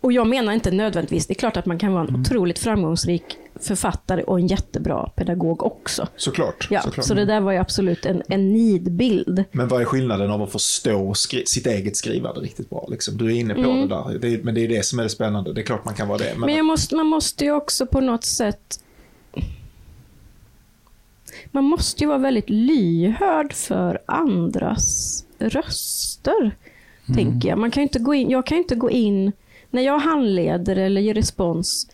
och 0.00 0.12
jag 0.12 0.26
menar 0.26 0.52
inte 0.52 0.70
nödvändigtvis, 0.70 1.26
det 1.26 1.32
är 1.32 1.38
klart 1.38 1.56
att 1.56 1.66
man 1.66 1.78
kan 1.78 1.92
vara 1.92 2.02
en 2.02 2.08
mm. 2.08 2.20
otroligt 2.20 2.58
framgångsrik 2.58 3.36
författare 3.64 4.22
och 4.22 4.38
en 4.38 4.46
jättebra 4.46 5.08
pedagog 5.16 5.62
också. 5.62 6.08
Såklart. 6.16 6.68
Ja, 6.70 6.82
såklart. 6.82 7.06
Så 7.06 7.14
det 7.14 7.24
där 7.24 7.40
var 7.40 7.52
ju 7.52 7.58
absolut 7.58 8.06
en, 8.06 8.22
en 8.28 8.52
nidbild. 8.52 9.44
Men 9.52 9.68
vad 9.68 9.80
är 9.80 9.84
skillnaden 9.84 10.30
av 10.30 10.42
att 10.42 10.52
förstå 10.52 11.14
sitt 11.14 11.66
eget 11.66 11.96
skrivande 11.96 12.40
riktigt 12.40 12.70
bra? 12.70 12.86
Liksom? 12.90 13.16
Du 13.16 13.26
är 13.26 13.30
inne 13.30 13.54
på 13.54 13.60
mm. 13.60 13.88
det 13.88 13.94
där, 13.94 14.18
det 14.18 14.28
är, 14.28 14.42
men 14.42 14.54
det 14.54 14.60
är 14.60 14.68
det 14.68 14.84
som 14.84 14.98
är 14.98 15.02
det 15.02 15.08
spännande. 15.08 15.52
Det 15.52 15.60
är 15.60 15.64
klart 15.64 15.84
man 15.84 15.94
kan 15.94 16.08
vara 16.08 16.18
det. 16.18 16.34
Men, 16.36 16.54
men 16.54 16.64
måste, 16.64 16.96
man 16.96 17.06
måste 17.06 17.44
ju 17.44 17.52
också 17.52 17.86
på 17.86 18.00
något 18.00 18.24
sätt 18.24 18.78
man 21.50 21.64
måste 21.64 22.04
ju 22.04 22.08
vara 22.08 22.18
väldigt 22.18 22.50
lyhörd 22.50 23.52
för 23.52 23.98
andras 24.06 25.24
röster, 25.38 26.40
mm. 26.40 27.16
tänker 27.16 27.48
jag. 27.48 27.58
Man 27.58 27.70
kan 27.70 27.82
inte 27.82 27.98
gå 27.98 28.14
in, 28.14 28.30
jag 28.30 28.46
kan 28.46 28.58
inte 28.58 28.74
gå 28.74 28.90
in, 28.90 29.32
när 29.70 29.82
jag 29.82 29.98
handleder 29.98 30.76
eller 30.76 31.00
ger 31.00 31.14
respons, 31.14 31.88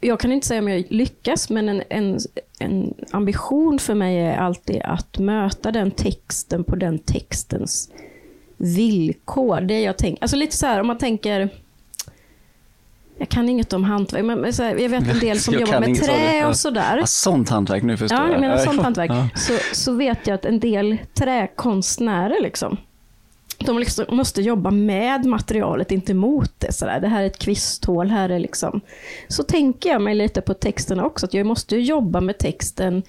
jag 0.00 0.20
kan 0.20 0.32
inte 0.32 0.46
säga 0.46 0.60
om 0.60 0.68
jag 0.68 0.84
lyckas, 0.88 1.50
men 1.50 1.68
en, 1.68 1.82
en, 1.88 2.18
en 2.58 2.94
ambition 3.10 3.78
för 3.78 3.94
mig 3.94 4.20
är 4.20 4.36
alltid 4.36 4.82
att 4.84 5.18
möta 5.18 5.72
den 5.72 5.90
texten 5.90 6.64
på 6.64 6.76
den 6.76 6.98
textens 6.98 7.90
villkor. 8.56 9.60
Det 9.60 9.80
jag 9.80 9.98
tänker, 9.98 10.22
alltså 10.22 10.36
lite 10.36 10.56
så 10.56 10.66
här 10.66 10.80
om 10.80 10.86
man 10.86 10.98
tänker, 10.98 11.48
jag 13.18 13.28
kan 13.28 13.48
inget 13.48 13.72
om 13.72 13.84
hantverk, 13.84 14.24
men 14.24 14.52
så 14.52 14.62
här, 14.62 14.76
jag 14.76 14.88
vet 14.88 15.08
en 15.08 15.18
del 15.18 15.40
som 15.40 15.54
jobbar 15.54 15.80
med 15.80 16.02
trä 16.02 16.46
och 16.46 16.56
sådär. 16.56 16.96
Ja, 16.96 17.06
sånt 17.06 17.48
hantverk, 17.48 17.82
nu 17.82 17.96
förstår 17.96 18.18
ja, 18.18 18.30
jag. 18.30 18.40
menar 18.40 18.56
sånt 18.56 18.82
hantverk. 18.82 19.10
Ja. 19.10 19.28
Så, 19.36 19.52
så 19.72 19.92
vet 19.92 20.26
jag 20.26 20.34
att 20.34 20.44
en 20.44 20.60
del 20.60 20.98
träkonstnärer, 21.14 22.42
liksom, 22.42 22.76
de 23.66 23.78
liksom 23.78 24.04
måste 24.08 24.42
jobba 24.42 24.70
med 24.70 25.26
materialet, 25.26 25.90
inte 25.90 26.14
mot 26.14 26.52
det. 26.58 26.72
Så 26.72 26.84
där. 26.84 27.00
Det 27.00 27.08
här 27.08 27.22
är 27.22 27.26
ett 27.26 27.38
kvisthål, 27.38 28.10
här 28.10 28.28
är 28.28 28.38
liksom... 28.38 28.80
Så 29.28 29.42
tänker 29.42 29.90
jag 29.90 30.02
mig 30.02 30.14
lite 30.14 30.40
på 30.40 30.54
texterna 30.54 31.04
också, 31.04 31.26
att 31.26 31.34
jag 31.34 31.46
måste 31.46 31.76
jobba 31.76 32.20
med 32.20 32.38
texten 32.38 33.02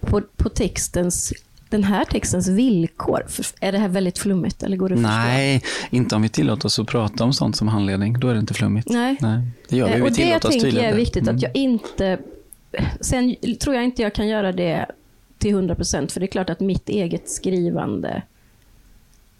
på, 0.00 0.22
på 0.36 0.48
textens 0.48 1.32
den 1.68 1.84
här 1.84 2.04
textens 2.04 2.48
villkor? 2.48 3.26
Är 3.60 3.72
det 3.72 3.78
här 3.78 3.88
väldigt 3.88 4.18
flummigt? 4.18 4.62
Eller 4.62 4.76
går 4.76 4.88
det 4.88 4.94
Nej, 4.94 5.62
inte 5.90 6.16
om 6.16 6.22
vi 6.22 6.28
tillåter 6.28 6.66
oss 6.66 6.78
att 6.78 6.86
prata 6.86 7.24
om 7.24 7.32
sånt 7.32 7.56
som 7.56 7.68
handledning. 7.68 8.20
Då 8.20 8.28
är 8.28 8.34
det 8.34 8.40
inte 8.40 8.54
flummigt. 8.54 8.88
Nej. 8.88 9.16
Nej 9.20 9.40
det 9.68 9.76
gör 9.76 9.86
vi. 9.86 9.92
Eh, 9.92 9.96
vi 9.96 10.02
och 10.02 10.12
det 10.12 10.40
tänker 10.40 10.66
jag 10.66 10.84
är 10.84 10.94
viktigt 10.94 11.22
mm. 11.22 11.36
att 11.36 11.42
jag 11.42 11.56
inte... 11.56 12.18
Sen 13.00 13.36
tror 13.60 13.74
jag 13.74 13.84
inte 13.84 14.02
jag 14.02 14.14
kan 14.14 14.28
göra 14.28 14.52
det 14.52 14.86
till 15.38 15.50
100 15.50 15.74
procent, 15.74 16.12
för 16.12 16.20
det 16.20 16.26
är 16.26 16.30
klart 16.30 16.50
att 16.50 16.60
mitt 16.60 16.88
eget 16.88 17.30
skrivande 17.30 18.22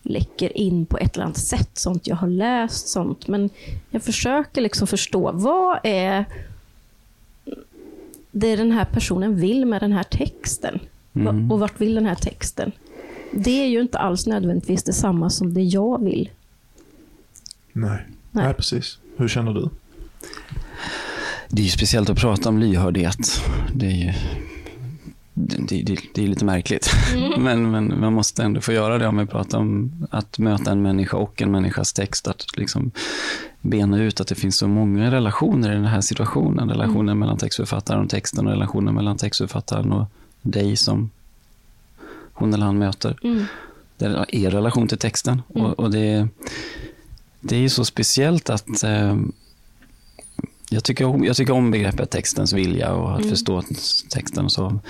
läcker 0.07 0.57
in 0.57 0.87
på 0.87 0.99
ett 0.99 1.15
eller 1.15 1.25
annat 1.25 1.37
sätt, 1.37 1.71
sånt 1.75 2.07
jag 2.07 2.17
har 2.17 2.29
läst, 2.29 2.89
sånt. 2.89 3.29
Men 3.29 3.51
jag 3.91 4.03
försöker 4.03 4.61
liksom 4.61 4.87
förstå, 4.87 5.33
vad 5.33 5.79
är 5.83 6.25
det 8.31 8.57
den 8.57 8.73
här 8.73 8.85
personen 8.85 9.37
vill 9.37 9.67
med 9.67 9.83
den 9.83 9.93
här 9.93 10.03
texten? 10.03 10.81
Mm. 11.15 11.53
Och 11.53 11.61
vart 11.61 11.81
vill 11.81 11.95
den 11.95 12.07
här 12.07 12.15
texten? 12.15 12.73
Det 13.33 13.63
är 13.63 13.67
ju 13.67 13.81
inte 13.81 13.99
alls 13.99 14.27
nödvändigtvis 14.27 14.83
detsamma 14.83 15.31
som 15.31 15.55
det 15.55 15.63
jag 15.63 16.05
vill. 16.05 16.31
Nej, 17.73 17.91
Nej. 18.31 18.45
Nej 18.45 18.55
precis. 18.55 18.99
Hur 19.17 19.29
känner 19.29 19.53
du? 19.53 19.69
Det 21.49 21.63
är 21.63 21.65
ju 21.65 21.71
speciellt 21.71 22.11
att 22.11 22.19
prata 22.19 22.49
om 22.49 22.59
lyhördhet. 22.59 23.41
Det 23.75 23.87
är 23.87 23.91
ju 23.91 24.13
det, 25.39 25.83
det, 25.83 26.01
det 26.15 26.25
är 26.25 26.29
lite 26.29 26.45
märkligt. 26.45 26.91
Mm. 27.15 27.43
men, 27.43 27.71
men 27.71 28.01
man 28.01 28.13
måste 28.13 28.43
ändå 28.43 28.61
få 28.61 28.73
göra 28.73 28.99
det 28.99 29.07
om 29.07 29.19
vi 29.19 29.27
pratar 29.27 29.59
om 29.59 29.93
att 30.11 30.39
möta 30.39 30.71
en 30.71 30.83
människa 30.83 31.17
och 31.17 31.43
en 31.43 31.51
människas 31.51 31.93
text. 31.93 32.29
Att 32.29 32.57
liksom 32.57 32.91
bena 33.61 34.03
ut 34.03 34.21
att 34.21 34.27
det 34.27 34.35
finns 34.35 34.57
så 34.57 34.69
många 34.69 35.11
relationer 35.11 35.73
i 35.73 35.75
den 35.75 35.85
här 35.85 36.01
situationen. 36.01 36.69
Relationen 36.71 37.09
mm. 37.09 37.19
mellan 37.19 37.39
textförfattaren 37.39 38.05
och 38.05 38.11
texten 38.11 38.47
och 38.47 38.53
relationen 38.53 38.95
mellan 38.95 39.17
textförfattaren 39.17 39.93
och 39.93 40.07
dig 40.43 40.77
som 40.77 41.11
hon 42.33 42.55
eller 42.55 42.67
han 42.67 42.79
möter. 42.79 43.19
Mm. 43.23 43.45
Det 43.99 44.05
är 44.05 44.35
er 44.35 44.51
relation 44.51 44.89
till 44.89 44.99
texten. 44.99 45.43
Mm. 45.55 45.67
Och, 45.67 45.81
och, 45.81 45.91
det, 45.91 46.29
det 47.41 47.65
är 47.65 47.69
så 47.69 47.85
speciellt 47.85 48.51
att 48.51 48.83
eh, 48.83 49.17
jag, 50.71 50.85
tycker 50.85 51.05
om, 51.05 51.25
jag 51.25 51.37
tycker 51.37 51.53
om 51.53 51.71
begreppet 51.71 52.11
textens 52.11 52.53
vilja 52.53 52.93
och 52.93 53.13
att 53.13 53.19
mm. 53.19 53.31
förstå 53.31 53.63
texten. 54.11 54.45
och 54.45 54.53
så. 54.53 54.81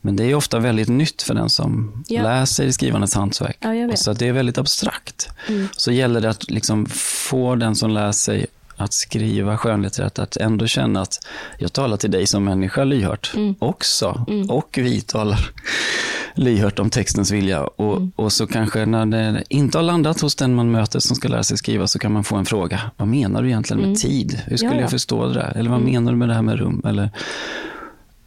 Men 0.00 0.16
det 0.16 0.24
är 0.24 0.34
ofta 0.34 0.58
väldigt 0.58 0.88
nytt 0.88 1.22
för 1.22 1.34
den 1.34 1.50
som 1.50 2.04
ja. 2.08 2.22
läser 2.22 2.64
i 2.64 2.72
skrivandets 2.72 3.14
hantverk. 3.14 3.56
Ja, 3.60 3.96
så 3.96 4.12
det 4.12 4.28
är 4.28 4.32
väldigt 4.32 4.58
abstrakt. 4.58 5.28
Mm. 5.48 5.68
Så 5.76 5.92
gäller 5.92 6.20
det 6.20 6.30
att 6.30 6.50
liksom 6.50 6.86
få 7.30 7.54
den 7.54 7.76
som 7.76 7.90
lär 7.90 8.12
sig 8.12 8.46
att 8.84 8.92
skriva 8.92 9.56
skönlitterärt, 9.56 10.18
att 10.18 10.36
ändå 10.36 10.66
känna 10.66 11.00
att 11.00 11.26
jag 11.58 11.72
talar 11.72 11.96
till 11.96 12.10
dig 12.10 12.26
som 12.26 12.44
människa 12.44 12.84
lyhört 12.84 13.32
mm. 13.34 13.54
också. 13.58 14.24
Mm. 14.28 14.50
Och 14.50 14.78
vi 14.78 15.00
talar 15.00 15.50
lyhört 16.34 16.78
om 16.78 16.90
textens 16.90 17.30
vilja. 17.30 17.64
Och, 17.64 17.96
mm. 17.96 18.12
och 18.16 18.32
så 18.32 18.46
kanske 18.46 18.86
när 18.86 19.06
det 19.06 19.44
inte 19.48 19.78
har 19.78 19.82
landat 19.82 20.20
hos 20.20 20.34
den 20.34 20.54
man 20.54 20.70
möter 20.70 20.98
som 21.00 21.16
ska 21.16 21.28
lära 21.28 21.42
sig 21.42 21.58
skriva 21.58 21.86
så 21.86 21.98
kan 21.98 22.12
man 22.12 22.24
få 22.24 22.36
en 22.36 22.46
fråga. 22.46 22.80
Vad 22.96 23.08
menar 23.08 23.42
du 23.42 23.48
egentligen 23.48 23.80
med 23.80 23.86
mm. 23.86 23.96
tid? 23.96 24.40
Hur 24.46 24.56
skulle 24.56 24.72
ja, 24.72 24.76
ja. 24.76 24.82
jag 24.82 24.90
förstå 24.90 25.26
det 25.26 25.34
där? 25.34 25.52
Eller 25.56 25.70
vad 25.70 25.80
mm. 25.80 25.92
menar 25.92 26.12
du 26.12 26.18
med 26.18 26.28
det 26.28 26.34
här 26.34 26.42
med 26.42 26.58
rum? 26.58 26.82
Eller, 26.84 27.10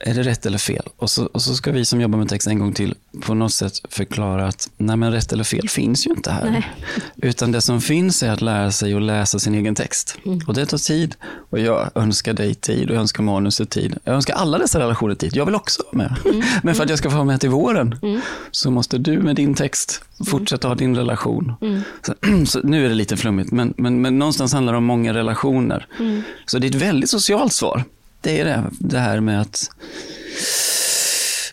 är 0.05 0.13
det 0.13 0.23
rätt 0.23 0.45
eller 0.45 0.57
fel? 0.57 0.83
Och 0.97 1.09
så, 1.09 1.25
och 1.25 1.41
så 1.41 1.55
ska 1.55 1.71
vi 1.71 1.85
som 1.85 2.01
jobbar 2.01 2.19
med 2.19 2.29
text 2.29 2.47
en 2.47 2.59
gång 2.59 2.73
till 2.73 2.95
på 3.21 3.33
något 3.33 3.53
sätt 3.53 3.73
förklara 3.89 4.47
att 4.47 4.69
nej 4.77 4.97
men 4.97 5.11
rätt 5.11 5.33
eller 5.33 5.43
fel 5.43 5.69
finns 5.69 6.07
ju 6.07 6.11
inte 6.11 6.31
här. 6.31 6.49
Nej. 6.49 6.71
Utan 7.29 7.51
det 7.51 7.61
som 7.61 7.81
finns 7.81 8.23
är 8.23 8.31
att 8.31 8.41
lära 8.41 8.71
sig 8.71 8.93
att 8.93 9.01
läsa 9.01 9.39
sin 9.39 9.55
egen 9.55 9.75
text. 9.75 10.17
Mm. 10.25 10.39
Och 10.47 10.53
det 10.53 10.65
tar 10.65 10.77
tid. 10.77 11.15
Och 11.49 11.59
jag 11.59 11.89
önskar 11.95 12.33
dig 12.33 12.55
tid 12.55 12.89
och 12.89 12.95
jag 12.95 13.01
önskar 13.01 13.23
manuset 13.23 13.69
tid. 13.69 13.97
Jag 14.03 14.15
önskar 14.15 14.33
alla 14.33 14.57
dessa 14.57 14.79
relationer 14.79 15.15
tid. 15.15 15.35
Jag 15.35 15.45
vill 15.45 15.55
också 15.55 15.83
vara 15.91 15.97
med. 15.97 16.17
Mm. 16.25 16.41
Men 16.63 16.75
för 16.75 16.83
att 16.83 16.89
jag 16.89 16.99
ska 16.99 17.09
få 17.09 17.15
vara 17.15 17.25
med 17.25 17.41
till 17.41 17.49
våren 17.49 17.99
mm. 18.01 18.21
så 18.51 18.71
måste 18.71 18.97
du 18.97 19.19
med 19.19 19.35
din 19.35 19.53
text 19.53 20.01
fortsätta 20.25 20.67
ha 20.67 20.75
din 20.75 20.95
relation. 20.95 21.53
Mm. 21.61 21.81
Så, 22.01 22.13
så, 22.45 22.59
nu 22.63 22.85
är 22.85 22.89
det 22.89 22.95
lite 22.95 23.17
flummigt, 23.17 23.51
men, 23.51 23.73
men, 23.77 24.01
men 24.01 24.19
någonstans 24.19 24.53
handlar 24.53 24.73
det 24.73 24.77
om 24.77 24.85
många 24.85 25.13
relationer. 25.13 25.87
Mm. 25.99 26.21
Så 26.45 26.59
det 26.59 26.67
är 26.67 26.69
ett 26.69 26.75
väldigt 26.75 27.09
socialt 27.09 27.53
svar 27.53 27.83
det 28.25 28.39
är 28.39 28.45
det, 28.45 28.63
det 28.79 28.99
här 28.99 29.19
med 29.19 29.41
att 29.41 29.69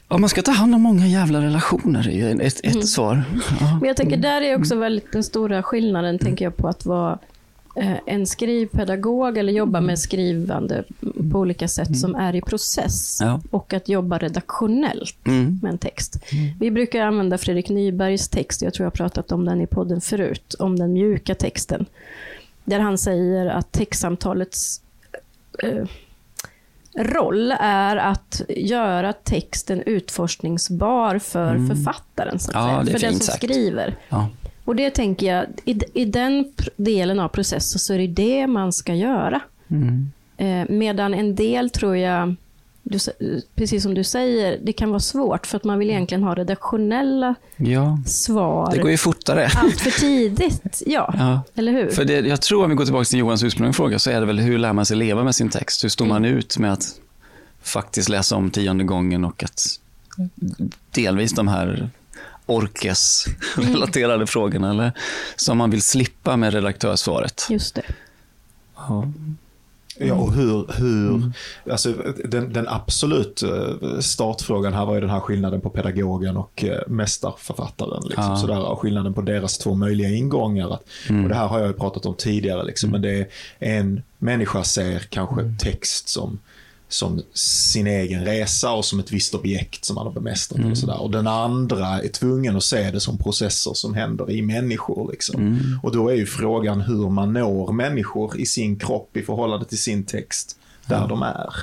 Ja, 0.08 0.18
man 0.18 0.28
ska 0.28 0.42
ta 0.42 0.50
hand 0.50 0.74
om 0.74 0.82
många 0.82 1.06
jävla 1.06 1.40
relationer, 1.40 2.08
är 2.08 2.40
ett, 2.40 2.60
ett 2.64 2.74
mm. 2.74 2.82
svar. 2.82 3.22
Ja. 3.60 3.78
Men 3.80 3.88
jag 3.88 3.96
tänker, 3.96 4.16
där 4.16 4.42
är 4.42 4.58
också 4.58 4.76
väldigt 4.76 5.12
den 5.12 5.24
stora 5.24 5.62
skillnaden, 5.62 6.10
mm. 6.10 6.18
tänker 6.18 6.44
jag 6.44 6.56
på 6.56 6.68
att 6.68 6.86
vara 6.86 7.18
eh, 7.76 7.96
en 8.06 8.26
skrivpedagog 8.26 9.38
eller 9.38 9.52
jobba 9.52 9.80
med 9.80 9.98
skrivande 9.98 10.84
på 11.32 11.38
olika 11.38 11.68
sätt 11.68 11.88
mm. 11.88 11.98
som 11.98 12.14
är 12.14 12.34
i 12.34 12.40
process. 12.40 13.18
Ja. 13.20 13.40
Och 13.50 13.72
att 13.72 13.88
jobba 13.88 14.18
redaktionellt 14.18 15.26
mm. 15.26 15.58
med 15.62 15.70
en 15.72 15.78
text. 15.78 16.18
Mm. 16.32 16.50
Vi 16.60 16.70
brukar 16.70 17.00
använda 17.00 17.38
Fredrik 17.38 17.68
Nybergs 17.68 18.28
text, 18.28 18.62
jag 18.62 18.74
tror 18.74 18.84
jag 18.84 18.90
har 18.90 18.96
pratat 18.96 19.32
om 19.32 19.44
den 19.44 19.60
i 19.60 19.66
podden 19.66 20.00
förut, 20.00 20.54
om 20.58 20.78
den 20.78 20.92
mjuka 20.92 21.34
texten. 21.34 21.86
Där 22.64 22.80
han 22.80 22.98
säger 22.98 23.46
att 23.46 23.72
textsamtalets 23.72 24.80
eh, 25.62 25.84
roll 26.94 27.54
är 27.60 27.96
att 27.96 28.40
göra 28.48 29.12
texten 29.12 29.82
utforskningsbar 29.86 31.18
för 31.18 31.54
mm. 31.54 31.68
författaren, 31.68 32.38
så 32.38 32.50
ja, 32.54 32.84
för 32.84 32.98
den 32.98 33.12
som 33.12 33.20
sagt. 33.20 33.36
skriver. 33.36 33.96
Ja. 34.08 34.28
Och 34.64 34.76
det 34.76 34.90
tänker 34.90 35.26
jag, 35.26 35.46
i, 35.64 35.80
i 35.94 36.04
den 36.04 36.52
delen 36.76 37.18
av 37.20 37.28
processen 37.28 37.78
så 37.78 37.94
är 37.94 37.98
det 37.98 38.06
det 38.06 38.46
man 38.46 38.72
ska 38.72 38.94
göra. 38.94 39.40
Mm. 39.68 40.10
Eh, 40.36 40.74
medan 40.74 41.14
en 41.14 41.34
del 41.34 41.70
tror 41.70 41.96
jag, 41.96 42.34
du, 42.82 42.98
precis 43.54 43.82
som 43.82 43.94
du 43.94 44.04
säger, 44.04 44.58
det 44.62 44.72
kan 44.72 44.90
vara 44.90 45.00
svårt 45.00 45.46
för 45.46 45.56
att 45.56 45.64
man 45.64 45.78
vill 45.78 45.90
egentligen 45.90 46.22
ha 46.22 46.34
redaktionella 46.34 47.34
ja. 47.56 47.98
svar. 48.06 48.70
Det 48.72 48.78
går 48.78 48.90
ju 48.90 48.96
fortare. 48.96 49.50
Allt 49.56 49.80
för 49.80 49.90
tidigt, 49.90 50.82
ja. 50.86 51.14
ja. 51.18 51.42
Eller 51.54 51.72
hur? 51.72 51.90
För 51.90 52.04
det, 52.04 52.20
jag 52.20 52.42
tror 52.42 52.64
om 52.64 52.70
vi 52.70 52.76
går 52.76 52.84
tillbaka 52.84 53.04
till 53.04 53.18
Johans 53.18 53.42
ursprungliga 53.42 53.72
fråga 53.72 53.98
så 53.98 54.10
är 54.10 54.20
det 54.20 54.26
väl 54.26 54.40
hur 54.40 54.58
lär 54.58 54.72
man 54.72 54.86
sig 54.86 54.96
leva 54.96 55.24
med 55.24 55.34
sin 55.34 55.48
text? 55.48 55.84
Hur 55.84 55.88
står 55.88 56.06
man 56.06 56.24
mm. 56.24 56.38
ut 56.38 56.58
med 56.58 56.72
att 56.72 56.84
faktiskt 57.62 58.08
läsa 58.08 58.36
om 58.36 58.50
tionde 58.50 58.84
gången 58.84 59.24
och 59.24 59.44
att 59.44 59.62
delvis 60.90 61.32
de 61.32 61.48
här 61.48 61.90
orkes-relaterade 62.46 64.14
mm. 64.14 64.26
frågorna 64.26 64.70
eller 64.70 64.92
som 65.36 65.58
man 65.58 65.70
vill 65.70 65.82
slippa 65.82 66.36
med 66.36 66.54
redaktörsvaret. 66.54 67.46
Just 67.50 67.74
det. 67.74 67.82
Ja. 68.76 69.12
Ja, 69.98 70.14
och 70.14 70.32
hur, 70.32 70.66
hur 70.78 71.08
mm. 71.08 71.32
alltså 71.70 71.92
den, 72.24 72.52
den, 72.52 72.68
absolut 72.68 73.42
eh, 73.42 73.98
startfrågan 74.00 74.72
här 74.72 74.86
var 74.86 74.94
ju 74.94 75.00
den 75.00 75.10
här 75.10 75.20
skillnaden 75.20 75.60
på 75.60 75.70
pedagogen 75.70 76.36
och 76.36 76.64
eh, 76.64 76.80
mästarförfattaren. 76.86 78.02
Liksom, 78.04 78.24
ja. 78.24 78.36
sådär, 78.36 78.60
och 78.60 78.80
skillnaden 78.80 79.14
på 79.14 79.20
deras 79.20 79.58
två 79.58 79.74
möjliga 79.74 80.08
ingångar. 80.08 80.74
Att, 80.74 80.84
mm. 81.08 81.22
Och 81.22 81.28
det 81.28 81.34
här 81.34 81.46
har 81.46 81.58
jag 81.58 81.68
ju 81.68 81.74
pratat 81.74 82.06
om 82.06 82.14
tidigare, 82.14 82.64
liksom, 82.64 82.90
mm. 82.90 83.00
men 83.00 83.10
det 83.10 83.28
är 83.58 83.80
en 83.80 84.02
människa 84.18 84.64
ser 84.64 84.98
kanske 84.98 85.40
mm. 85.40 85.58
text 85.58 86.08
som 86.08 86.38
som 86.92 87.22
sin 87.34 87.86
egen 87.86 88.24
resa 88.24 88.72
och 88.72 88.84
som 88.84 89.00
ett 89.00 89.12
visst 89.12 89.34
objekt 89.34 89.84
som 89.84 89.94
man 89.94 90.06
har 90.06 90.12
bemästrat. 90.12 90.58
Mm. 90.58 90.70
Och, 90.70 90.78
sådär. 90.78 91.02
och 91.02 91.10
den 91.10 91.26
andra 91.26 91.86
är 91.86 92.08
tvungen 92.08 92.56
att 92.56 92.64
se 92.64 92.90
det 92.90 93.00
som 93.00 93.18
processer 93.18 93.74
som 93.74 93.94
händer 93.94 94.30
i 94.30 94.42
människor. 94.42 95.10
Liksom. 95.12 95.40
Mm. 95.40 95.80
Och 95.82 95.92
då 95.92 96.08
är 96.08 96.14
ju 96.14 96.26
frågan 96.26 96.80
hur 96.80 97.10
man 97.10 97.32
når 97.32 97.72
människor 97.72 98.40
i 98.40 98.46
sin 98.46 98.78
kropp 98.78 99.16
i 99.16 99.22
förhållande 99.22 99.66
till 99.66 99.78
sin 99.78 100.04
text 100.04 100.58
där 100.86 100.96
mm. 100.96 101.08
de 101.08 101.22
är. 101.22 101.54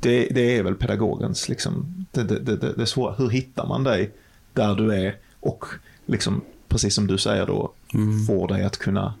Det, 0.00 0.28
det, 0.30 0.56
är 0.56 0.62
väl 0.62 0.74
pedagogens, 0.74 1.48
liksom, 1.48 2.06
det, 2.12 2.22
det, 2.22 2.56
det, 2.56 2.72
det 2.72 2.86
svåra. 2.86 3.14
Hur 3.14 3.30
hittar 3.30 3.66
man 3.66 3.84
dig 3.84 4.10
där 4.52 4.74
du 4.74 4.94
är 4.94 5.16
och 5.40 5.64
liksom, 6.06 6.40
precis 6.68 6.94
som 6.94 7.06
du 7.06 7.18
säger 7.18 7.46
då, 7.46 7.72
mm. 7.94 8.26
får 8.26 8.48
dig 8.48 8.64
att 8.64 8.78
kunna 8.78 9.14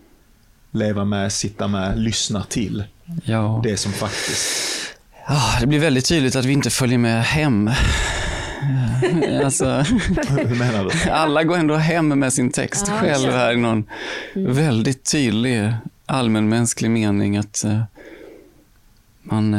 leva 0.76 1.04
med, 1.04 1.32
sitta 1.32 1.68
med, 1.68 1.98
lyssna 1.98 2.42
till 2.42 2.84
ja. 3.24 3.60
det 3.64 3.76
som 3.76 3.92
faktiskt... 3.92 4.46
Ja, 5.28 5.56
det 5.60 5.66
blir 5.66 5.78
väldigt 5.78 6.08
tydligt 6.08 6.36
att 6.36 6.44
vi 6.44 6.52
inte 6.52 6.70
följer 6.70 6.98
med 6.98 7.24
hem. 7.24 7.70
Alltså, 9.44 9.64
Hur 9.64 10.58
menar 10.58 10.84
du? 10.84 11.10
Alla 11.10 11.44
går 11.44 11.56
ändå 11.56 11.74
hem 11.74 12.08
med 12.08 12.32
sin 12.32 12.50
text 12.50 12.84
ja, 12.88 12.94
själv 13.00 13.32
här 13.32 13.52
i 13.52 13.56
någon 13.56 13.84
mm. 14.34 14.54
väldigt 14.54 15.10
tydlig 15.12 15.72
allmänmänsklig 16.06 16.90
mening 16.90 17.36
att 17.36 17.64
uh, 17.66 17.82
man... 19.22 19.54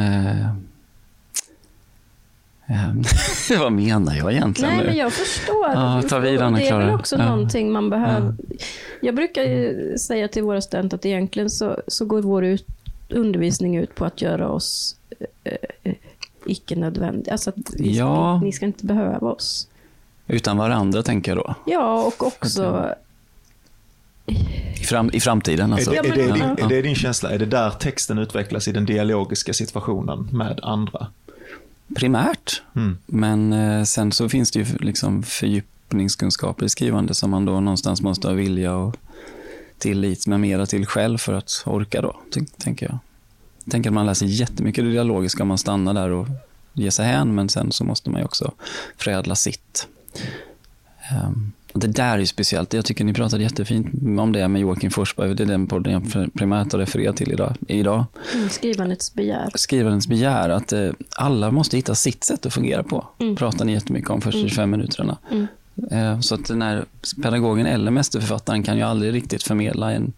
Uh, 2.70 3.58
vad 3.58 3.72
menar 3.72 4.14
jag 4.14 4.32
egentligen 4.32 4.76
Nej, 4.76 4.86
men 4.86 4.96
jag 4.96 5.12
förstår. 5.12 5.66
Ja, 5.66 6.02
ta 6.08 6.18
vid, 6.18 6.40
Anna, 6.40 6.58
det 6.58 6.68
är 6.68 6.78
väl 6.78 6.94
också 6.94 7.16
ja. 7.16 7.24
någonting 7.24 7.72
man 7.72 7.90
behöver. 7.90 8.34
Ja. 8.48 8.56
Jag 9.00 9.14
brukar 9.14 9.96
säga 9.96 10.28
till 10.28 10.42
våra 10.42 10.60
studenter 10.60 10.96
att 10.96 11.06
egentligen 11.06 11.50
så, 11.50 11.76
så 11.86 12.04
går 12.04 12.22
vår 12.22 12.44
ut, 12.44 12.66
undervisning 13.08 13.76
ut 13.76 13.94
på 13.94 14.04
att 14.04 14.22
göra 14.22 14.48
oss 14.48 14.96
eh, 15.44 15.52
eh 15.82 15.94
icke 16.46 16.76
nödvändiga. 16.76 17.32
Alltså 17.32 17.50
att 17.50 17.56
vi 17.56 17.94
ska, 17.94 18.04
ja. 18.04 18.40
ni 18.40 18.52
ska 18.52 18.66
inte 18.66 18.86
behöva 18.86 19.28
oss. 19.28 19.68
Utan 20.26 20.56
varandra 20.56 21.02
tänker 21.02 21.30
jag 21.30 21.38
då? 21.38 21.54
Ja, 21.66 22.04
och 22.04 22.26
också 22.26 22.94
i, 24.80 24.84
fram, 24.84 25.10
I 25.12 25.20
framtiden 25.20 25.72
alltså? 25.72 25.94
Är 25.94 26.02
det, 26.02 26.08
är, 26.08 26.16
det 26.16 26.32
din, 26.32 26.42
är 26.42 26.68
det 26.68 26.82
din 26.82 26.94
känsla? 26.94 27.30
Är 27.30 27.38
det 27.38 27.46
där 27.46 27.70
texten 27.70 28.18
utvecklas 28.18 28.68
i 28.68 28.72
den 28.72 28.86
dialogiska 28.86 29.52
situationen 29.52 30.28
med 30.32 30.60
andra? 30.62 31.06
Primärt. 31.94 32.62
Mm. 32.76 32.98
Men 33.06 33.52
eh, 33.52 33.84
sen 33.84 34.12
så 34.12 34.28
finns 34.28 34.50
det 34.50 34.58
ju 34.58 34.76
liksom 34.76 35.22
fördjupningskunskaper 35.22 36.66
i 36.66 36.68
skrivande 36.68 37.14
som 37.14 37.30
man 37.30 37.44
då 37.44 37.60
någonstans 37.60 38.02
måste 38.02 38.28
ha 38.28 38.34
vilja 38.34 38.76
och 38.76 38.96
tillit 39.78 40.26
med 40.26 40.40
mera 40.40 40.66
till 40.66 40.86
själv 40.86 41.18
för 41.18 41.32
att 41.32 41.62
orka 41.66 42.02
då, 42.02 42.16
tänker 42.58 42.86
jag. 42.86 42.98
Tänker 43.70 43.90
att 43.90 43.94
man 43.94 44.06
läser 44.06 44.26
jättemycket 44.26 44.84
det 44.84 44.90
dialogiska 44.90 45.42
om 45.42 45.48
man 45.48 45.58
stannar 45.58 45.94
där 45.94 46.10
och 46.10 46.26
ger 46.72 46.90
sig 46.90 47.06
hän, 47.06 47.34
men 47.34 47.48
sen 47.48 47.72
så 47.72 47.84
måste 47.84 48.10
man 48.10 48.20
ju 48.20 48.24
också 48.24 48.52
förädla 48.96 49.34
sitt. 49.34 49.88
Um, 51.24 51.52
det 51.78 51.86
där 51.86 52.18
är 52.18 52.24
speciellt. 52.24 52.72
Jag 52.72 52.84
tycker 52.84 53.04
ni 53.04 53.14
pratade 53.14 53.42
jättefint 53.42 53.86
om 54.20 54.32
det 54.32 54.48
med 54.48 54.62
Joakim 54.62 54.90
Forsberg. 54.90 55.34
Det 55.34 55.42
är 55.42 55.46
den 55.46 55.66
podden 55.66 55.92
jag 55.92 56.32
primärt 56.34 56.72
har 56.72 56.78
refererat 56.78 57.16
till 57.16 57.32
idag. 57.32 57.54
idag. 57.68 58.04
Mm, 58.34 58.48
skrivandets 58.48 59.14
begär. 59.14 59.50
Skrivandets 59.54 60.06
begär. 60.06 60.48
Att 60.48 60.72
eh, 60.72 60.90
alla 61.16 61.50
måste 61.50 61.76
hitta 61.76 61.94
sitt 61.94 62.24
sätt 62.24 62.46
att 62.46 62.54
fungera 62.54 62.82
på. 62.82 63.06
Mm. 63.18 63.36
pratar 63.36 63.64
ni 63.64 63.72
jättemycket 63.72 64.10
om 64.10 64.20
första 64.20 64.40
25 64.40 64.64
mm. 64.64 64.80
minuterna. 64.80 65.18
Mm. 65.30 65.46
Eh, 65.90 66.20
så 66.20 66.34
att 66.34 66.44
den 66.44 66.62
här 66.62 66.84
pedagogen 67.22 67.66
eller 67.66 67.90
mästerförfattaren 67.90 68.62
kan 68.62 68.76
ju 68.76 68.82
aldrig 68.82 69.14
riktigt 69.14 69.42
förmedla 69.42 69.92
en 69.92 70.12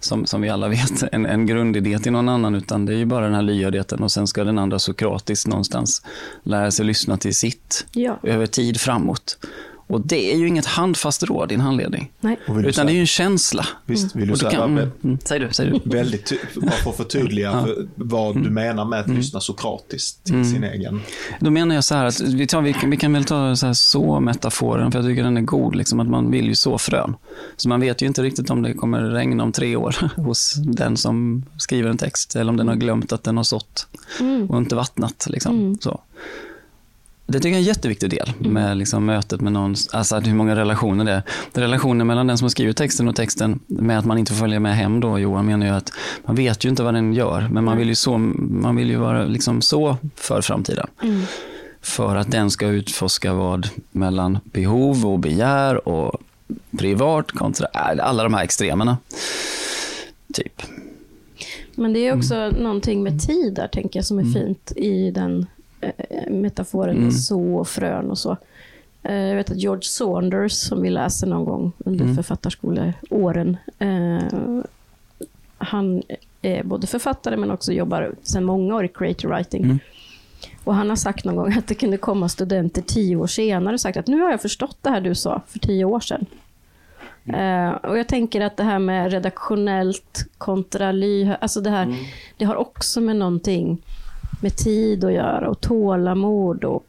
som, 0.00 0.26
som 0.26 0.40
vi 0.40 0.48
alla 0.48 0.68
vet, 0.68 1.02
en, 1.12 1.26
en 1.26 1.46
grundidé 1.46 1.98
till 1.98 2.12
någon 2.12 2.28
annan, 2.28 2.54
utan 2.54 2.86
det 2.86 2.92
är 2.92 2.96
ju 2.96 3.04
bara 3.04 3.24
den 3.24 3.34
här 3.34 3.42
lyhördheten 3.42 4.02
och 4.02 4.12
sen 4.12 4.26
ska 4.26 4.44
den 4.44 4.58
andra 4.58 4.78
sokratiskt 4.78 5.46
någonstans 5.46 6.02
lära 6.42 6.70
sig 6.70 6.86
lyssna 6.86 7.16
till 7.16 7.34
sitt 7.34 7.86
Ja. 7.92 8.18
över 8.22 8.46
tid 8.46 8.80
framåt. 8.80 9.38
Och 9.90 10.00
det 10.06 10.32
är 10.32 10.36
ju 10.36 10.48
inget 10.48 10.66
handfast 10.66 11.22
råd 11.22 11.52
i 11.52 11.54
en 11.54 11.60
handledning, 11.60 12.10
utan 12.68 12.86
det 12.86 12.92
är 12.92 12.94
ju 12.94 13.00
en 13.00 13.06
känsla. 13.06 13.66
Visst, 13.86 14.16
vill 14.16 14.28
du 14.28 14.36
säga 14.36 14.50
kan, 14.50 14.78
mm, 14.78 14.90
mm, 15.04 15.18
säg 15.24 15.38
du, 15.38 15.48
säg 15.52 15.70
du. 15.70 15.80
väldigt 15.90 16.26
ty- 16.26 16.36
bara 16.54 16.70
för 16.70 16.90
att 16.90 16.96
förtydliga 16.96 17.52
för 17.64 17.88
vad 17.94 18.42
du 18.42 18.50
menar 18.50 18.84
med 18.84 19.00
att 19.00 19.08
lyssna 19.08 19.40
sokratiskt 19.40 20.24
till 20.24 20.44
sin 20.50 20.64
egen. 20.64 21.00
Då 21.40 21.50
menar 21.50 21.74
jag 21.74 21.84
så 21.84 21.94
här 21.94 22.04
att 22.04 22.20
vi, 22.20 22.46
tar, 22.46 22.60
vi, 22.62 22.72
kan- 22.72 22.90
vi 22.90 22.96
kan 22.96 23.12
väl 23.12 23.24
ta 23.24 23.56
så 23.56 23.66
här 23.66 23.72
så-metaforen, 23.72 24.92
för 24.92 24.98
jag 24.98 25.06
tycker 25.08 25.22
den 25.24 25.36
är 25.36 25.40
god. 25.40 25.74
Liksom, 25.76 26.00
att 26.00 26.08
man 26.08 26.30
vill 26.30 26.46
ju 26.46 26.54
så 26.54 26.78
frön. 26.78 27.16
Så 27.56 27.68
man 27.68 27.80
vet 27.80 28.02
ju 28.02 28.06
inte 28.06 28.22
riktigt 28.22 28.50
om 28.50 28.62
det 28.62 28.74
kommer 28.74 29.00
regna 29.02 29.42
om 29.42 29.52
tre 29.52 29.76
år 29.76 29.96
hos 30.16 30.54
den 30.54 30.96
som 30.96 31.44
skriver 31.56 31.90
en 31.90 31.98
text, 31.98 32.36
eller 32.36 32.50
om 32.50 32.56
den 32.56 32.68
har 32.68 32.74
glömt 32.76 33.12
att 33.12 33.24
den 33.24 33.36
har 33.36 33.44
sått 33.44 33.86
och 34.48 34.58
inte 34.58 34.74
vattnat. 34.74 35.26
Liksom. 35.30 35.78
Så. 35.80 36.00
Det 37.30 37.38
tycker 37.38 37.48
jag 37.48 37.54
är 37.56 37.60
en 37.60 37.62
jätteviktig 37.66 38.10
del 38.10 38.32
med 38.38 38.76
liksom 38.76 39.04
mötet 39.06 39.40
med 39.40 39.52
någon, 39.52 39.74
alltså 39.92 40.16
att 40.16 40.26
hur 40.26 40.34
många 40.34 40.56
relationer 40.56 41.04
det 41.04 41.12
är. 41.12 41.22
Relationen 41.52 42.06
mellan 42.06 42.26
den 42.26 42.38
som 42.38 42.44
har 42.44 42.50
skrivit 42.50 42.76
texten 42.76 43.08
och 43.08 43.16
texten 43.16 43.60
med 43.66 43.98
att 43.98 44.04
man 44.04 44.18
inte 44.18 44.32
får 44.32 44.38
följa 44.40 44.60
med 44.60 44.76
hem 44.76 45.00
då, 45.00 45.18
Johan 45.18 45.46
menar 45.46 45.66
ju 45.66 45.72
att 45.72 45.92
man 46.24 46.36
vet 46.36 46.64
ju 46.64 46.68
inte 46.68 46.82
vad 46.82 46.94
den 46.94 47.12
gör, 47.14 47.48
men 47.50 47.64
man 47.64 47.76
vill 47.78 47.88
ju, 47.88 47.94
så, 47.94 48.18
man 48.18 48.76
vill 48.76 48.90
ju 48.90 48.96
vara 48.96 49.24
liksom 49.24 49.62
så 49.62 49.96
för 50.16 50.40
framtiden. 50.42 50.86
För 51.80 52.16
att 52.16 52.30
den 52.30 52.50
ska 52.50 52.66
utforska 52.66 53.32
vad 53.34 53.68
mellan 53.90 54.38
behov 54.44 55.06
och 55.06 55.18
begär 55.18 55.88
och 55.88 56.20
privat 56.78 57.30
kontra 57.30 57.66
äh, 57.74 58.06
alla 58.08 58.22
de 58.22 58.34
här 58.34 58.44
extremerna. 58.44 58.98
Typ. 60.34 60.62
Men 61.74 61.92
det 61.92 61.98
är 62.06 62.16
också 62.16 62.34
Mm. 62.34 62.62
någonting 62.62 63.02
med 63.02 63.20
tid 63.26 63.54
där, 63.54 63.68
tänker 63.68 63.98
jag, 63.98 64.06
som 64.06 64.18
är 64.18 64.24
fint 64.24 64.72
i 64.76 65.10
den 65.10 65.46
eh, 65.80 66.30
metaforen 66.32 66.96
Mm. 66.96 67.10
så 67.12 67.54
och 67.54 67.68
frön 67.68 68.10
och 68.10 68.18
så. 68.18 68.36
Eh, 69.02 69.14
jag 69.14 69.36
vet 69.36 69.50
att 69.50 69.56
George 69.56 69.82
Saunders, 69.82 70.52
som 70.52 70.82
vi 70.82 70.90
läser 70.90 71.26
någon 71.26 71.44
gång 71.44 71.72
under 71.78 72.04
Mm. 72.04 72.16
författarskoleåren, 72.16 73.56
eh, 73.78 74.62
han 75.58 76.02
är 76.42 76.62
både 76.64 76.86
författare 76.86 77.36
men 77.36 77.50
också 77.50 77.72
jobbar 77.72 78.12
sedan 78.22 78.44
många 78.44 78.74
år 78.76 78.84
i 78.84 78.88
creative 78.88 79.34
writing. 79.34 79.64
Mm. 79.64 79.78
Och 80.64 80.74
han 80.74 80.88
har 80.88 80.96
sagt 80.96 81.24
någon 81.24 81.36
gång 81.36 81.52
att 81.58 81.66
det 81.66 81.74
kunde 81.74 81.96
komma 81.96 82.28
studenter 82.28 82.82
tio 82.82 83.16
år 83.16 83.26
senare 83.26 83.74
och 83.74 83.80
sagt 83.80 83.96
att 83.96 84.06
nu 84.06 84.20
har 84.20 84.30
jag 84.30 84.42
förstått 84.42 84.76
det 84.82 84.90
här 84.90 85.00
du 85.00 85.14
sa 85.14 85.42
för 85.46 85.58
tio 85.58 85.84
år 85.84 86.00
sedan. 86.00 86.26
Eh, 87.26 87.70
och 87.70 87.98
jag 87.98 88.08
tänker 88.08 88.40
att 88.40 88.56
det 88.56 88.62
här 88.64 88.78
med 88.78 89.12
redaktionellt 89.12 90.26
kontra 90.38 90.92
lyhörd, 90.92 91.38
alltså 91.40 91.60
det 91.60 91.70
här, 91.70 91.96
det 92.36 92.44
har 92.44 92.54
också 92.56 93.00
med 93.00 93.16
någonting 93.16 93.82
med 94.42 94.56
tid 94.56 95.04
att 95.04 95.12
göra 95.12 95.48
och 95.48 95.60
tålamod 95.60 96.64
och 96.64 96.86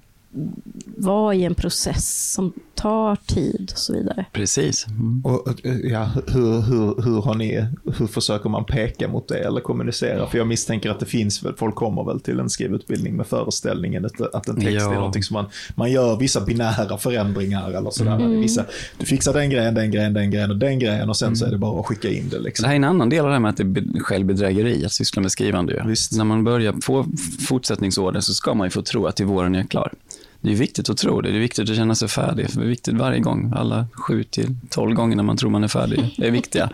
vara 0.97 1.35
i 1.35 1.43
en 1.45 1.55
process 1.55 2.31
som 2.33 2.53
tar 2.75 3.15
tid 3.15 3.69
och 3.73 3.77
så 3.79 3.93
vidare. 3.93 4.25
Precis. 4.33 4.87
Mm. 4.87 5.25
Och, 5.25 5.55
ja, 5.83 6.09
hur, 6.27 6.61
hur, 6.61 7.01
hur, 7.03 7.21
har 7.21 7.35
ni, 7.35 7.65
hur 7.97 8.07
försöker 8.07 8.49
man 8.49 8.65
peka 8.65 9.07
mot 9.07 9.27
det 9.27 9.39
eller 9.39 9.61
kommunicera? 9.61 10.27
För 10.27 10.37
jag 10.37 10.47
misstänker 10.47 10.89
att 10.89 10.99
det 10.99 11.05
finns, 11.05 11.43
folk 11.57 11.75
kommer 11.75 12.03
väl 12.03 12.19
till 12.19 12.39
en 12.39 12.49
skrivutbildning 12.49 13.15
med 13.15 13.27
föreställningen 13.27 14.05
att, 14.05 14.21
att 14.21 14.47
en 14.47 14.55
text 14.55 14.71
Ja. 14.71 14.91
är 14.91 14.95
någonting 14.95 15.23
som 15.23 15.33
man, 15.33 15.45
man 15.75 15.91
gör 15.91 16.15
vissa 16.17 16.41
binära 16.41 16.97
förändringar 16.97 17.71
eller 17.71 17.89
sådär. 17.89 18.15
Mm. 18.15 18.41
Vissa, 18.41 18.65
du 18.97 19.05
fixar 19.05 19.33
den 19.33 19.49
grejen, 19.49 19.73
den 19.73 19.91
grejen, 19.91 20.13
den 20.13 20.31
grejen 20.31 20.51
och 20.51 20.57
den 20.57 20.79
grejen 20.79 21.09
och 21.09 21.17
sen 21.17 21.35
så 21.35 21.45
är 21.45 21.51
det 21.51 21.57
bara 21.57 21.79
att 21.79 21.85
skicka 21.85 22.09
in 22.09 22.29
det. 22.29 22.39
Liksom. 22.39 22.63
det 22.63 22.67
här 22.67 22.73
är 22.73 22.77
en 22.77 22.83
annan 22.83 23.09
del 23.09 23.19
av 23.19 23.25
det 23.27 23.33
här 23.33 23.39
med 23.39 23.49
att 23.49 23.57
det 23.57 23.63
är 23.63 23.65
be- 23.65 23.99
självbedrägeri 23.99 24.85
att 24.85 24.91
syssla 24.91 25.21
med 25.21 25.31
skrivande. 25.31 25.73
Ju. 25.73 25.95
När 26.17 26.23
man 26.23 26.43
börjar 26.43 26.75
få 26.81 27.05
fortsättningsorder 27.47 28.19
så 28.19 28.33
ska 28.33 28.53
man 28.53 28.67
ju 28.67 28.71
få 28.71 28.81
tro 28.81 29.07
att 29.07 29.15
till 29.15 29.25
våren 29.25 29.55
är 29.55 29.59
jag 29.59 29.69
klar. 29.69 29.93
Det 30.41 30.51
är 30.51 30.55
viktigt 30.55 30.89
att 30.89 30.97
tro 30.97 31.21
det. 31.21 31.31
Det 31.31 31.37
är 31.37 31.39
viktigt 31.39 31.69
att 31.69 31.75
känna 31.75 31.95
sig 31.95 32.07
färdig. 32.07 32.47
Det 32.53 32.61
är 32.61 32.65
viktigt 32.65 32.93
varje 32.93 33.19
gång. 33.19 33.53
Alla 33.55 33.87
sju 33.93 34.23
till 34.23 34.55
tolv 34.69 34.93
gånger 34.95 35.15
när 35.15 35.23
man 35.23 35.37
tror 35.37 35.49
man 35.49 35.63
är 35.63 35.67
färdig 35.67 36.15
är 36.17 36.31
viktiga. 36.31 36.69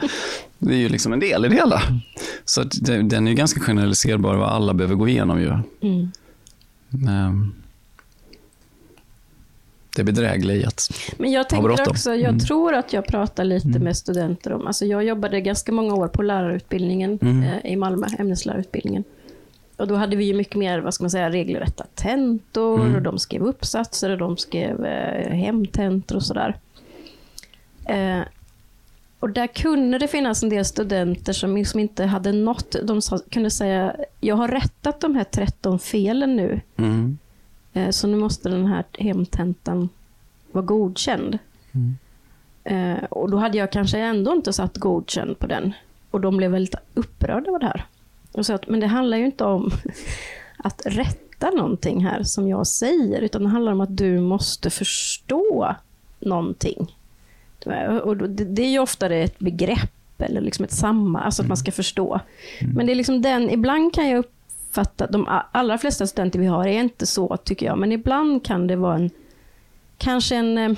Det 0.59 0.73
är 0.73 0.77
ju 0.77 0.89
liksom 0.89 1.13
en 1.13 1.19
del 1.19 1.45
i 1.45 1.49
det 1.49 1.55
hela. 1.55 1.81
Så 2.45 2.61
att 2.61 2.85
det, 2.85 3.01
den 3.01 3.27
är 3.27 3.31
ju 3.31 3.37
ganska 3.37 3.59
generaliserbar 3.59 4.35
vad 4.35 4.49
alla 4.49 4.73
behöver 4.73 4.95
gå 4.95 5.07
igenom 5.07 5.39
ju. 5.41 5.53
Mm. 5.81 6.11
Ehm, 7.09 7.53
Det 9.95 10.01
är 10.01 10.05
bedrägligt 10.05 10.63
i 10.63 10.65
att... 10.65 10.91
Men 11.17 11.31
jag 11.31 11.49
tänker 11.49 11.89
också, 11.89 12.09
jag 12.15 12.29
Mm. 12.29 12.39
tror 12.39 12.73
att 12.73 12.93
jag 12.93 13.07
pratar 13.07 13.43
lite 13.43 13.79
med 13.79 13.97
studenter 13.97 14.53
om, 14.53 14.67
alltså 14.67 14.85
jag 14.85 15.03
jobbade 15.03 15.41
ganska 15.41 15.71
många 15.71 15.93
år 15.93 16.07
på 16.07 16.21
lärarutbildningen 16.21 17.19
Mm. 17.21 17.43
eh, 17.43 17.71
i 17.71 17.75
Malmö, 17.75 18.07
ämneslärarutbildningen. 18.19 19.03
Och 19.77 19.87
då 19.87 19.95
hade 19.95 20.15
vi 20.15 20.25
ju 20.25 20.33
mycket 20.33 20.55
mer, 20.55 20.79
vad 20.79 20.93
ska 20.93 21.03
man 21.03 21.11
säga, 21.11 21.29
regelrätta 21.29 21.85
tentor 21.95 22.79
Mm. 22.81 22.95
och 22.95 23.01
de 23.01 23.19
skrev 23.19 23.41
uppsatser 23.43 24.09
och 24.09 24.17
de 24.17 24.37
skrev 24.37 24.85
eh, 24.85 25.33
hemtentor 25.33 26.15
och 26.15 26.23
sådär. 26.23 26.55
Eh, 27.85 28.19
och 29.19 29.29
där 29.29 29.47
kunde 29.47 29.97
det 29.97 30.07
finnas 30.07 30.43
en 30.43 30.49
del 30.49 30.65
studenter 30.65 31.33
som 31.33 31.57
liksom 31.57 31.79
inte 31.79 32.05
hade 32.05 32.31
nått, 32.31 32.75
de 32.83 33.01
sa, 33.01 33.19
kunde 33.29 33.51
säga, 33.51 33.95
jag 34.21 34.35
har 34.35 34.47
rättat 34.47 34.99
de 34.99 35.15
här 35.15 35.23
13 35.23 35.79
felen 35.79 36.35
nu, 36.35 36.61
Mm. 36.77 37.17
Eh, 37.73 37.89
Så 37.89 38.07
nu 38.07 38.17
måste 38.17 38.49
den 38.49 38.65
här 38.65 38.83
hemtentan 38.93 39.89
vara 40.51 40.65
godkänd. 40.65 41.37
Eh, 42.63 43.03
Och 43.09 43.31
då 43.31 43.37
hade 43.37 43.57
jag 43.57 43.71
kanske 43.71 43.99
ändå 43.99 44.31
inte 44.33 44.53
satt 44.53 44.77
godkänd 44.77 45.39
på 45.39 45.47
den. 45.47 45.73
Och 46.11 46.21
de 46.21 46.37
blev 46.37 46.51
väldigt 46.51 46.75
upprörda 46.93 47.47
över 47.49 47.59
det 47.59 47.65
här. 47.65 47.85
Och 48.37 48.45
sa 48.45 48.53
att, 48.53 48.67
men 48.67 48.79
det 48.79 48.87
handlar 48.87 49.17
ju 49.17 49.25
inte 49.25 49.43
om 49.43 49.71
att 50.57 50.81
rätta 50.85 51.49
någonting 51.49 52.05
här 52.05 52.23
som 52.23 52.47
jag 52.47 52.67
säger, 52.67 53.21
utan 53.21 53.43
det 53.43 53.49
handlar 53.49 53.71
om 53.71 53.81
att 53.81 53.97
du 53.97 54.19
måste 54.19 54.69
förstå 54.69 55.75
någonting. 56.19 56.95
Och 58.03 58.17
det 58.29 58.61
är 58.61 58.69
ju 58.69 58.79
ofta 58.79 59.15
ett 59.15 59.39
begrepp 59.39 60.21
eller 60.21 60.41
liksom 60.41 60.65
ett 60.65 60.71
samma, 60.71 61.21
alltså 61.21 61.41
att 61.41 61.47
man 61.47 61.57
ska 61.57 61.71
förstå. 61.71 62.19
Men 62.75 62.85
det 62.85 62.93
är 62.93 62.95
liksom 62.95 63.21
den, 63.21 63.49
ibland 63.49 63.93
kan 63.93 64.09
jag 64.09 64.19
uppfatta, 64.19 65.07
de 65.07 65.41
allra 65.51 65.77
flesta 65.77 66.07
studenter 66.07 66.39
vi 66.39 66.45
har 66.45 66.67
är 66.67 66.79
inte 66.79 67.05
så 67.05 67.37
tycker 67.37 67.65
jag, 67.65 67.77
men 67.77 67.91
ibland 67.91 68.45
kan 68.45 68.67
det 68.67 68.75
vara 68.75 68.95
en, 68.95 69.09
kanske 69.97 70.35
en, 70.35 70.57
eh, 70.57 70.77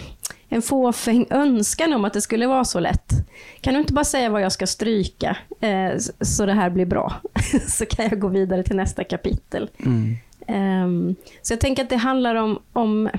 en 0.49 0.61
fåfäng 0.61 1.25
önskan 1.29 1.93
om 1.93 2.05
att 2.05 2.13
det 2.13 2.21
skulle 2.21 2.47
vara 2.47 2.65
så 2.65 2.79
lätt. 2.79 3.13
Kan 3.61 3.73
du 3.73 3.79
inte 3.79 3.93
bara 3.93 4.05
säga 4.05 4.29
vad 4.29 4.41
jag 4.41 4.51
ska 4.51 4.67
stryka 4.67 5.37
eh, 5.59 5.91
så 6.21 6.45
det 6.45 6.53
här 6.53 6.69
blir 6.69 6.85
bra? 6.85 7.13
så 7.67 7.85
kan 7.85 8.05
jag 8.09 8.19
gå 8.19 8.27
vidare 8.27 8.63
till 8.63 8.75
nästa 8.75 9.03
kapitel. 9.03 9.69
Mm. 9.77 10.17
Ehm, 10.47 11.15
så 11.41 11.53
jag 11.53 11.59
tänker 11.59 11.83
att 11.83 11.89
det 11.89 11.95
handlar 11.95 12.35
om, 12.35 12.59
om 12.73 13.09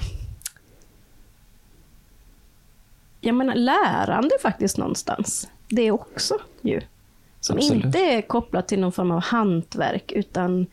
jag 3.20 3.34
menar, 3.34 3.54
lärande 3.54 4.30
faktiskt 4.42 4.78
någonstans. 4.78 5.48
Det 5.68 5.90
också 5.90 6.38
ju. 6.60 6.80
Som 7.40 7.56
Absolut. 7.56 7.84
inte 7.84 7.98
är 7.98 8.22
kopplat 8.22 8.68
till 8.68 8.80
någon 8.80 8.92
form 8.92 9.10
av 9.10 9.22
hantverk 9.22 10.12
utan 10.12 10.66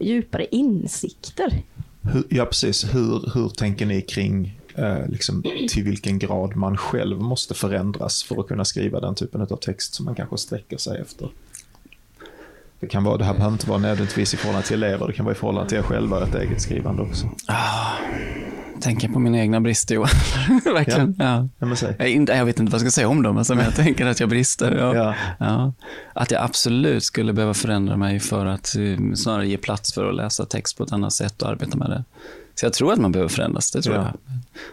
djupare 0.00 0.46
insikter. 0.50 1.62
Hur, 2.02 2.24
ja, 2.30 2.46
precis. 2.46 2.94
Hur, 2.94 3.30
hur 3.34 3.48
tänker 3.48 3.86
ni 3.86 4.02
kring 4.02 4.60
liksom, 5.08 5.42
till 5.68 5.84
vilken 5.84 6.18
grad 6.18 6.56
man 6.56 6.76
själv 6.76 7.20
måste 7.20 7.54
förändras 7.54 8.22
för 8.22 8.40
att 8.40 8.48
kunna 8.48 8.64
skriva 8.64 9.00
den 9.00 9.14
typen 9.14 9.40
av 9.40 9.56
text 9.56 9.94
som 9.94 10.04
man 10.04 10.14
kanske 10.14 10.38
sträcker 10.38 10.76
sig 10.76 11.00
efter? 11.00 11.28
Det, 12.80 12.86
kan 12.86 13.04
vara, 13.04 13.16
det 13.16 13.24
här 13.24 13.34
behöver 13.34 13.52
inte 13.52 13.68
vara 13.68 13.78
nödvändigtvis 13.78 14.34
i 14.34 14.36
förhållande 14.36 14.66
till 14.66 14.82
elever, 14.82 15.06
det 15.06 15.12
kan 15.12 15.24
vara 15.24 15.34
i 15.34 15.38
förhållande 15.38 15.68
till 15.68 15.78
er 15.78 15.82
själva, 15.82 16.22
ett 16.22 16.34
eget 16.34 16.62
skrivande 16.62 17.02
också. 17.02 17.26
Ah, 17.46 17.92
tänker 18.84 19.08
på 19.08 19.18
mina 19.18 19.38
egna 19.38 19.60
brister, 19.60 19.94
Johan. 19.94 20.08
Verkligen. 20.64 21.16
Ja. 21.18 21.48
Ja. 21.58 21.76
Jag, 21.98 22.10
inte, 22.10 22.32
jag 22.32 22.44
vet 22.44 22.60
inte 22.60 22.72
vad 22.72 22.80
jag 22.80 22.90
ska 22.90 22.94
säga 22.94 23.08
om 23.08 23.22
dem, 23.22 23.38
alltså, 23.38 23.54
men 23.54 23.64
jag 23.64 23.74
tänker 23.74 24.06
att 24.06 24.20
jag 24.20 24.28
brister. 24.28 24.76
Ja. 24.76 24.94
Ja. 24.94 25.14
Ja. 25.38 25.72
Att 26.12 26.30
jag 26.30 26.42
absolut 26.42 27.04
skulle 27.04 27.32
behöva 27.32 27.54
förändra 27.54 27.96
mig 27.96 28.20
för 28.20 28.46
att 28.46 28.76
eh, 28.76 29.14
snarare 29.14 29.48
ge 29.48 29.56
plats 29.56 29.94
för 29.94 30.08
att 30.08 30.14
läsa 30.14 30.46
text 30.46 30.78
på 30.78 30.84
ett 30.84 30.92
annat 30.92 31.12
sätt 31.12 31.42
och 31.42 31.48
arbeta 31.48 31.76
med 31.76 31.90
det. 31.90 32.04
Så 32.54 32.66
jag 32.66 32.72
tror 32.72 32.92
att 32.92 32.98
man 32.98 33.12
behöver 33.12 33.28
förändras, 33.28 33.70
det 33.70 33.82
tror 33.82 33.94
Ja. 33.96 34.02
jag. 34.02 34.12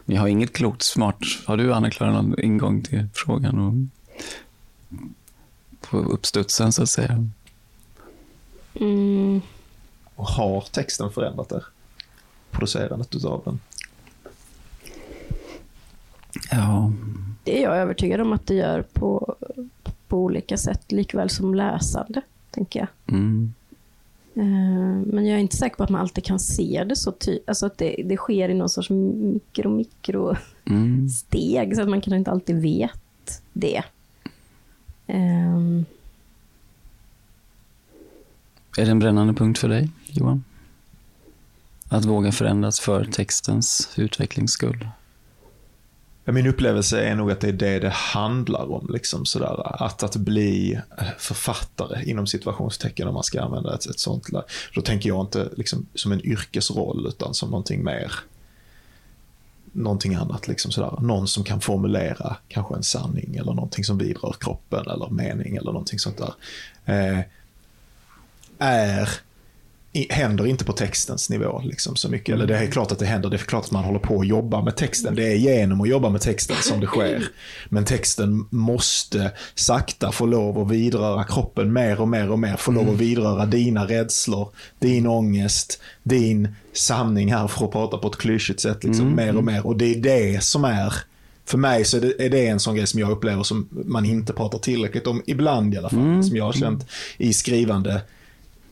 Men 0.06 0.16
jag 0.16 0.22
har 0.24 0.28
inget 0.28 0.54
klokt, 0.54 0.82
smart. 0.82 1.18
Har 1.46 1.58
du, 1.58 1.74
Anna-Klara, 1.74 2.12
någon 2.12 2.40
ingång 2.44 2.82
till 2.82 3.08
frågan? 3.14 3.60
Och 3.60 3.74
på 5.90 5.98
uppstudsen, 5.98 6.72
så 6.72 6.84
att 6.84 6.90
säga. 6.90 7.28
Mm, 8.74 9.42
Och 10.16 10.26
har 10.28 10.62
texten 10.72 11.12
förändrat 11.12 11.52
er? 11.52 11.64
Producerandet 12.52 13.16
utav 13.16 13.42
den? 13.46 13.60
Ja, 16.52 16.92
det 17.44 17.60
är 17.60 17.64
jag 17.64 17.78
övertygad 17.78 18.22
om 18.22 18.34
att 18.34 18.48
det 18.48 18.54
gör 18.54 18.82
på, 18.82 19.36
på 20.08 20.18
olika 20.18 20.58
sätt, 20.58 20.92
likväl 20.92 21.30
som 21.30 21.56
läsande, 21.56 22.22
tänker 22.52 22.80
jag. 22.80 23.16
mm. 23.16 23.54
Eh, 24.36 24.44
men 25.06 25.26
jag 25.26 25.38
är 25.38 25.42
inte 25.42 25.58
säker 25.58 25.76
på 25.76 25.84
att 25.84 25.90
man 25.90 26.02
alltid 26.02 26.24
kan 26.24 26.40
se 26.40 26.84
det 26.84 26.96
så 26.96 27.12
tydligt. 27.12 27.50
Alltså 27.50 27.66
att 27.66 27.78
det, 27.78 28.04
det 28.06 28.18
sker 28.18 28.50
i 28.50 28.54
någon 28.54 28.70
sorts 28.70 28.90
mikro, 28.90 29.70
mikro 29.70 30.36
mm. 30.66 31.10
steg. 31.10 31.76
Så 31.76 31.82
att 31.82 31.90
man 31.90 32.02
kanske 32.02 32.18
inte 32.18 32.32
alltid 32.32 32.62
vet 32.62 33.42
det. 33.54 33.84
Um. 35.08 35.86
Är 38.78 38.86
det 38.86 38.92
en 38.92 39.00
brännande 39.00 39.34
punkt 39.34 39.60
för 39.60 39.70
dig, 39.70 39.90
Johan? 40.08 40.44
Att 41.90 42.06
våga 42.06 42.32
förändras 42.32 42.80
för 42.80 43.06
textens 43.06 43.94
utvecklings 43.98 44.52
skull? 44.52 44.88
Min 46.26 46.48
upplevelse 46.48 47.02
är 47.02 47.16
nog 47.16 47.32
att 47.32 47.40
det 47.40 47.48
är 47.48 47.54
det 47.54 47.80
det 47.80 47.90
handlar 47.90 48.72
om. 48.72 48.88
Liksom 48.94 49.26
sådär. 49.26 49.84
Att, 49.84 50.04
att 50.04 50.16
bli 50.16 50.80
författare 51.18 52.10
inom 52.10 52.28
situationstecken 52.28 53.08
om 53.08 53.14
man 53.14 53.24
ska 53.24 53.42
använda 53.42 53.76
ett, 53.76 53.86
ett 53.86 54.00
sånt. 54.00 54.28
Då 54.76 54.82
tänker 54.82 55.10
jag 55.10 55.22
inte 55.22 55.50
liksom, 55.58 55.86
som 55.96 56.12
en 56.12 56.26
yrkesroll 56.26 57.06
utan 57.08 57.34
som 57.34 57.50
någonting 57.50 57.84
mer 57.84 58.12
någonting 59.72 60.16
annat. 60.16 60.48
Liksom 60.48 60.72
sådär. 60.72 60.98
Någon 61.02 61.28
som 61.28 61.44
kan 61.44 61.62
formulera 61.62 62.36
kanske 62.48 62.76
en 62.76 62.84
sanning 62.84 63.36
eller 63.36 63.54
någonting 63.54 63.84
som 63.84 63.98
vidrör 63.98 64.36
kroppen 64.40 64.88
eller 64.88 65.10
mening 65.10 65.56
eller 65.56 65.72
någonting 65.72 66.00
sånt 66.00 66.18
där. 66.18 66.34
Eh, 66.86 67.20
är 68.58 69.10
händer 70.10 70.48
inte 70.48 70.66
på 70.66 70.74
textens 70.74 71.30
nivå 71.30 71.62
liksom, 71.64 71.96
så 71.96 72.10
mycket. 72.10 72.36
Eller 72.36 72.48
det 72.48 72.58
är 72.58 72.68
klart 72.68 72.92
att 72.92 73.00
det 73.00 73.06
händer, 73.06 73.30
det 73.30 73.36
är 73.36 73.40
klart 73.40 73.66
att 73.66 73.72
man 73.72 73.84
håller 73.84 74.00
på 74.00 74.20
att 74.20 74.28
jobba 74.28 74.62
med 74.62 74.76
texten. 74.76 75.16
Det 75.16 75.28
är 75.28 75.36
genom 75.36 75.82
att 75.82 75.90
jobba 75.90 76.10
med 76.10 76.22
texten 76.22 76.56
som 76.62 76.80
det 76.80 76.88
sker. 76.88 77.24
Men 77.70 77.86
texten 77.86 78.46
måste 78.50 79.32
sakta 79.56 80.12
få 80.12 80.26
lov 80.26 80.60
att 80.60 80.72
vidröra 80.72 81.24
kroppen 81.24 81.74
mer 81.74 82.02
och 82.02 82.08
mer 82.08 82.32
och 82.32 82.40
mer. 82.40 82.56
Få 82.56 82.72
lov 82.72 82.84
att 82.84 82.88
mm. 82.88 83.00
vidröra 83.00 83.46
dina 83.46 83.88
rädslor, 83.88 84.50
din 84.80 85.08
ångest, 85.08 85.82
din 86.04 86.56
sanning 86.74 87.34
här 87.34 87.48
för 87.48 87.66
att 87.66 87.72
prata 87.72 87.98
på 87.98 88.08
ett 88.08 88.18
klyschigt 88.18 88.60
sätt. 88.60 88.84
Liksom, 88.84 89.06
mm. 89.06 89.16
Mer 89.16 89.38
och 89.38 89.44
mer. 89.44 89.68
Och 89.68 89.78
det 89.78 89.96
är 89.96 90.00
det 90.00 90.44
som 90.44 90.64
är 90.66 90.94
för 91.46 91.58
mig 91.58 91.86
så 91.86 91.98
är 91.98 92.02
det, 92.02 92.26
är 92.26 92.30
det, 92.30 92.48
en 92.48 92.60
sån 92.60 92.76
grej 92.76 92.88
som 92.88 93.00
jag 93.00 93.12
upplever 93.12 93.44
som 93.44 93.68
man 93.72 94.06
inte 94.06 94.34
pratar 94.34 94.58
tillräckligt 94.58 95.08
om, 95.08 95.24
ibland 95.26 95.74
i 95.74 95.78
alla 95.78 95.90
fall, 95.90 96.00
mm. 96.00 96.24
som 96.24 96.38
jag 96.38 96.44
har 96.44 96.54
känt 96.54 96.86
i 97.18 97.34
skrivande 97.34 98.02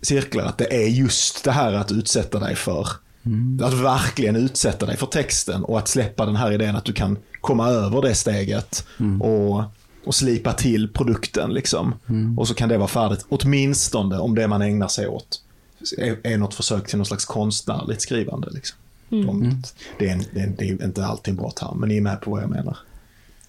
cirklar, 0.02 0.45
att 0.45 0.58
det 0.58 0.84
är 0.84 0.88
just 0.88 1.43
det 1.43 1.52
här 1.52 1.74
att 1.74 1.91
utsätta 1.91 2.39
dig 2.39 2.56
för 2.56 2.88
Mm. 3.26 3.60
Att 3.64 3.74
verkligen 3.74 4.36
utsätta 4.36 4.86
dig 4.86 4.97
för 4.97 5.06
texten 5.06 5.64
och 5.64 5.80
att 5.80 5.88
släppa 5.88 6.26
den 6.26 6.36
här 6.36 6.52
idén 6.52 6.76
att 6.76 6.86
du 6.86 6.93
kan 6.93 7.18
komma 7.41 7.70
över 7.70 8.02
det 8.02 8.16
steget 8.16 8.86
mm. 9.00 9.22
och, 9.22 9.64
och 10.06 10.16
slipa 10.16 10.54
till 10.54 10.93
produkten. 10.93 11.54
Liksom. 11.54 11.95
Mm. 12.10 12.39
Och 12.39 12.47
så 12.47 12.54
kan 12.54 12.70
det 12.70 12.78
vara 12.78 12.88
färdigt, 12.88 13.26
åtminstone 13.30 14.18
om 14.18 14.36
det 14.36 14.47
man 14.47 14.62
ägnar 14.62 14.88
sig 14.88 15.08
åt 15.08 15.41
är, 15.97 16.18
är 16.24 16.38
något 16.38 16.54
försök 16.54 16.88
till 16.88 16.97
något 16.97 17.08
slags 17.08 17.26
konstnärligt 17.26 18.02
skrivande. 18.02 18.50
Liksom. 18.52 18.78
Mm. 19.12 19.62
Det, 20.00 20.10
är, 20.10 20.22
det, 20.34 20.39
är, 20.39 20.54
det, 20.58 20.70
är, 20.70 20.84
inte 20.84 21.06
alltid 21.06 21.32
en 21.32 21.38
bra 21.38 21.52
term, 21.52 21.80
men 21.80 21.89
ni 21.89 21.97
är 21.97 22.02
med 22.02 22.22
på 22.22 22.32
vad 22.32 22.43
jag 22.43 22.50
menar. 22.50 22.78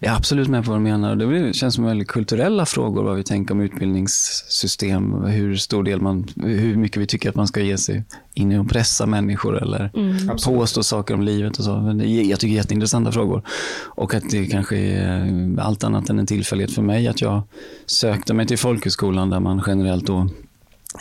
Jag 0.03 0.13
är 0.13 0.17
absolut 0.17 0.49
med 0.49 0.65
på 0.65 0.71
vad 0.71 0.81
du 0.81 0.85
menar. 0.85 1.17
Det 1.17 1.53
känns 1.55 1.75
som 1.75 1.85
väldigt 1.85 2.09
kulturella 2.09 2.67
frågor 2.67 3.03
vad 3.03 3.17
vi 3.17 3.25
tänker 3.25 3.55
om 3.55 3.61
utbildningssystem. 3.61 5.25
Hur 5.25 5.57
stor 5.57 5.83
del 5.83 6.01
man, 6.01 6.29
hur 6.37 6.77
mycket 6.77 7.03
vi 7.03 7.07
tycker 7.07 7.29
att 7.29 7.35
man 7.35 7.47
ska 7.47 7.61
ge 7.61 7.79
sig 7.79 8.05
in 8.35 8.53
i 8.53 8.59
och 8.59 8.71
pressa 8.71 9.07
människor 9.07 9.63
eller 9.63 9.91
mm. 9.95 10.37
påstå 10.45 10.83
saker 10.83 11.15
om 11.15 11.23
livet 11.23 11.59
och 11.59 11.65
så. 11.65 12.03
Jag 12.05 12.41
tycker 12.41 12.55
jätteintressanta 12.55 13.13
frågor. 13.13 13.43
Och 13.85 14.15
att 14.15 14.31
det 14.31 14.47
kanske 14.47 14.77
är 14.77 15.61
allt 15.61 15.85
annat 15.85 16.11
än 16.11 16.19
en 16.19 16.27
tillfällighet 16.27 16.75
för 16.75 16.83
mig 16.83 17.09
att 17.09 17.21
jag 17.21 17.43
sökte 17.87 18.35
mig 18.35 18.47
till 18.47 18.59
folkhögskolan 18.59 19.31
där 19.31 19.41
man 19.41 19.63
generellt 19.67 20.07
då 20.07 20.29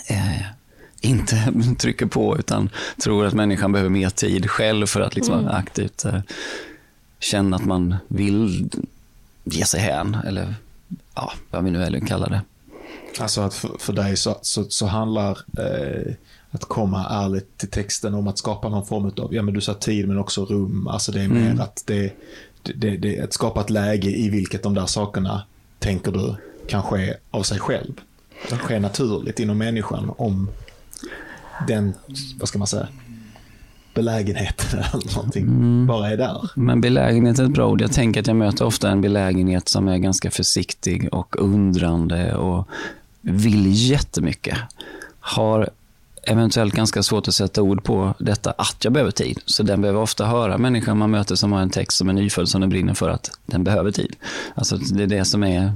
eh, 0.10 0.42
inte 1.02 1.54
trycker 1.78 2.06
på 2.06 2.38
utan 2.40 2.70
tror 3.04 3.26
att 3.26 3.34
människan 3.34 3.72
behöver 3.72 3.90
mer 3.90 4.10
tid 4.10 4.50
själv 4.50 4.86
för 4.86 5.02
att 5.02 5.16
liksom 5.16 5.40
mm. 5.40 5.48
aktivt 5.48 6.06
eh, 6.06 6.20
känna 7.20 7.56
att 7.56 7.66
man 7.66 7.96
vill 8.08 8.70
ge 9.44 9.66
sig 9.66 9.80
hän, 9.80 10.18
eller 10.26 10.56
ja, 11.16 11.34
vad 11.52 11.64
vi 11.64 11.72
nu 11.72 11.80
väljer 11.80 12.02
kalla 12.02 12.28
det. 12.28 12.42
Alltså 13.20 13.42
att 13.42 13.54
för, 13.54 13.78
för 13.80 13.94
dig 13.94 14.18
så, 14.18 14.38
så, 14.42 14.66
så 14.70 14.86
handlar 14.86 15.38
eh, 15.58 16.14
att 16.52 16.66
komma 16.66 17.06
ärligt 17.10 17.58
till 17.58 17.70
texten 17.70 18.14
om 18.14 18.28
att 18.28 18.38
skapa 18.38 18.70
någon 18.70 18.86
form 18.86 19.12
av, 19.18 19.36
ja 19.36 19.42
men 19.42 19.54
du 19.54 19.62
sa 19.62 19.74
tid 19.74 20.08
men 20.08 20.18
också 20.18 20.46
rum. 20.46 20.88
Alltså 20.88 21.12
det 21.12 21.22
är 21.22 21.28
mer 21.28 21.46
mm. 21.46 21.62
att 21.62 21.84
det, 21.86 22.14
det, 22.64 22.98
det, 22.98 23.20
att 23.20 23.34
skapa 23.34 23.62
ett 23.62 23.70
läge 23.70 24.10
i 24.10 24.30
vilket 24.30 24.64
de 24.64 24.74
där 24.74 24.86
sakerna 24.86 25.44
tänker 25.80 26.12
du 26.12 26.36
kan 26.68 26.84
ske 26.84 27.14
av 27.32 27.44
sig 27.44 27.60
själv. 27.60 27.94
Det 28.50 28.56
sker 28.56 28.80
naturligt 28.80 29.40
inom 29.40 29.58
människan 29.58 30.12
om 30.18 30.50
den, 31.68 31.94
vad 32.40 32.48
ska 32.48 32.60
man 32.60 32.68
säga, 32.68 32.88
belägenheten 34.00 34.80
eller 34.80 35.16
någonting 35.16 35.44
mm. 35.44 35.88
bara 35.88 36.10
är 36.10 36.18
där. 36.18 36.50
Men 36.56 36.82
belägenhet 36.82 37.40
är 37.40 37.44
ett 37.44 37.52
bra 37.52 37.68
ord. 37.68 37.82
Jag 37.82 37.92
tänker 37.92 38.22
att 38.22 38.28
jag 38.28 38.36
möter 38.36 38.66
ofta 38.66 38.90
en 38.90 39.02
belägenhet 39.02 39.70
som 39.70 39.88
är 39.88 39.98
ganska 39.98 40.32
försiktig 40.32 41.10
och 41.12 41.36
undrande 41.40 42.36
och 42.36 42.68
vill 43.22 43.90
jättemycket. 43.92 44.58
Har 45.20 45.70
eventuellt 46.24 46.74
ganska 46.74 47.04
svårt 47.04 47.28
att 47.28 47.36
sätta 47.36 47.62
ord 47.62 47.84
på 47.84 48.14
detta 48.20 48.52
att 48.52 48.78
jag 48.84 48.94
behöver 48.94 49.12
tid. 49.12 49.40
Så 49.46 49.64
den 49.64 49.82
behöver 49.82 50.02
ofta 50.02 50.26
höra 50.26 50.58
människan 50.58 50.98
man 50.98 51.12
möter 51.12 51.36
som 51.36 51.52
har 51.52 51.62
en 51.62 51.70
text 51.70 51.98
som 51.98 52.10
är 52.10 52.14
nyfödd 52.14 52.50
som 52.50 52.62
den 52.62 52.70
brinner 52.70 52.94
för 52.94 53.10
att 53.10 53.32
den 53.46 53.64
behöver 53.64 53.92
tid. 53.92 54.16
Alltså 54.56 54.78
det 54.78 55.04
är 55.04 55.08
det 55.08 55.26
som 55.26 55.44
är 55.44 55.74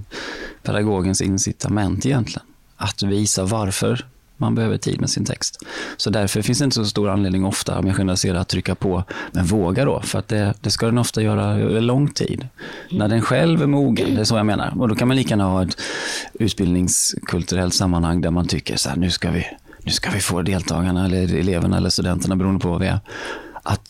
pedagogens 0.64 1.22
incitament 1.22 2.06
egentligen. 2.06 2.48
Att 2.78 3.04
visa 3.04 3.46
varför 3.46 4.06
man 4.38 4.56
behöver 4.56 4.78
tid 4.78 5.02
med 5.02 5.10
sin 5.10 5.26
text. 5.26 5.60
Så 5.98 6.10
därför 6.10 6.42
finns 6.42 6.60
det 6.60 6.66
inte 6.66 6.76
så 6.76 6.86
stor 6.86 7.10
anledning 7.10 7.46
ofta, 7.46 7.80
om 7.80 7.88
jag 7.88 7.96
generaliserar, 7.96 8.40
att 8.40 8.48
trycka 8.48 8.76
på. 8.76 9.04
Men 9.32 9.46
våga 9.46 9.86
då, 9.86 10.02
för 10.02 10.20
att 10.20 10.28
det, 10.28 10.54
det 10.62 10.72
ska 10.72 10.86
den 10.86 10.98
ofta 10.98 11.22
göra 11.22 11.46
över 11.46 11.82
lång 11.82 12.08
tid. 12.08 12.40
Mm. 12.40 13.00
När 13.00 13.08
den 13.08 13.22
själv 13.22 13.62
är 13.62 13.68
mogen, 13.68 14.16
det 14.16 14.22
är 14.22 14.26
så 14.26 14.38
jag 14.38 14.46
menar. 14.46 14.74
Och 14.80 14.88
då 14.88 14.96
kan 14.96 15.08
man 15.08 15.18
lika 15.18 15.30
gärna 15.30 15.44
ha 15.44 15.64
ett 15.64 15.78
utbildningskulturellt 16.34 17.74
sammanhang 17.74 18.22
där 18.22 18.32
man 18.32 18.48
tycker 18.48 18.78
så 18.78 18.90
här, 18.90 18.96
nu 18.96 19.12
ska 19.12 19.32
vi, 19.32 19.46
nu 19.84 19.92
ska 19.92 20.10
vi 20.12 20.20
få 20.20 20.42
deltagarna, 20.42 21.06
eller 21.06 21.36
eleverna 21.36 21.78
eller 21.78 21.90
studenterna, 21.90 22.36
beroende 22.36 22.60
på 22.60 22.70
vad 22.70 22.82
vi 22.82 22.88
är, 22.88 23.00
att 23.64 23.82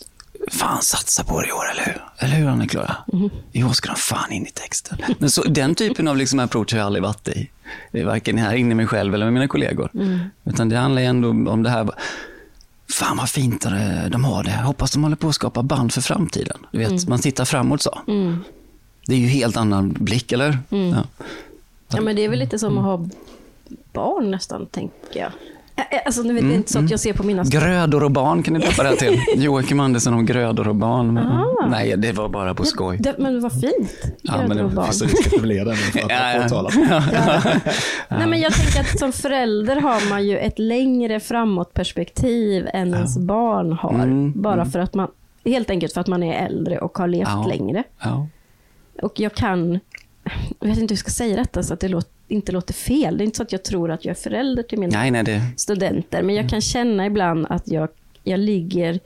fan 0.51 0.81
satsa 0.81 1.23
på 1.23 1.41
det 1.41 1.47
i 1.47 1.51
år, 1.51 1.71
eller 1.71 1.85
hur? 1.85 2.03
Eller 2.17 2.35
hur 2.35 2.47
Anna-Klara? 2.47 2.95
Mm. 3.13 3.29
I 3.51 3.63
år 3.63 3.73
ska 3.73 3.89
de 3.89 3.95
fan 3.95 4.31
in 4.31 4.47
i 4.47 4.51
texten. 4.51 4.97
Men 5.19 5.31
så, 5.31 5.43
den 5.43 5.75
typen 5.75 6.07
av 6.07 6.17
liksom 6.17 6.39
approach 6.39 6.71
har 6.71 6.79
jag 6.79 6.85
aldrig 6.85 7.03
varit 7.03 7.27
i. 7.27 7.49
Det 7.91 8.01
är 8.01 8.05
varken 8.05 8.37
här 8.37 8.53
inne 8.55 8.71
i 8.71 8.75
mig 8.75 8.87
själv 8.87 9.13
eller 9.13 9.25
med 9.25 9.33
mina 9.33 9.47
kollegor. 9.47 9.89
Mm. 9.93 10.19
Utan 10.43 10.69
det 10.69 10.77
handlar 10.77 11.01
ändå 11.01 11.29
om 11.29 11.63
det 11.63 11.69
här, 11.69 11.89
fan 12.91 13.17
vad 13.17 13.29
fint 13.29 13.65
de 14.09 14.23
har 14.23 14.43
det. 14.43 14.51
Hoppas 14.51 14.91
de 14.91 15.03
håller 15.03 15.15
på 15.15 15.29
att 15.29 15.35
skapa 15.35 15.63
band 15.63 15.93
för 15.93 16.01
framtiden. 16.01 16.57
Du 16.71 16.77
vet, 16.77 16.89
mm. 16.89 17.03
man 17.07 17.19
tittar 17.19 17.45
framåt 17.45 17.81
så. 17.81 18.01
Mm. 18.07 18.43
Det 19.07 19.15
är 19.15 19.19
ju 19.19 19.27
helt 19.27 19.57
annan 19.57 19.93
blick, 19.99 20.31
eller? 20.31 20.59
Mm. 20.69 20.89
Ja. 20.89 21.03
ja, 21.89 22.01
men 22.01 22.15
det 22.15 22.21
är 22.21 22.29
väl 22.29 22.39
lite 22.39 22.59
som 22.59 22.77
att 22.77 22.83
ha 22.83 23.09
barn 23.93 24.31
nästan, 24.31 24.65
tänker 24.65 25.19
jag. 25.19 25.31
Alltså, 26.05 26.21
nu 26.21 26.33
vet 26.33 26.43
mm, 26.43 26.55
inte 26.55 26.71
så 26.71 26.79
att 26.79 26.89
jag 26.89 26.99
ser 26.99 27.13
på 27.13 27.23
mina... 27.23 27.43
Grödor 27.43 28.03
och 28.03 28.11
barn 28.11 28.43
kan 28.43 28.53
ni 28.53 28.59
döpa 28.59 28.83
det 28.83 28.95
till. 28.95 29.21
Joakim 29.43 29.79
Andersson 29.79 30.13
om 30.13 30.25
grödor 30.25 30.67
och 30.67 30.75
barn. 30.75 31.13
Men, 31.13 31.27
ah. 31.27 31.67
nej, 31.69 31.97
det 31.97 32.11
var 32.11 32.29
bara 32.29 32.55
på 32.55 32.65
skoj. 32.65 32.97
Det, 32.99 33.15
men 33.17 33.41
vad 33.41 33.51
fint. 33.51 34.01
Grödor 34.01 34.41
ja, 34.41 34.47
men 34.47 34.57
det, 34.57 34.63
och 34.63 34.71
barn. 34.71 34.85
Finns 34.85 34.99
det 34.99 35.05
risk 35.19 35.33
att 35.33 35.41
bli 35.41 35.57
den 35.57 35.75
för 35.75 35.99
att 35.99 36.09
ja, 36.09 36.43
påtala? 36.43 36.69
Ja. 36.89 37.03
ja. 37.13 37.41
Nej, 38.09 38.27
men 38.27 38.39
jag 38.39 38.53
tänker 38.53 38.79
att 38.79 38.99
som 38.99 39.11
förälder 39.11 39.75
har 39.75 40.09
man 40.09 40.27
ju 40.27 40.37
ett 40.37 40.59
längre 40.59 41.19
framåtperspektiv 41.19 42.67
än 42.73 42.89
ja. 42.89 42.95
ens 42.95 43.17
barn 43.17 43.73
har. 43.73 43.93
Mm, 43.93 44.41
bara 44.41 44.53
mm. 44.53 44.71
för 44.71 44.79
att 44.79 44.93
man, 44.93 45.07
helt 45.45 45.69
enkelt 45.69 45.93
för 45.93 46.01
att 46.01 46.07
man 46.07 46.23
är 46.23 46.45
äldre 46.45 46.79
och 46.79 46.97
har 46.97 47.07
levt 47.07 47.47
längre. 47.47 47.83
Och 49.01 49.19
jag 49.19 49.33
kan, 49.33 49.79
jag 50.59 50.67
vet 50.67 50.77
inte 50.77 50.81
hur 50.81 50.87
jag 50.89 50.97
ska 50.97 51.11
säga 51.11 51.35
detta 51.35 51.63
så 51.63 51.73
att 51.73 51.79
det 51.79 51.87
låter 51.87 52.13
inte 52.33 52.51
låter 52.51 52.73
fel. 52.73 53.17
Det 53.17 53.23
är 53.23 53.25
inte 53.25 53.37
så 53.37 53.43
att 53.43 53.51
jag 53.51 53.63
tror 53.63 53.91
att 53.91 54.05
jag 54.05 54.11
är 54.11 54.21
förälder 54.21 54.63
till 54.63 54.79
mina 54.79 54.99
nej, 54.99 55.11
nej, 55.11 55.23
det... 55.23 55.41
studenter. 55.57 56.23
Men 56.23 56.35
jag 56.35 56.49
kan 56.49 56.61
känna 56.61 57.05
ibland 57.05 57.45
att 57.49 57.67
jag, 57.67 57.89
jag 58.23 58.39
ligger 58.39 58.99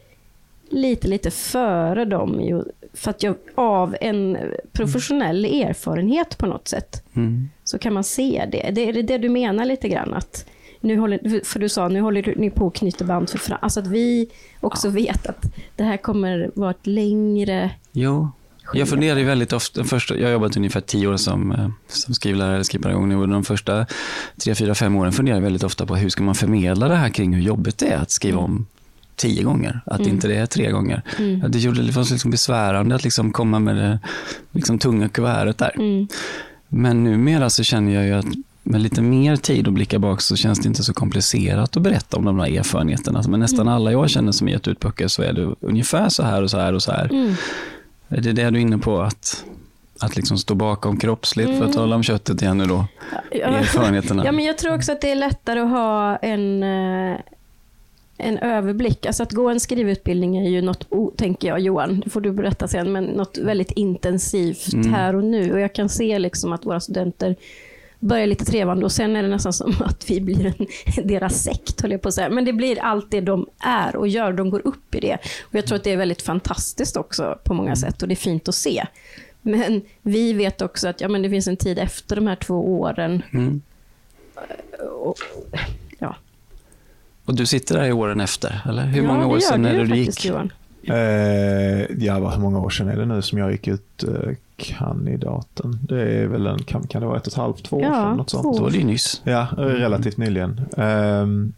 lite, 0.70 1.08
lite 1.08 1.32
före 1.32 2.06
dem. 2.06 2.64
För 2.94 3.10
att 3.10 3.24
jag 3.24 3.36
av 3.56 3.96
en 4.02 4.38
professionell 4.72 5.46
erfarenhet 5.46 6.38
på 6.38 6.46
något 6.46 6.68
sätt, 6.68 7.04
mm. 7.16 7.50
så 7.64 7.80
kan 7.80 7.94
man 7.94 8.04
se 8.04 8.46
det. 8.52 8.72
det. 8.72 8.90
Är 8.90 8.94
det 8.94 9.02
det 9.02 9.18
du 9.18 9.30
menar 9.30 9.66
lite 9.66 9.90
grann? 9.90 10.14
Att 10.14 10.46
nu 10.82 10.98
håller, 10.98 11.46
för 11.46 11.60
du 11.60 11.70
sa, 11.70 11.88
nu 11.88 12.02
håller 12.02 12.36
ni 12.36 12.50
på 12.50 12.68
att 12.68 12.74
knyta 12.74 13.06
band 13.06 13.30
för 13.30 13.38
fram. 13.38 13.58
Alltså 13.62 13.80
att 13.80 13.88
vi 13.88 14.30
också 14.62 14.88
ja. 14.88 14.92
vet 14.92 15.28
att 15.28 15.46
det 15.76 15.84
här 15.84 15.98
kommer 15.98 16.52
vara 16.56 16.72
ett 16.72 16.88
längre 16.88 17.72
jo. 17.92 18.30
Jag 18.74 18.89
funderar 18.89 19.24
väldigt 19.24 19.53
ofta, 19.53 19.84
först, 19.84 20.11
jag 20.11 20.24
har 20.24 20.32
jobbat 20.32 20.57
ungefär 20.57 20.82
tio 20.82 21.07
år 21.07 21.18
som, 21.18 21.51
eh, 21.51 21.70
som 21.88 22.13
skrivlärare 22.13 22.53
eller 22.53 22.63
skrivpedagog 22.63 23.22
och 23.22 23.28
de 23.28 23.43
första 23.43 23.86
tre, 24.43 24.55
fyra, 24.55 24.76
fem 24.76 24.95
åren 24.95 25.11
funderar 25.11 25.38
jag 25.38 25.43
väldigt 25.43 25.63
ofta 25.63 25.86
på 25.86 25.95
hur 25.95 26.09
ska 26.09 26.24
man 26.24 26.36
förmedla 26.36 26.88
det 26.88 26.95
här 26.95 27.09
kring 27.09 27.34
hur 27.34 27.41
jobbigt 27.41 27.78
det 27.78 27.88
är 27.88 27.97
att 27.97 28.11
skriva 28.11 28.39
om 28.39 28.65
tio 29.15 29.43
gånger, 29.43 29.82
att 29.86 29.99
mm. 29.99 30.11
inte 30.11 30.28
det 30.28 30.36
är 30.36 30.45
tre 30.45 30.72
gånger. 30.72 31.01
Mm. 31.18 31.51
Det, 31.51 31.59
gjorde, 31.59 31.82
det 31.82 31.91
var 31.91 32.11
liksom 32.11 32.32
besvärande 32.32 32.95
att 32.95 33.03
liksom 33.03 33.32
komma 33.32 33.59
med 33.59 33.76
det 33.76 33.99
liksom 34.51 34.80
tunga 34.80 35.09
kuvertet 35.09 35.57
där. 35.57 35.72
Mm. 35.76 36.07
Men 36.68 37.03
numera 37.03 37.49
så 37.49 37.63
känner 37.63 37.93
jag 37.93 38.05
ju 38.05 38.13
att 38.13 38.26
med 38.63 38.82
lite 38.82 39.01
mer 39.01 39.36
tid 39.36 39.68
att 39.68 39.74
blicka 39.74 39.99
bak 39.99 40.22
så 40.22 40.36
känns 40.36 40.59
det 40.59 40.68
inte 40.68 40.84
så 40.84 40.93
komplicerat 40.93 41.78
att 41.78 41.84
berätta 41.84 42.18
om 42.18 42.26
de 42.26 42.39
här 42.39 42.57
erfarenheterna. 42.57 43.24
Men 43.28 43.39
nästan 43.39 43.61
mm. 43.61 43.74
alla 43.74 43.91
jag 43.91 44.09
känner 44.09 44.32
som 44.32 44.47
gett 44.47 44.68
ut 44.68 44.80
böcker 44.80 45.07
så 45.07 45.22
är 45.22 45.34
det 45.34 45.55
ungefär 45.59 46.09
så 46.09 46.24
här 46.24 46.43
och 46.43 46.51
så 46.51 46.57
här 46.57 46.74
och 46.74 46.84
så 46.84 46.91
här. 46.91 47.05
Mm. 47.05 47.34
Är 48.10 48.22
det 48.22 48.34
det 48.34 48.49
du 48.49 48.58
är 48.58 48.62
inne 48.62 48.78
på? 48.78 49.01
Att 49.01 49.45
att 49.99 50.16
liksom 50.16 50.38
stå 50.38 50.55
bakom 50.55 50.97
kroppsligt, 50.99 51.58
för 51.58 51.66
att 51.66 51.74
tala 51.74 51.95
om 51.95 52.03
köttet 52.03 52.41
igen 52.41 52.58
nu 52.58 52.66
då, 52.66 52.86
Ja, 53.32 53.45
erfarenheterna. 53.47 54.26
Ja, 54.26 54.32
men 54.32 54.45
jag 54.45 54.58
tror 54.58 54.76
också 54.76 54.91
att 54.91 55.01
det 55.01 55.12
är 55.12 55.16
lättare 55.16 55.60
att 55.60 55.70
ha 55.70 56.16
en, 56.18 56.64
eh, 56.64 57.18
en 58.18 58.38
överblick. 58.38 59.05
Alltså 59.05 59.24
att 59.24 59.32
gå 59.32 59.49
en 59.49 59.60
skrivutbildning 59.60 60.38
är 60.38 60.49
ju 60.49 60.62
något, 60.62 60.88
tänker 61.18 61.47
jag 61.47 61.60
Johan, 61.60 61.99
det 61.99 62.10
får 62.10 62.22
du 62.22 62.32
berätta 62.32 62.68
sen, 62.68 62.91
men 62.91 63.03
något 63.05 63.38
väldigt 63.38 63.72
intensivt 63.72 64.74
Mm. 64.74 64.93
här 64.93 65.16
och 65.16 65.24
nu. 65.24 65.53
Och 65.53 65.60
jag 65.60 65.74
kan 65.74 65.89
se 65.89 66.20
liksom 66.20 66.53
att 66.53 66.66
våra 66.66 66.80
studenter 66.80 67.36
börjar 68.00 68.28
lite 68.28 68.45
trevande 68.45 68.86
och 68.86 68.91
sen 68.91 69.16
är 69.16 69.24
det 69.24 69.30
nästan 69.30 69.54
som 69.54 69.74
att 69.80 70.10
vi 70.10 70.22
blir 70.22 70.45
en, 70.45 70.68
deras 71.08 71.43
sekt, 71.43 71.82
höll 71.82 71.91
jag 71.91 72.02
på 72.02 72.08
att 72.08 72.14
säga. 72.14 72.30
Men 72.30 72.45
det 72.45 72.54
blir 72.54 72.80
allt 72.80 73.12
det 73.12 73.22
de 73.22 73.48
är 73.60 73.95
och 73.95 74.08
gör, 74.08 74.34
de 74.34 74.50
går 74.50 74.68
upp 74.68 74.95
i 74.95 75.00
det. 75.00 75.18
Och 75.41 75.56
jag 75.56 75.68
tror 75.68 75.76
att 75.76 75.84
det 75.84 75.91
är 75.91 75.98
väldigt 75.98 76.22
fantastiskt 76.22 76.98
också 76.98 77.39
på 77.43 77.54
många 77.54 77.76
sätt 77.76 78.02
och 78.02 78.08
det 78.08 78.14
är 78.14 78.16
fint 78.16 78.48
att 78.48 78.56
se. 78.56 78.86
Men 79.41 79.82
vi 80.02 80.34
vet 80.34 80.62
också 80.62 80.88
att 80.88 81.02
ja, 81.02 81.08
men 81.08 81.22
det 81.22 81.30
finns 81.30 81.48
en 81.48 81.58
tid 81.58 81.80
efter 81.80 82.16
de 82.16 82.28
här 82.28 82.36
två 82.36 82.80
åren. 82.80 83.24
Mm. 83.34 83.62
Och, 85.02 85.18
ja. 86.00 86.16
Och 87.26 87.36
du 87.36 87.45
sitter 87.45 87.76
där 87.76 87.86
i 87.86 87.91
åren 87.91 88.20
efter, 88.20 88.62
eller? 88.70 88.86
Hur 88.86 89.04
ja, 89.04 89.08
många 89.08 89.28
år 89.28 89.39
sedan 89.39 89.66
är 89.66 89.78
det 89.78 89.86
du 89.86 89.95
gick? 89.95 90.26
Johan. 90.26 90.52
Eh, 90.90 91.86
ja, 92.06 92.20
vad- 92.20 92.34
hur 92.34 92.42
många 92.42 92.60
år 92.60 92.70
sedan 92.70 92.88
är 92.90 92.96
det 92.98 93.06
nu 93.06 93.22
som 93.22 93.38
jag 93.38 93.52
gick 93.52 93.68
ut 93.68 94.04
eh, 94.04 94.32
kandidaten? 94.58 95.80
Det 95.82 96.02
är 96.02 96.28
väl 96.28 96.48
en, 96.48 96.60
kan, 96.64 96.88
kan 96.88 97.02
det 97.02 97.08
vara 97.08 97.18
ett 97.18 97.28
och 97.28 97.34
ett 97.34 97.38
halvt, 97.38 97.64
två 97.64 97.76
år 97.78 97.84
Ja, 97.84 97.94
sedan? 97.94 98.18
Något 98.18 98.30
sånt. 98.30 98.58
Då 98.58 98.64
var 98.64 98.72
det 98.72 98.78
ju 98.78 98.84
nyss. 98.84 99.22
Ja, 99.24 99.48
eh, 99.58 99.62
relativt 99.62 100.18
nyligen. 100.18 100.62
Ehm, 100.78 101.54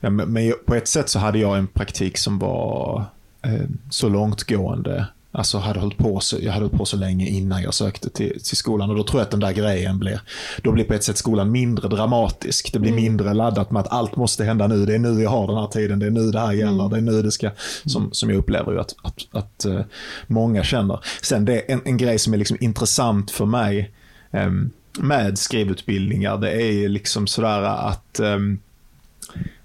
ja, 0.00 0.10
men, 0.10 0.32
men 0.32 0.52
på 0.66 0.74
ett 0.74 0.88
sätt 0.88 1.08
så 1.08 1.18
hade 1.18 1.38
jag 1.38 1.58
en 1.58 1.66
praktik 1.66 2.18
som 2.18 2.38
var 2.38 3.04
eh, 3.42 3.52
så 3.90 4.08
långtgående. 4.08 5.06
Alltså 5.32 5.58
hade 5.58 5.80
hållit 5.80 5.98
på 5.98 6.20
så, 6.20 6.36
jag 6.40 6.52
hade 6.52 6.64
hållit 6.64 6.78
på 6.78 6.84
så 6.84 6.96
länge 6.96 7.26
innan 7.26 7.62
jag 7.62 7.74
sökte 7.74 8.10
till, 8.10 8.40
till 8.44 8.56
skolan. 8.56 8.90
Och 8.90 8.96
då 8.96 9.02
tror 9.02 9.20
jag 9.20 9.24
att 9.24 9.30
den 9.30 9.40
där 9.40 9.52
grejen 9.52 9.98
blir, 9.98 10.20
då 10.62 10.72
blir 10.72 10.84
på 10.84 10.94
ett 10.94 11.04
sätt 11.04 11.16
skolan 11.16 11.50
mindre 11.50 11.88
dramatisk. 11.88 12.72
Det 12.72 12.78
blir 12.78 12.92
mindre 12.92 13.34
laddat 13.34 13.70
med 13.70 13.80
att 13.80 13.92
allt 13.92 14.16
måste 14.16 14.44
hända 14.44 14.66
nu. 14.66 14.86
Det 14.86 14.94
är 14.94 14.98
nu 14.98 15.22
jag 15.22 15.30
har 15.30 15.46
den 15.46 15.56
här 15.56 15.66
tiden, 15.66 15.98
det 15.98 16.06
är 16.06 16.10
nu 16.10 16.30
det 16.30 16.40
här 16.40 16.52
gäller, 16.52 16.88
det 16.88 16.96
är 16.96 17.00
nu 17.00 17.22
det 17.22 17.32
ska, 17.32 17.50
som, 17.84 18.12
som 18.12 18.30
jag 18.30 18.38
upplever 18.38 18.72
ju 18.72 18.80
att, 18.80 18.94
att, 19.02 19.26
att 19.30 19.64
eh, 19.64 19.80
många 20.26 20.64
känner. 20.64 21.00
Sen 21.22 21.44
det 21.44 21.54
är 21.54 21.72
en, 21.72 21.80
en 21.84 21.96
grej 21.96 22.18
som 22.18 22.34
är 22.34 22.38
liksom 22.38 22.56
intressant 22.60 23.30
för 23.30 23.46
mig 23.46 23.90
ehm, 24.30 24.70
med 24.98 25.38
skrivutbildningar, 25.38 26.38
det 26.38 26.62
är 26.62 26.88
liksom 26.88 27.26
sådär 27.26 27.62
att 27.62 28.20
ehm, 28.20 28.58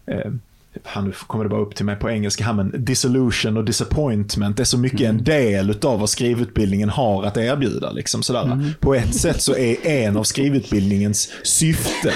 eh, 0.05 0.31
han, 0.83 1.05
nu 1.05 1.11
kommer 1.27 1.43
det 1.43 1.49
bara 1.49 1.61
upp 1.61 1.75
till 1.75 1.85
mig 1.85 1.95
på 1.95 2.09
engelska 2.09 2.43
här, 2.43 2.53
men 2.53 2.85
disillusion 2.85 3.57
och 3.57 3.63
disappointment 3.65 4.59
är 4.59 4.63
så 4.63 4.77
mycket 4.77 5.01
en 5.01 5.23
del 5.23 5.77
av 5.85 5.99
vad 5.99 6.09
skrivutbildningen 6.09 6.89
har 6.89 7.23
att 7.23 7.37
erbjuda. 7.37 7.91
Liksom 7.91 8.23
sådär. 8.23 8.73
På 8.79 8.95
ett 8.95 9.15
sätt 9.15 9.41
så 9.41 9.55
är 9.55 9.87
en 9.87 10.17
av 10.17 10.23
skrivutbildningens 10.23 11.29
syften 11.43 12.13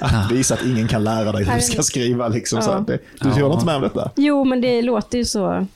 att 0.00 0.32
visa 0.32 0.54
att 0.54 0.64
ingen 0.64 0.88
kan 0.88 1.04
lära 1.04 1.32
dig 1.32 1.44
hur 1.44 1.54
du 1.54 1.60
ska 1.60 1.82
skriva. 1.82 2.28
Liksom, 2.28 2.62
så 2.62 2.70
Ja. 2.70 2.74
att 2.74 2.86
det, 2.86 2.98
du 3.20 3.28
håller 3.28 3.54
inte 3.54 3.66
med 3.66 3.76
om 3.76 3.82
detta? 3.82 4.10
Jo, 4.16 4.44
men 4.44 4.60
det 4.60 4.82
låter 4.82 5.18
ju 5.18 5.24
så 5.24 5.66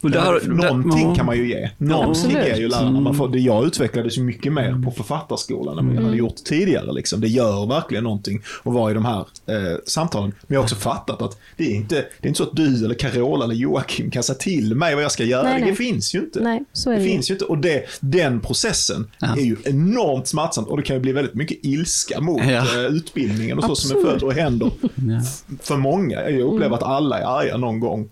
Och 0.00 0.10
där- 0.10 0.48
Någonting 0.48 1.08
där- 1.08 1.14
kan 1.14 1.26
man 1.26 1.36
ju 1.36 1.48
ge. 1.48 1.70
Någonting 1.78 2.10
Absolut. 2.10 2.46
ger 2.46 2.56
ju 2.56 2.68
lärarna. 2.68 3.00
Man 3.00 3.14
får, 3.14 3.28
det 3.28 3.38
jag 3.38 3.66
utvecklades 3.66 4.18
ju 4.18 4.22
mycket 4.22 4.52
mer 4.52 4.82
på 4.84 4.90
författarskolan 4.90 5.78
än 5.78 5.86
vad 5.86 5.96
jag 5.96 6.02
hade 6.02 6.16
gjort 6.16 6.36
tidigare. 6.44 6.92
Liksom. 6.92 7.20
Det 7.20 7.28
gör 7.28 7.66
verkligen 7.66 8.04
någonting 8.04 8.42
att 8.64 8.74
vara 8.74 8.90
i 8.90 8.94
de 8.94 9.04
här 9.04 9.18
eh, 9.46 9.78
samtalen. 9.86 10.32
Men 10.46 10.54
jag 10.54 10.60
har 10.60 10.64
också 10.64 10.74
fattat 10.76 11.22
att 11.22 11.38
det 11.56 11.64
är, 11.64 11.74
inte, 11.74 11.94
det 11.94 12.26
är 12.26 12.28
inte 12.28 12.38
så 12.38 12.44
att 12.44 12.56
du 12.56 12.84
eller 12.84 12.94
Carola 12.94 13.44
eller 13.44 13.54
Joakim 13.54 14.10
kan 14.10 14.22
säga 14.22 14.36
till 14.38 14.74
mig 14.74 14.94
vad 14.94 15.04
jag 15.04 15.12
ska 15.12 15.24
göra. 15.24 15.42
Nej, 15.42 15.60
Det 15.60 15.66
nej. 15.66 15.74
finns 15.76 16.14
ju 16.14 16.18
inte. 16.18 16.40
Nej, 16.40 16.60
så 16.72 16.90
är 16.90 16.94
Det 16.94 17.00
det 17.02 17.08
finns 17.08 17.30
ju 17.30 17.34
inte. 17.34 17.44
Och 17.44 17.58
det, 17.58 17.84
den 18.00 18.40
processen 18.40 19.06
Ja. 19.18 19.36
är 19.36 19.42
ju 19.42 19.56
enormt 19.64 20.26
smärtsamt 20.26 20.68
och 20.68 20.76
det 20.76 20.82
kan 20.82 20.96
ju 20.96 21.00
bli 21.02 21.12
väldigt 21.12 21.34
mycket 21.34 21.58
ilska 21.62 22.20
mot 22.20 22.42
Ja. 22.44 22.50
eh, 22.84 22.84
utbildningen 22.94 23.58
och 23.58 23.64
så 23.64 23.74
som 23.76 23.90
är 23.90 23.94
Absolut. 24.00 24.20
född 24.20 24.28
och 24.28 24.34
händer 24.34 24.70
Ja. 24.80 25.20
för 25.62 25.76
många. 25.76 26.30
Jag 26.30 26.40
upplever 26.40 26.66
Mm. 26.66 26.72
att 26.72 26.82
alla 26.82 27.18
är 27.18 27.38
arga 27.40 27.56
någon 27.56 27.80
gång 27.80 28.08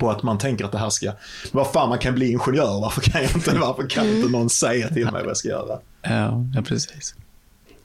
på 0.00 0.10
att 0.10 0.22
man 0.22 0.38
tänker 0.38 0.64
att 0.64 0.72
det 0.72 0.78
här 0.78 0.90
ska, 0.90 1.12
vad 1.52 1.72
fan 1.72 1.88
man 1.88 1.98
kan 1.98 2.14
bli 2.14 2.30
ingenjör, 2.30 2.80
varför 2.80 3.00
kan 3.00 3.22
jag 3.22 3.30
inte, 3.36 3.58
varför 3.58 3.88
kan 3.88 4.04
Mm. 4.04 4.16
inte 4.16 4.28
någon 4.28 4.50
säga 4.50 4.88
till 4.88 5.04
mig 5.04 5.12
vad 5.12 5.26
jag 5.30 5.36
ska 5.36 5.48
göra? 5.48 5.78
Ja, 6.02 6.44
ja, 6.54 6.62
precis. 6.62 7.14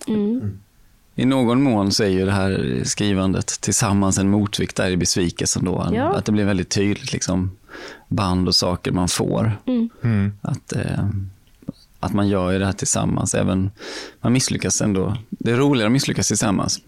Mm. 0.07 0.59
I 1.15 1.25
någon 1.25 1.61
mån 1.61 1.91
så 1.91 2.03
är 2.03 2.07
ju 2.07 2.25
det 2.25 2.31
här 2.31 2.81
skrivandet 2.85 3.47
tillsammans 3.61 4.17
en 4.17 4.29
motvikt 4.29 4.75
där 4.75 4.89
i 4.89 4.97
besvikelsen 4.97 5.65
då. 5.65 5.89
Ja. 5.93 6.13
Att 6.13 6.25
det 6.25 6.31
blir 6.31 6.45
väldigt 6.45 6.69
tydligt 6.69 7.13
liksom 7.13 7.51
band 8.07 8.47
och 8.47 8.55
saker 8.55 8.91
man 8.91 9.07
får. 9.07 9.51
Mm. 10.03 10.33
Att, 10.41 10.73
eh, 10.73 11.05
att 11.99 12.13
man 12.13 12.27
gör 12.27 12.51
ju 12.51 12.59
det 12.59 12.65
här 12.65 12.73
tillsammans. 12.73 13.35
Även 13.35 13.71
man 14.21 14.33
misslyckas 14.33 14.81
ändå. 14.81 15.17
Det 15.29 15.51
är 15.51 15.55
roligare 15.57 15.87
att 15.87 15.91
misslyckas 15.93 16.27
tillsammans. 16.27 16.79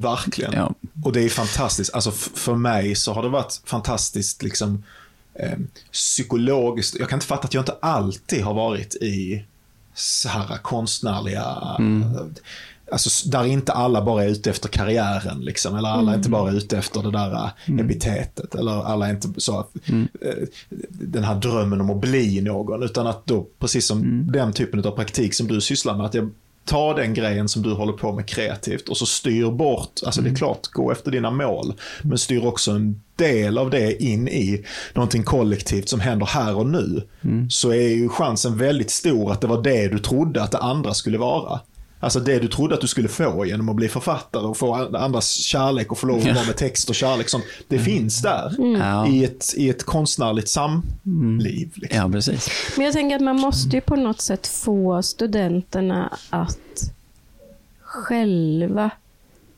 Verkligen. 0.00 0.52
Ja. 0.52 0.74
Och 1.04 1.12
det 1.12 1.20
är 1.24 1.28
fantastiskt, 1.28 1.94
alltså 1.94 2.10
för 2.10 2.54
mig 2.54 2.94
så 2.94 3.12
har 3.12 3.22
det 3.22 3.28
varit 3.28 3.60
fantastiskt 3.64 4.42
liksom 4.42 4.84
eh, 5.34 5.58
psykologiskt. 5.92 6.96
Jag 6.98 7.08
kan 7.08 7.16
inte 7.16 7.26
fatta 7.26 7.44
att 7.46 7.54
jag 7.54 7.60
inte 7.62 7.76
alltid 7.80 8.42
har 8.42 8.54
varit 8.54 8.94
i 8.94 9.44
så 9.94 10.28
här 10.28 10.58
konstnärliga, 10.62 11.44
alltså 12.92 13.08
s- 13.08 13.22
där 13.22 13.44
inte 13.44 13.72
alla 13.72 14.02
bara 14.04 14.24
är 14.24 14.28
ute 14.28 14.50
efter 14.50 14.68
karriären 14.68 15.40
liksom, 15.40 15.76
eller 15.76 15.88
alla 15.88 16.12
är 16.12 16.16
inte 16.16 16.28
bara 16.30 16.50
ute 16.52 16.78
efter 16.78 17.02
det 17.02 17.10
där 17.10 17.34
eh, 17.34 17.50
epitetet, 17.84 18.54
eller 18.54 18.82
alla 18.84 19.06
är 19.06 19.10
inte 19.10 19.40
så, 19.40 19.66
eh, 20.20 20.34
den 21.00 21.24
här 21.24 21.34
drömmen 21.34 21.80
om 21.80 21.90
att 21.90 22.00
bli 22.00 22.40
någon, 22.40 22.82
utan 22.82 23.06
att 23.06 23.26
då, 23.26 23.46
precis 23.58 23.86
som 23.86 24.26
den 24.32 24.52
typen 24.52 24.84
av 24.84 24.90
praktik 24.90 25.34
som 25.34 25.46
du 25.46 25.60
sysslar 25.60 25.96
med, 25.96 26.06
att 26.06 26.14
jag 26.14 26.30
tar 26.64 26.94
den 26.94 27.14
grejen 27.14 27.48
som 27.48 27.62
du 27.62 27.72
håller 27.72 27.92
på 27.92 28.12
med 28.12 28.26
kreativt 28.26 28.88
och 28.88 28.96
så 28.96 29.06
styr 29.06 29.50
bort, 29.50 30.00
alltså 30.06 30.22
det 30.22 30.30
är 30.30 30.34
klart, 30.34 30.66
gå 30.66 30.92
efter 30.92 31.10
dina 31.10 31.30
mål, 31.30 31.74
men 32.02 32.18
styr 32.18 32.46
också 32.46 32.70
en 32.70 33.02
del 33.16 33.58
av 33.58 33.70
det 33.70 34.02
in 34.02 34.28
i 34.28 34.64
någonting 34.94 35.22
kollektivt 35.22 35.88
som 35.88 36.00
händer 36.00 36.26
här 36.26 36.56
och 36.56 36.66
nu. 36.66 37.02
Så 37.50 37.70
är 37.70 37.88
ju 37.88 38.08
chansen 38.08 38.58
väldigt 38.58 38.90
stor 38.90 39.32
att 39.32 39.40
det 39.40 39.46
var 39.46 39.62
det 39.62 39.88
du 39.88 39.98
trodde 39.98 40.42
att 40.42 40.52
det 40.52 40.58
andra 40.58 40.94
skulle 40.94 41.18
vara. 41.18 41.60
Alltså 42.00 42.20
det 42.20 42.38
du 42.38 42.48
trodde 42.48 42.74
att 42.74 42.80
du 42.80 42.86
skulle 42.86 43.08
få 43.08 43.46
genom 43.46 43.68
att 43.68 43.76
bli 43.76 43.88
författare 43.88 44.42
och 44.46 44.56
få 44.56 44.74
andras 44.96 45.30
kärlek 45.34 45.92
och 45.92 45.98
få 45.98 46.06
lov 46.06 46.18
att 46.18 46.24
vara 46.24 46.46
med 46.46 46.56
text 46.56 46.88
och 46.88 46.94
kärlek. 46.94 47.28
Sånt, 47.28 47.44
det 47.68 47.78
finns 47.78 48.22
där 48.22 48.54
Ja. 48.78 49.06
i, 49.08 49.24
ett, 49.24 49.54
i 49.56 49.68
ett 49.68 49.84
konstnärligt 49.84 50.48
samliv. 50.48 51.72
Liksom. 51.74 51.98
ja, 51.98 52.08
precis. 52.12 52.50
Men 52.76 52.84
jag 52.86 52.94
tänker 52.94 53.16
att 53.16 53.22
man 53.22 53.36
måste 53.40 53.76
ju 53.76 53.80
på 53.80 53.96
något 53.96 54.20
sätt 54.20 54.46
få 54.46 55.02
studenterna 55.02 56.16
att 56.30 56.92
själva 57.80 58.90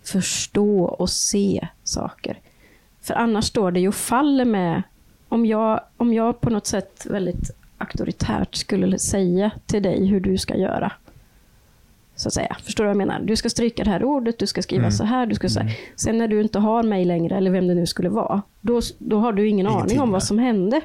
förstå 0.05 0.81
och 0.85 1.11
se 1.11 1.69
saker. 1.85 2.39
För 3.03 3.15
annars 3.15 3.45
står 3.45 3.71
det 3.71 3.81
ju 3.81 3.89
och 3.89 3.95
faller 3.95 4.45
med, 4.45 4.83
om 5.29 5.47
jag, 5.47 5.81
om 5.97 6.15
jag 6.15 6.41
på 6.41 6.51
något 6.51 6.67
sätt 6.67 7.07
väldigt 7.11 7.51
auktoritärt 7.79 8.55
skulle 8.55 8.99
säga 8.99 9.51
till 9.67 9.83
dig 9.83 10.07
hur 10.07 10.21
du 10.21 10.39
ska 10.39 10.57
göra. 10.57 10.93
Så 12.21 12.29
att 12.29 12.33
säga. 12.35 12.57
Förstår 12.65 12.85
du 12.85 12.89
vad 12.89 12.91
jag 13.01 13.09
menar? 13.09 13.21
Du 13.21 13.37
ska 13.37 13.51
stryka 13.51 13.85
det 13.85 13.91
här 13.91 14.05
ordet, 14.05 14.39
du 14.39 14.47
ska 14.47 14.63
skriva 14.63 14.91
så 14.91 15.05
här. 15.05 15.27
Du 15.27 15.35
ska 15.35 15.49
så 15.49 15.61
här. 15.61 15.77
Sen 15.97 16.19
när 16.19 16.29
du 16.29 16.41
inte 16.43 16.59
har 16.59 16.83
mig 16.83 17.05
längre, 17.05 17.37
eller 17.37 17.51
vem 17.51 17.67
det 17.69 17.75
nu 17.75 17.87
skulle 17.87 18.09
vara, 18.09 18.43
då, 18.61 18.81
då 18.99 19.19
har 19.19 19.33
du 19.33 19.49
ingen 19.49 19.67
Ingenting, 19.67 19.91
aning 19.91 20.01
om 20.01 20.11
vad 20.11 20.23
som 20.23 20.39
hände. 20.39 20.81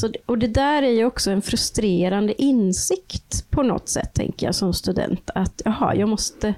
Så, 0.00 0.08
det- 0.08 0.18
och 0.26 0.38
det 0.38 0.46
där 0.46 0.82
är 0.82 0.90
ju 0.90 1.04
också 1.04 1.30
en 1.30 1.42
frustrerande 1.42 2.42
insikt 2.42 3.50
på 3.50 3.62
något 3.62 3.88
sätt, 3.88 4.14
tänker 4.14 4.46
jag 4.46 4.54
som 4.54 4.72
student. 4.74 5.30
Att 5.34 5.62
jaha, 5.64 5.94
jag 5.94 6.08
måste... 6.08 6.54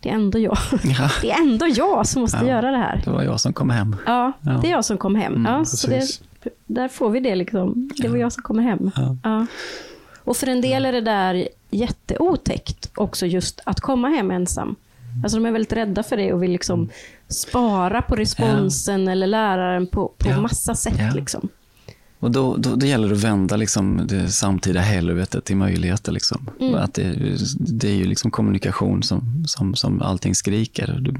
Det 0.00 0.08
är 0.10 0.14
ändå 0.14 0.38
jag. 0.38 0.56
Ja, 0.84 1.10
Det 1.22 1.30
är 1.30 1.40
ändå 1.42 1.66
jag 1.68 2.06
som 2.06 2.22
måste 2.22 2.38
Ja. 2.42 2.48
göra 2.48 2.70
det 2.70 2.76
här. 2.78 3.02
det 3.04 3.10
var 3.10 3.22
jag 3.22 3.40
som 3.40 3.52
kom 3.52 3.70
hem. 3.70 3.96
Ja, 4.06 4.32
Ja. 4.40 4.58
det 4.62 4.66
är 4.68 4.70
jag 4.72 4.84
som 4.84 4.98
kom 4.98 5.14
hem. 5.14 5.44
ja, 5.48 5.64
så 5.64 5.86
det, 5.90 6.02
där 6.66 6.88
får 6.88 7.10
vi 7.10 7.20
det 7.20 7.34
liksom. 7.34 7.90
Det 7.96 8.08
var 8.08 8.16
jag 8.16 8.32
som 8.32 8.42
kom 8.42 8.58
hem. 8.58 8.90
Ja. 10.24 10.28
Ja. 10.28 10.30
Och 10.30 10.36
för 10.36 10.46
en 10.46 10.60
del 10.60 10.84
är 10.84 10.92
det 10.92 11.00
där 11.00 11.48
jätteotäckt 11.70 12.90
också 12.94 13.26
just 13.26 13.60
att 13.64 13.80
komma 13.80 14.08
hem 14.08 14.30
ensam. 14.30 14.76
Alltså 15.24 15.38
de 15.38 15.46
är 15.46 15.52
väldigt 15.52 15.72
rädda 15.72 16.02
för 16.02 16.16
det 16.16 16.32
och 16.32 16.42
vill 16.42 16.50
liksom 16.52 16.88
spara 17.28 18.02
på 18.02 18.14
responsen 18.16 19.08
eller 19.08 19.26
läraren 19.26 19.86
på, 19.86 20.12
på 20.18 20.28
Ja. 20.30 20.40
massa 20.40 20.74
sätt. 20.74 20.94
Ja. 20.98 21.12
Liksom. 21.14 21.48
Och 22.18 22.30
då, 22.30 22.56
då, 22.56 22.74
då 22.74 22.86
gäller 22.86 23.08
det 23.08 23.14
att 23.14 23.20
vända 23.24 23.56
liksom 23.56 24.00
det 24.08 24.28
samtida 24.28 24.80
helvetet 24.80 25.44
till 25.44 25.56
möjligheter. 25.56 26.12
Liksom. 26.12 26.50
Mm. 26.60 26.74
Att 26.74 26.94
det, 26.94 27.36
det 27.58 27.88
är 27.88 27.94
ju 27.94 28.04
liksom 28.04 28.30
kommunikation 28.30 29.02
som, 29.02 29.44
som, 29.46 29.74
som 29.74 30.02
allting 30.02 30.34
skriker. 30.34 30.98
Då 31.00 31.12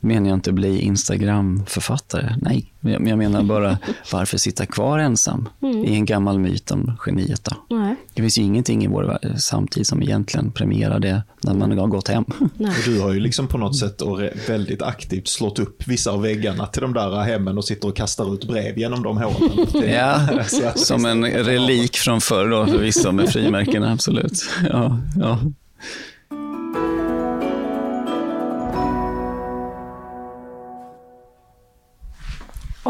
menar 0.00 0.28
jag 0.28 0.36
inte 0.36 0.52
bli 0.52 0.80
Instagram-författare. 0.80 2.34
Nej, 2.40 2.69
jag, 2.80 3.00
men 3.00 3.06
jag 3.10 3.18
menar 3.18 3.42
bara 3.42 3.78
varför 4.12 4.38
sitta 4.38 4.66
kvar 4.66 4.98
ensam 4.98 5.48
Mm. 5.62 5.84
i 5.84 5.94
en 5.94 6.04
gammal 6.04 6.38
myt 6.38 6.70
om 6.70 6.92
geniet. 7.06 7.44
Då? 7.44 7.76
Nej. 7.76 7.96
Det 8.14 8.22
finns 8.22 8.38
ju 8.38 8.42
ingenting 8.42 8.84
i 8.84 8.86
vår 8.86 9.18
samtid 9.38 9.86
som 9.86 10.02
egentligen 10.02 10.52
premierar 10.52 10.98
det 10.98 11.22
när 11.42 11.54
man 11.54 11.78
har 11.78 11.86
gått 11.86 12.08
hem. 12.08 12.24
Nej. 12.54 12.70
Och 12.70 12.84
du 12.84 13.00
har 13.00 13.12
ju 13.12 13.20
liksom 13.20 13.46
på 13.46 13.58
något 13.58 13.76
sätt 13.78 14.02
väldigt 14.48 14.82
aktivt 14.82 15.28
slått 15.28 15.58
upp 15.58 15.88
vissa 15.88 16.10
av 16.10 16.22
väggarna 16.22 16.66
till 16.66 16.82
de 16.82 16.92
där 16.92 17.20
hemmen 17.22 17.58
och 17.58 17.64
sitter 17.64 17.88
och 17.88 17.96
kastar 17.96 18.34
ut 18.34 18.44
brev 18.44 18.78
genom 18.78 19.02
de 19.02 19.16
hålen. 19.16 19.66
ja, 19.92 20.28
som 20.74 21.04
en 21.04 21.24
relik 21.26 21.96
från 21.96 22.20
förr 22.20 22.48
då 22.50 22.66
förvisso 22.66 23.12
med 23.12 23.28
frimärkena, 23.28 23.92
absolut. 23.92 24.44
Ja, 24.70 24.98
ja. 25.20 25.38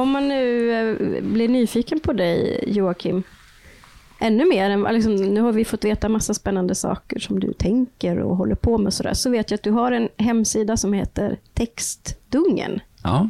Om 0.00 0.10
man 0.10 0.28
nu 0.28 0.72
eh, 0.72 0.96
blir 1.22 1.48
nyfiken 1.48 2.00
på 2.00 2.12
dig, 2.12 2.64
Joakim, 2.66 3.22
ännu 4.18 4.48
mer 4.48 4.70
än, 4.70 4.82
liksom, 4.82 5.16
nu 5.16 5.40
har 5.40 5.52
vi 5.52 5.64
fått 5.64 5.84
veta 5.84 6.08
massa 6.08 6.34
spännande 6.34 6.74
saker 6.74 7.18
som 7.18 7.40
du 7.40 7.52
tänker 7.52 8.18
och 8.18 8.36
håller 8.36 8.54
på 8.54 8.78
med, 8.78 8.94
sådär, 8.94 9.14
så 9.14 9.30
vet 9.30 9.50
jag 9.50 9.58
att 9.58 9.64
du 9.64 9.70
har 9.70 9.92
en 9.92 10.08
hemsida 10.16 10.76
som 10.76 10.92
heter 10.92 11.38
Textdungen. 11.54 12.80
Ja. 13.02 13.28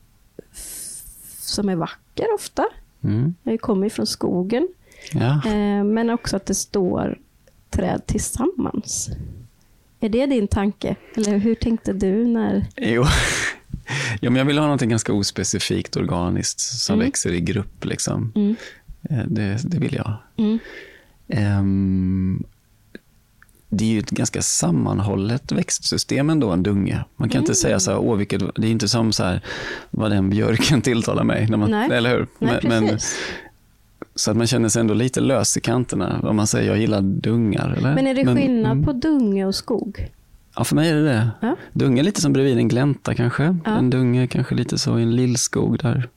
som 1.40 1.70
är 1.70 1.76
vacker 1.76 2.34
ofta. 2.36 2.66
Mm. 3.06 3.36
Jag 3.44 3.62
kommer 3.62 3.90
från 3.90 4.08
skogen. 4.08 4.68
Ja. 5.12 5.42
Eh, 5.46 5.84
men 5.84 6.10
också 6.10 6.36
att 6.36 6.46
det 6.46 6.56
står 6.56 7.18
träd 7.70 8.02
tillsammans. 8.06 9.10
Är 10.00 10.10
det 10.10 10.26
din 10.26 10.48
tanke? 10.48 10.96
Eller 11.16 11.38
hur 11.38 11.56
tänkte 11.56 11.94
du 11.94 12.26
när... 12.26 12.66
Jo. 12.78 13.06
Ja, 14.20 14.30
men 14.30 14.36
jag 14.36 14.46
vill 14.46 14.58
ha 14.58 14.68
något 14.68 14.82
ganska 14.82 15.14
ospecifikt 15.14 15.98
organiskt 15.98 16.60
som 16.60 16.94
mm. 16.94 17.06
växer 17.06 17.34
i 17.34 17.42
grupp. 17.42 17.86
Liksom. 17.86 18.32
Mm. 18.36 18.56
Eh, 19.10 19.26
det, 19.28 19.60
det, 19.64 19.80
vill 19.80 19.94
jag. 19.96 20.14
Mm. 20.38 20.60
Um, 21.60 22.44
det 23.78 23.86
är 23.86 23.90
ju 23.90 24.00
ett 24.00 24.10
ganska 24.10 24.42
sammanhållet 24.42 25.52
växtsystem 25.52 26.30
ändå, 26.30 26.52
en 26.52 26.64
dunge. 26.64 27.06
Man 27.16 27.30
kan 27.30 27.38
mm. 27.38 27.44
inte 27.44 27.56
säga 27.56 27.80
så 27.80 27.92
här, 27.92 28.00
åh, 28.00 28.18
vilket, 28.18 28.42
det 28.56 28.68
är 28.68 28.72
inte 28.72 28.88
som 28.88 29.14
så 29.14 29.24
här, 29.24 29.42
vad 29.90 30.12
den 30.12 30.30
björken 30.30 30.82
tilltalar 30.90 31.24
mig. 31.24 31.48
När 31.50 31.58
man. 31.58 31.74
Eller 31.74 32.10
hur? 32.10 32.28
Nej, 32.40 32.60
men, 32.64 32.86
men, 32.86 33.00
så 34.16 34.32
att 34.32 34.38
man 34.38 34.48
känner 34.48 34.70
sig 34.70 34.80
ändå 34.80 34.94
lite 34.94 35.22
lös 35.22 35.58
i 35.58 35.62
kanterna. 35.62 36.20
Om 36.24 36.36
man 36.36 36.48
säger 36.48 36.70
jag 36.70 36.78
gillar 36.78 37.02
dungar. 37.02 37.76
Eller? 37.78 37.96
Men 37.96 38.08
är 38.08 38.14
det 38.14 38.26
skillnad 38.26 38.62
men, 38.62 38.72
mm. 38.72 38.84
på 38.84 38.94
dunge 38.94 39.46
och 39.46 39.56
skog? 39.56 40.12
Ja, 40.56 40.64
för 40.64 40.76
mig 40.76 40.90
är 40.90 40.96
det 40.96 41.04
det. 41.04 41.30
Ja. 41.42 41.56
Dunge 41.74 42.02
är 42.02 42.04
lite 42.04 42.22
som 42.22 42.34
bredvid 42.34 42.58
en 42.58 42.68
glänta 42.68 43.16
kanske. 43.16 43.58
Ja. 43.66 43.78
En 43.78 43.90
dunge 43.90 44.28
kanske 44.28 44.56
lite 44.56 44.78
så 44.78 45.00
i 45.00 45.04
en 45.04 45.16
lillskog 45.16 45.80
där 45.80 46.10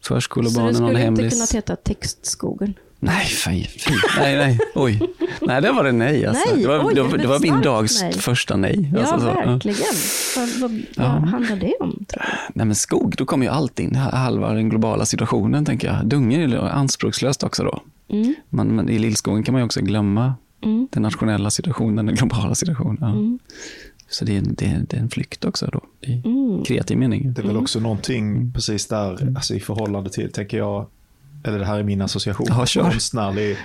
förskolebarnen 0.00 0.82
har 0.82 0.90
en 0.90 0.96
hemlis. 0.96 1.18
Så 1.18 1.40
det 1.40 1.46
skulle 1.46 1.58
inte 1.58 1.66
kunnat 1.66 1.70
heta 1.70 1.76
textskogen? 1.76 2.74
Nej, 3.06 3.26
fy, 3.26 3.64
fy. 3.64 3.94
Nej, 4.18 4.36
nej, 4.36 4.58
oj. 4.74 5.00
Nej, 5.42 5.62
det 5.62 5.72
var 5.72 5.84
det 5.84 5.92
nej. 5.92 6.26
Alltså. 6.26 6.54
Nej, 6.54 6.62
det 6.62 6.68
var, 6.68 6.86
oj, 6.86 6.94
det 6.94 7.02
var, 7.02 7.18
det 7.18 7.26
var 7.26 7.40
min 7.40 7.60
dags 7.62 8.02
nej. 8.02 8.12
första 8.12 8.56
nej. 8.56 8.90
Ja, 8.94 9.00
alltså, 9.00 9.26
verkligen. 9.26 9.76
Så. 9.76 10.40
Vad, 10.40 10.48
vad, 10.48 10.82
ja. 10.96 11.18
vad 11.20 11.28
handlar 11.28 11.56
det 11.56 11.74
om? 11.80 12.04
Nej, 12.54 12.66
men 12.66 12.74
skog, 12.74 13.14
då 13.18 13.24
kommer 13.24 13.46
ju 13.46 13.52
allt 13.52 13.80
in. 13.80 13.94
Halva 13.94 14.52
den 14.52 14.68
globala 14.68 15.04
situationen, 15.04 15.64
tänker 15.64 15.88
jag. 15.88 16.06
Dungen 16.06 16.52
är 16.52 16.58
anspråkslöst 16.58 17.42
också 17.42 17.64
då. 17.64 17.82
Mm. 18.08 18.34
Man, 18.48 18.68
men 18.68 18.88
I 18.88 18.98
lillskogen 18.98 19.42
kan 19.42 19.52
man 19.52 19.60
ju 19.60 19.66
också 19.66 19.80
glömma 19.80 20.34
mm. 20.64 20.88
den 20.92 21.02
nationella 21.02 21.50
situationen, 21.50 22.06
den 22.06 22.14
globala 22.14 22.54
situationen. 22.54 22.98
Ja. 23.00 23.08
Mm. 23.08 23.38
Så 24.08 24.24
det 24.24 24.36
är, 24.36 24.40
det, 24.40 24.82
det 24.88 24.96
är 24.96 25.00
en 25.00 25.10
flykt 25.10 25.44
också 25.44 25.66
då, 25.72 25.80
i 26.00 26.12
mm. 26.24 26.64
kreativ 26.64 26.98
mening. 26.98 27.32
Det 27.32 27.42
är 27.42 27.46
väl 27.46 27.56
också 27.56 27.80
någonting 27.80 28.52
precis 28.52 28.86
där, 28.86 29.34
alltså 29.36 29.54
i 29.54 29.60
förhållande 29.60 30.10
till, 30.10 30.32
tänker 30.32 30.58
jag, 30.58 30.86
eller 31.46 31.58
det 31.58 31.64
här 31.64 31.78
är 31.78 31.82
min 31.82 32.02
association, 32.02 32.46
ja, 32.50 32.66
konstnärlig 32.82 33.56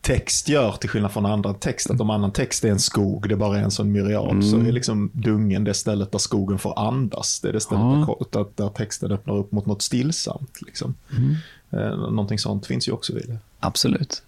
text 0.00 0.48
gör 0.48 0.72
till 0.72 0.90
skillnad 0.90 1.12
från 1.12 1.26
andra 1.26 1.54
text. 1.54 1.90
Att 1.90 2.00
om 2.00 2.10
annan 2.10 2.32
text 2.32 2.64
är 2.64 2.70
en 2.70 2.78
skog, 2.78 3.28
det 3.28 3.36
bara 3.36 3.58
är 3.58 3.62
en 3.62 3.70
sån 3.70 3.92
myriad, 3.92 4.30
mm. 4.30 4.42
så 4.42 4.56
är 4.56 4.72
liksom 4.72 5.10
dungen 5.12 5.64
det 5.64 5.74
stället 5.74 6.12
där 6.12 6.18
skogen 6.18 6.58
får 6.58 6.78
andas. 6.78 7.40
Det 7.40 7.48
är 7.48 7.52
det 7.52 7.60
stället 7.60 7.84
ja. 7.84 8.16
där, 8.30 8.46
där, 8.54 8.68
texten 8.68 9.12
öppnar 9.12 9.36
upp 9.36 9.52
mot 9.52 9.66
något 9.66 9.82
stillsamt. 9.82 10.62
Liksom. 10.66 10.94
Mm. 11.16 11.34
Eh, 11.70 11.96
någonting 11.98 12.38
sånt 12.38 12.66
finns 12.66 12.88
ju 12.88 12.92
också 12.92 13.14
vid 13.14 13.28
det. 13.28 13.38
Absolut. 13.60 14.22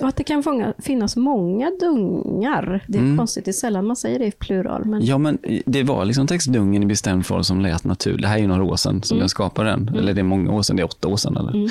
Och 0.00 0.08
att 0.08 0.16
det 0.16 0.24
kan 0.24 0.42
fånga, 0.42 0.72
finnas 0.78 1.16
många 1.16 1.70
dungar. 1.80 2.84
Det 2.86 2.98
är 2.98 3.02
mm. 3.02 3.18
konstigt, 3.18 3.44
det 3.44 3.50
är 3.50 3.52
sällan 3.52 3.86
man 3.86 3.96
säger 3.96 4.18
det 4.18 4.26
i 4.26 4.30
plural. 4.30 4.84
Men... 4.84 5.06
Ja, 5.06 5.18
men 5.18 5.38
det 5.66 5.82
var 5.82 6.04
liksom 6.04 6.26
textdungen 6.26 6.82
i 6.82 6.86
bestämd 6.86 7.26
form 7.26 7.44
som 7.44 7.60
lät 7.60 7.84
naturligt. 7.84 8.22
Det 8.22 8.28
här 8.28 8.36
är 8.36 8.40
ju 8.40 8.46
några 8.46 8.64
år 8.64 8.76
sedan 8.76 9.02
som 9.02 9.14
mm. 9.14 9.22
jag 9.22 9.30
skapade 9.30 9.70
den. 9.70 9.82
Mm. 9.82 9.94
Eller 9.94 10.14
det 10.14 10.20
är 10.20 10.24
många 10.24 10.52
år 10.52 10.62
sedan, 10.62 10.76
det 10.76 10.82
är 10.82 10.86
åtta 10.86 11.08
år 11.08 11.16
sedan. 11.16 11.36
Eller? 11.36 11.54
Mm. 11.54 11.68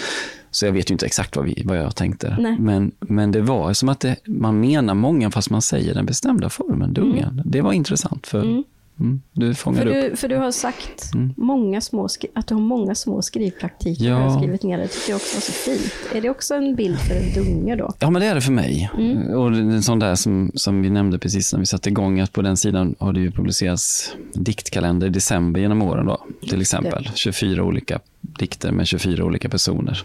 Så 0.53 0.65
jag 0.65 0.71
vet 0.71 0.89
ju 0.89 0.93
inte 0.93 1.05
exakt 1.05 1.35
vad, 1.35 1.45
vi, 1.45 1.61
vad 1.65 1.77
jag 1.77 1.95
tänkte. 1.95 2.55
Men, 2.59 2.91
men 2.99 3.31
det 3.31 3.41
var 3.41 3.73
som 3.73 3.89
att 3.89 3.99
det, 3.99 4.15
man 4.25 4.59
menar 4.59 4.93
många 4.93 5.31
fast 5.31 5.49
man 5.49 5.61
säger 5.61 5.93
den 5.93 6.05
bestämda 6.05 6.49
formen, 6.49 6.93
dungen. 6.93 7.29
Mm. 7.29 7.43
Det 7.45 7.61
var 7.61 7.73
intressant. 7.73 8.27
för 8.27 8.41
mm. 8.41 8.63
Mm, 8.99 9.21
du 9.31 9.55
fångar 9.55 9.79
för, 9.79 9.85
du, 9.85 10.07
upp. 10.07 10.19
för 10.19 10.27
du 10.27 10.37
har 10.37 10.51
sagt 10.51 11.13
mm. 11.13 11.33
många 11.37 11.81
små 11.81 12.07
att 12.33 12.47
du 12.47 12.53
har 12.53 12.61
många 12.61 12.95
små 12.95 13.21
skrivpraktiker. 13.21 14.05
Ja. 14.05 14.15
Har 14.15 14.39
skrivit 14.39 14.63
ner 14.63 14.77
det. 14.77 14.87
tycker 14.87 15.09
jag 15.09 15.15
också 15.15 15.35
var 15.35 15.41
så 15.41 15.51
fint. 15.51 15.93
Är 16.15 16.21
det 16.21 16.29
också 16.29 16.53
en 16.55 16.75
bild 16.75 16.99
för 16.99 17.15
en 17.15 17.33
dunge 17.33 17.75
då? 17.75 17.93
Ja, 17.99 18.09
men 18.09 18.21
det 18.21 18.27
är 18.27 18.35
det 18.35 18.41
för 18.41 18.51
mig. 18.51 18.91
Mm. 18.97 19.33
Och 19.33 19.47
en 19.47 19.83
sån 19.83 19.99
där 19.99 20.15
som, 20.15 20.51
som 20.55 20.81
vi 20.81 20.89
nämnde 20.89 21.19
precis 21.19 21.53
när 21.53 21.59
vi 21.59 21.65
satte 21.65 21.89
igång, 21.89 22.19
att 22.19 22.33
på 22.33 22.41
den 22.41 22.57
sidan 22.57 22.95
har 22.99 23.13
det 23.13 23.19
ju 23.19 23.31
publicerats 23.31 24.15
diktkalender 24.33 25.07
i 25.07 25.09
december 25.09 25.59
genom 25.59 25.81
åren 25.81 26.05
då, 26.05 26.25
till 26.49 26.61
exempel. 26.61 27.09
24 27.15 27.63
olika 27.63 27.99
dikter 28.21 28.71
med 28.71 28.87
24 28.87 29.25
olika 29.25 29.49
personer. 29.49 30.03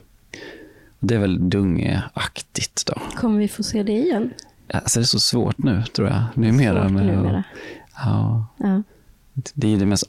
Det 1.01 1.15
är 1.15 1.19
väl 1.19 1.51
dungeaktigt 1.51 2.87
då. 2.87 2.95
Kommer 3.17 3.39
vi 3.39 3.49
få 3.49 3.63
se 3.63 3.83
det 3.83 3.93
igen? 3.93 4.31
Alltså 4.71 5.01
det 5.01 5.03
är 5.03 5.07
så 5.07 5.21
svårt 5.21 5.59
nu, 5.59 5.85
tror 5.93 6.09
jag. 6.09 6.23
Numera. 6.35 6.83
Svårt 6.83 6.93
med, 6.93 7.07
numera. 7.07 7.45
Ja. 7.97 8.47
ja. 8.57 8.83
Det 9.55 9.75
är 9.75 9.79
det 9.79 9.87
mest 9.87 10.05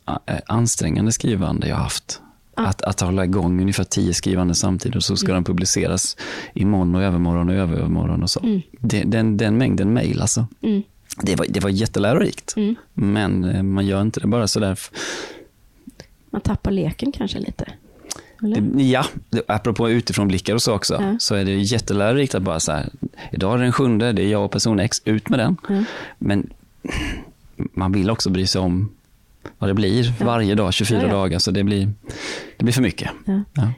ansträngande 0.45 1.11
skrivande 1.11 1.67
jag 1.67 1.75
har 1.75 1.83
haft. 1.83 2.21
Ja. 2.55 2.67
Att, 2.67 2.81
att 2.81 2.99
hålla 2.99 3.25
igång 3.25 3.61
ungefär 3.61 3.83
tio 3.83 4.13
skrivande 4.13 4.55
samtidigt 4.55 4.95
och 4.95 5.03
så 5.03 5.17
ska 5.17 5.31
mm. 5.31 5.43
de 5.43 5.47
publiceras 5.47 6.17
imorgon 6.53 6.95
och 6.95 7.03
övermorgon 7.03 7.49
och 7.49 7.55
övermorgon 7.55 8.23
och 8.23 8.29
så. 8.29 8.39
Mm. 8.39 8.61
Det, 8.79 9.03
den, 9.03 9.37
den 9.37 9.57
mängden 9.57 9.93
mejl 9.93 10.21
alltså. 10.21 10.47
Mm. 10.61 10.83
Det, 11.21 11.35
var, 11.35 11.45
det 11.49 11.59
var 11.59 11.69
jättelärorikt. 11.69 12.53
Mm. 12.57 12.75
Men 12.93 13.43
eh, 13.43 13.63
man 13.63 13.85
gör 13.85 14.01
inte 14.01 14.19
det 14.19 14.27
bara 14.27 14.47
sådär. 14.47 14.79
Man 16.29 16.41
tappar 16.41 16.71
leken 16.71 17.11
kanske 17.11 17.39
lite? 17.39 17.65
Det, 18.41 18.83
ja, 18.83 19.05
apropå 19.47 19.89
utifrån 19.89 20.27
blickar 20.27 20.53
och 20.53 20.61
så 20.61 20.73
också, 20.73 20.93
ja. 20.93 21.15
så 21.19 21.35
är 21.35 21.45
det 21.45 21.51
jättelärorikt 21.51 22.35
att 22.35 22.43
bara 22.43 22.59
så 22.59 22.71
här, 22.71 22.89
idag 23.31 23.53
är 23.53 23.57
det 23.57 23.63
den 23.63 23.71
sjunde, 23.71 24.11
det 24.11 24.21
är 24.21 24.27
jag 24.27 24.45
och 24.45 24.51
person 24.51 24.79
X, 24.79 25.01
ut 25.05 25.29
med 25.29 25.39
den. 25.39 25.57
Ja. 25.69 25.83
Men 26.17 26.49
man 27.53 27.91
vill 27.91 28.09
också 28.09 28.29
bry 28.29 28.47
sig 28.47 28.61
om 28.61 28.89
vad 29.57 29.69
det 29.69 29.73
blir 29.73 30.05
ja. 30.19 30.25
varje 30.25 30.55
dag, 30.55 30.73
24 30.73 31.01
ja, 31.01 31.07
ja. 31.07 31.13
dagar, 31.13 31.39
så 31.39 31.51
det 31.51 31.63
blir, 31.63 31.93
det 32.59 32.63
blir 32.63 32.73
för 32.73 32.81
mycket. 32.81 33.09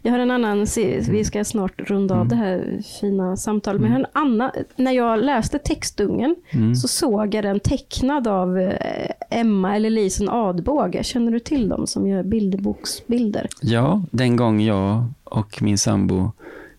Jag 0.02 0.12
har 0.12 0.20
en 0.20 0.32
annan, 0.32 0.66
vi 1.10 1.24
ska 1.26 1.44
snart 1.44 1.90
runda 1.90 2.16
av 2.16 2.22
mm. 2.22 2.30
det 2.30 2.36
här 2.36 2.82
fina 3.02 3.38
samtalet, 3.38 3.82
men 3.82 3.92
jag 3.92 3.98
har 3.98 4.06
en 4.06 4.12
annan, 4.14 4.52
när 4.76 4.92
jag 4.92 5.24
läste 5.24 5.60
textungen 5.60 6.36
mm. 6.50 6.76
så 6.76 6.88
såg 6.88 7.36
jag 7.36 7.44
den 7.44 7.60
tecknad 7.60 8.28
av 8.28 8.60
eh, 8.60 9.12
Emma 9.30 9.76
eller 9.76 9.90
Lisen 9.90 10.30
Adbåge. 10.30 11.04
Känner 11.04 11.32
du 11.32 11.40
till 11.40 11.70
dem 11.70 11.88
som 11.88 12.08
gör 12.08 12.24
bilderboksbilder? 12.24 13.48
Ja, 13.62 14.04
den 14.12 14.36
gång 14.36 14.62
jag 14.62 15.06
och 15.24 15.62
min 15.62 15.78
sambo 15.78 16.32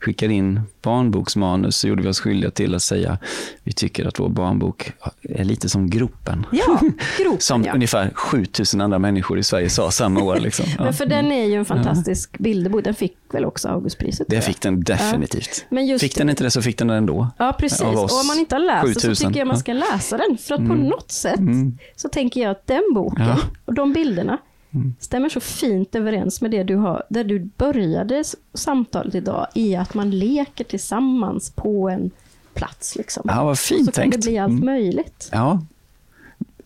skickade 0.02 0.34
in 0.34 0.60
barnboksmanus 0.82 1.76
så 1.76 1.88
gjorde 1.88 2.02
vi 2.02 2.08
oss 2.08 2.20
skyldiga 2.20 2.50
till 2.50 2.74
att 2.74 2.82
säga 2.82 3.18
vi 3.62 3.72
tycker 3.72 4.06
att 4.06 4.20
vår 4.20 4.28
barnbok 4.28 4.92
är 5.22 5.44
lite 5.44 5.68
som 5.68 5.90
Gropen. 5.90 6.46
Ja, 6.52 6.80
gropen 7.18 7.40
som 7.40 7.64
ja. 7.64 7.74
ungefär 7.74 8.10
7000 8.14 8.80
andra 8.80 8.98
människor 8.98 9.38
i 9.38 9.42
Sverige 9.42 9.70
sa 9.70 9.90
samma 9.90 10.22
år. 10.22 10.36
Liksom. 10.36 10.66
Ja. 10.78 10.84
Men 10.84 10.94
för 10.94 11.06
den 11.06 11.32
är 11.32 11.44
ju 11.44 11.54
en 11.54 11.64
fantastisk 11.64 12.30
ja. 12.32 12.42
bilderbok. 12.42 12.84
Den 12.84 12.94
fick 12.94 13.16
väl 13.32 13.44
också 13.44 13.68
Augustpriset? 13.68 14.26
Det 14.30 14.40
fick 14.40 14.60
den 14.60 14.80
definitivt. 14.80 15.64
Men 15.68 15.86
just 15.86 16.00
fick 16.04 16.16
den 16.16 16.30
inte 16.30 16.44
det 16.44 16.50
så 16.50 16.62
fick 16.62 16.78
den 16.78 16.88
det 16.88 16.94
ändå. 16.94 17.28
Ja, 17.38 17.56
precis. 17.58 17.80
Och 17.80 18.20
om 18.20 18.26
man 18.26 18.38
inte 18.38 18.54
har 18.54 18.60
läst 18.60 19.02
den 19.02 19.16
så 19.16 19.26
tycker 19.26 19.40
jag 19.40 19.48
man 19.48 19.58
ska 19.58 19.72
läsa 19.72 20.16
den. 20.16 20.38
För 20.38 20.54
att 20.54 20.60
mm. 20.60 20.70
på 20.70 20.74
något 20.84 21.10
sätt 21.10 21.38
mm. 21.38 21.78
så 21.96 22.08
tänker 22.08 22.40
jag 22.40 22.50
att 22.50 22.66
den 22.66 22.82
boken 22.94 23.28
och 23.64 23.74
de 23.74 23.92
bilderna 23.92 24.38
Mm. 24.74 24.94
stämmer 24.98 25.28
så 25.28 25.40
fint 25.40 25.94
överens 25.94 26.40
med 26.40 26.50
det 26.50 26.62
du 26.62 26.76
har, 26.76 27.02
där 27.08 27.24
du 27.24 27.38
började 27.38 28.24
samtalet 28.54 29.14
idag, 29.14 29.46
i 29.54 29.76
att 29.76 29.94
man 29.94 30.10
leker 30.10 30.64
tillsammans 30.64 31.50
på 31.50 31.88
en 31.88 32.10
plats. 32.54 32.96
Liksom. 32.96 33.22
Ja, 33.26 33.44
vad 33.44 33.58
fint 33.58 33.86
så 33.86 33.92
tänkt. 33.92 34.12
kan 34.12 34.20
det 34.20 34.26
bli 34.28 34.38
allt 34.38 34.50
mm. 34.50 34.64
möjligt. 34.64 35.28
Ja, 35.32 35.60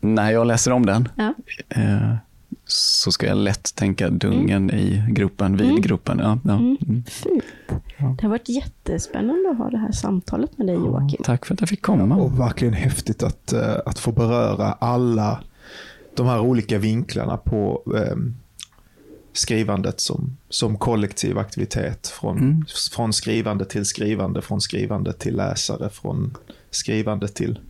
när 0.00 0.30
jag 0.30 0.46
läser 0.46 0.70
om 0.70 0.86
den. 0.86 1.08
Ja. 1.16 1.34
Eh, 1.68 2.14
så 2.68 3.12
ska 3.12 3.26
jag 3.26 3.36
lätt 3.36 3.74
tänka 3.74 4.10
Dungen 4.10 4.70
mm. 4.70 4.76
i 4.76 5.04
gruppen, 5.08 5.56
vid 5.56 5.70
mm. 5.70 5.80
gruppen. 5.80 6.18
Ja, 6.18 6.38
ja. 6.44 6.52
Mm. 6.52 6.76
mm. 6.88 7.04
Fint. 7.04 7.44
Det 7.98 8.22
har 8.22 8.28
varit 8.28 8.48
jättespännande 8.48 9.50
att 9.50 9.58
ha 9.58 9.70
det 9.70 9.78
här 9.78 9.92
samtalet 9.92 10.58
med 10.58 10.66
dig 10.66 10.76
Joakim. 10.76 11.20
Tack 11.24 11.46
för 11.46 11.54
att 11.54 11.60
jag 11.60 11.68
fick 11.68 11.82
komma. 11.82 12.16
Och 12.16 12.40
verkligen 12.40 12.74
häftigt 12.74 13.22
att, 13.22 13.52
eh, 13.52 13.76
att 13.86 13.98
få 13.98 14.12
beröra 14.12 14.72
alla 14.72 15.40
de 16.16 16.26
här 16.26 16.40
olika 16.40 16.78
vinklarna 16.78 17.36
på 17.36 17.82
um, 17.86 18.36
skrivandet 19.32 20.00
som, 20.00 20.36
som 20.48 20.78
kollektiv 20.78 21.38
aktivitet. 21.38 22.06
Från, 22.06 22.38
mm. 22.38 22.64
från 22.92 23.12
skrivande 23.12 23.64
till 23.64 23.84
skrivande, 23.84 24.42
från 24.42 24.60
skrivande 24.60 25.12
till 25.12 25.36
läsare, 25.36 25.90
från 25.90 26.36
skrivande 26.70 27.28
till 27.28 27.60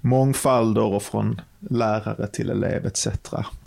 mångfalder 0.00 0.82
och 0.82 1.02
från 1.02 1.40
lärare 1.58 2.26
till 2.26 2.50
elev 2.50 2.86
etc. 2.86 3.08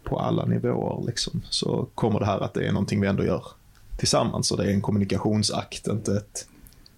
På 0.03 0.19
alla 0.19 0.45
nivåer 0.45 1.05
liksom. 1.05 1.41
så 1.49 1.87
kommer 1.95 2.19
det 2.19 2.25
här 2.25 2.39
att 2.39 2.53
det 2.53 2.67
är 2.67 2.71
någonting 2.71 3.01
vi 3.01 3.07
ändå 3.07 3.23
gör 3.23 3.43
tillsammans 3.97 4.51
och 4.51 4.57
det 4.57 4.63
är 4.63 4.73
en 4.73 4.81
kommunikationsakt, 4.81 5.87
inte 5.87 6.17
ett 6.17 6.47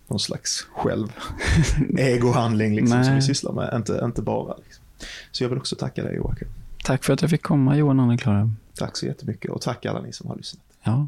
någon 0.07 0.19
slags 0.19 0.67
själv 0.73 1.07
egohandling 1.97 2.75
liksom, 2.75 3.03
som 3.03 3.15
vi 3.15 3.21
sysslar 3.21 3.53
med, 3.53 3.73
inte, 3.75 4.01
inte 4.03 4.21
bara. 4.21 4.57
Liksom. 4.57 4.83
Så 5.31 5.43
jag 5.43 5.49
vill 5.49 5.57
också 5.57 5.75
tacka 5.75 6.03
dig 6.03 6.15
Joakim. 6.15 6.47
Tack 6.83 7.03
för 7.03 7.13
att 7.13 7.21
jag 7.21 7.29
fick 7.29 7.41
komma 7.41 7.77
Johan 7.77 7.99
Anna-Klara. 7.99 8.51
Tack 8.75 8.97
så 8.97 9.05
jättemycket 9.05 9.51
och 9.51 9.61
tack 9.61 9.85
alla 9.85 10.01
ni 10.01 10.13
som 10.13 10.29
har 10.29 10.35
lyssnat. 10.35 10.63
Ja. 10.83 11.07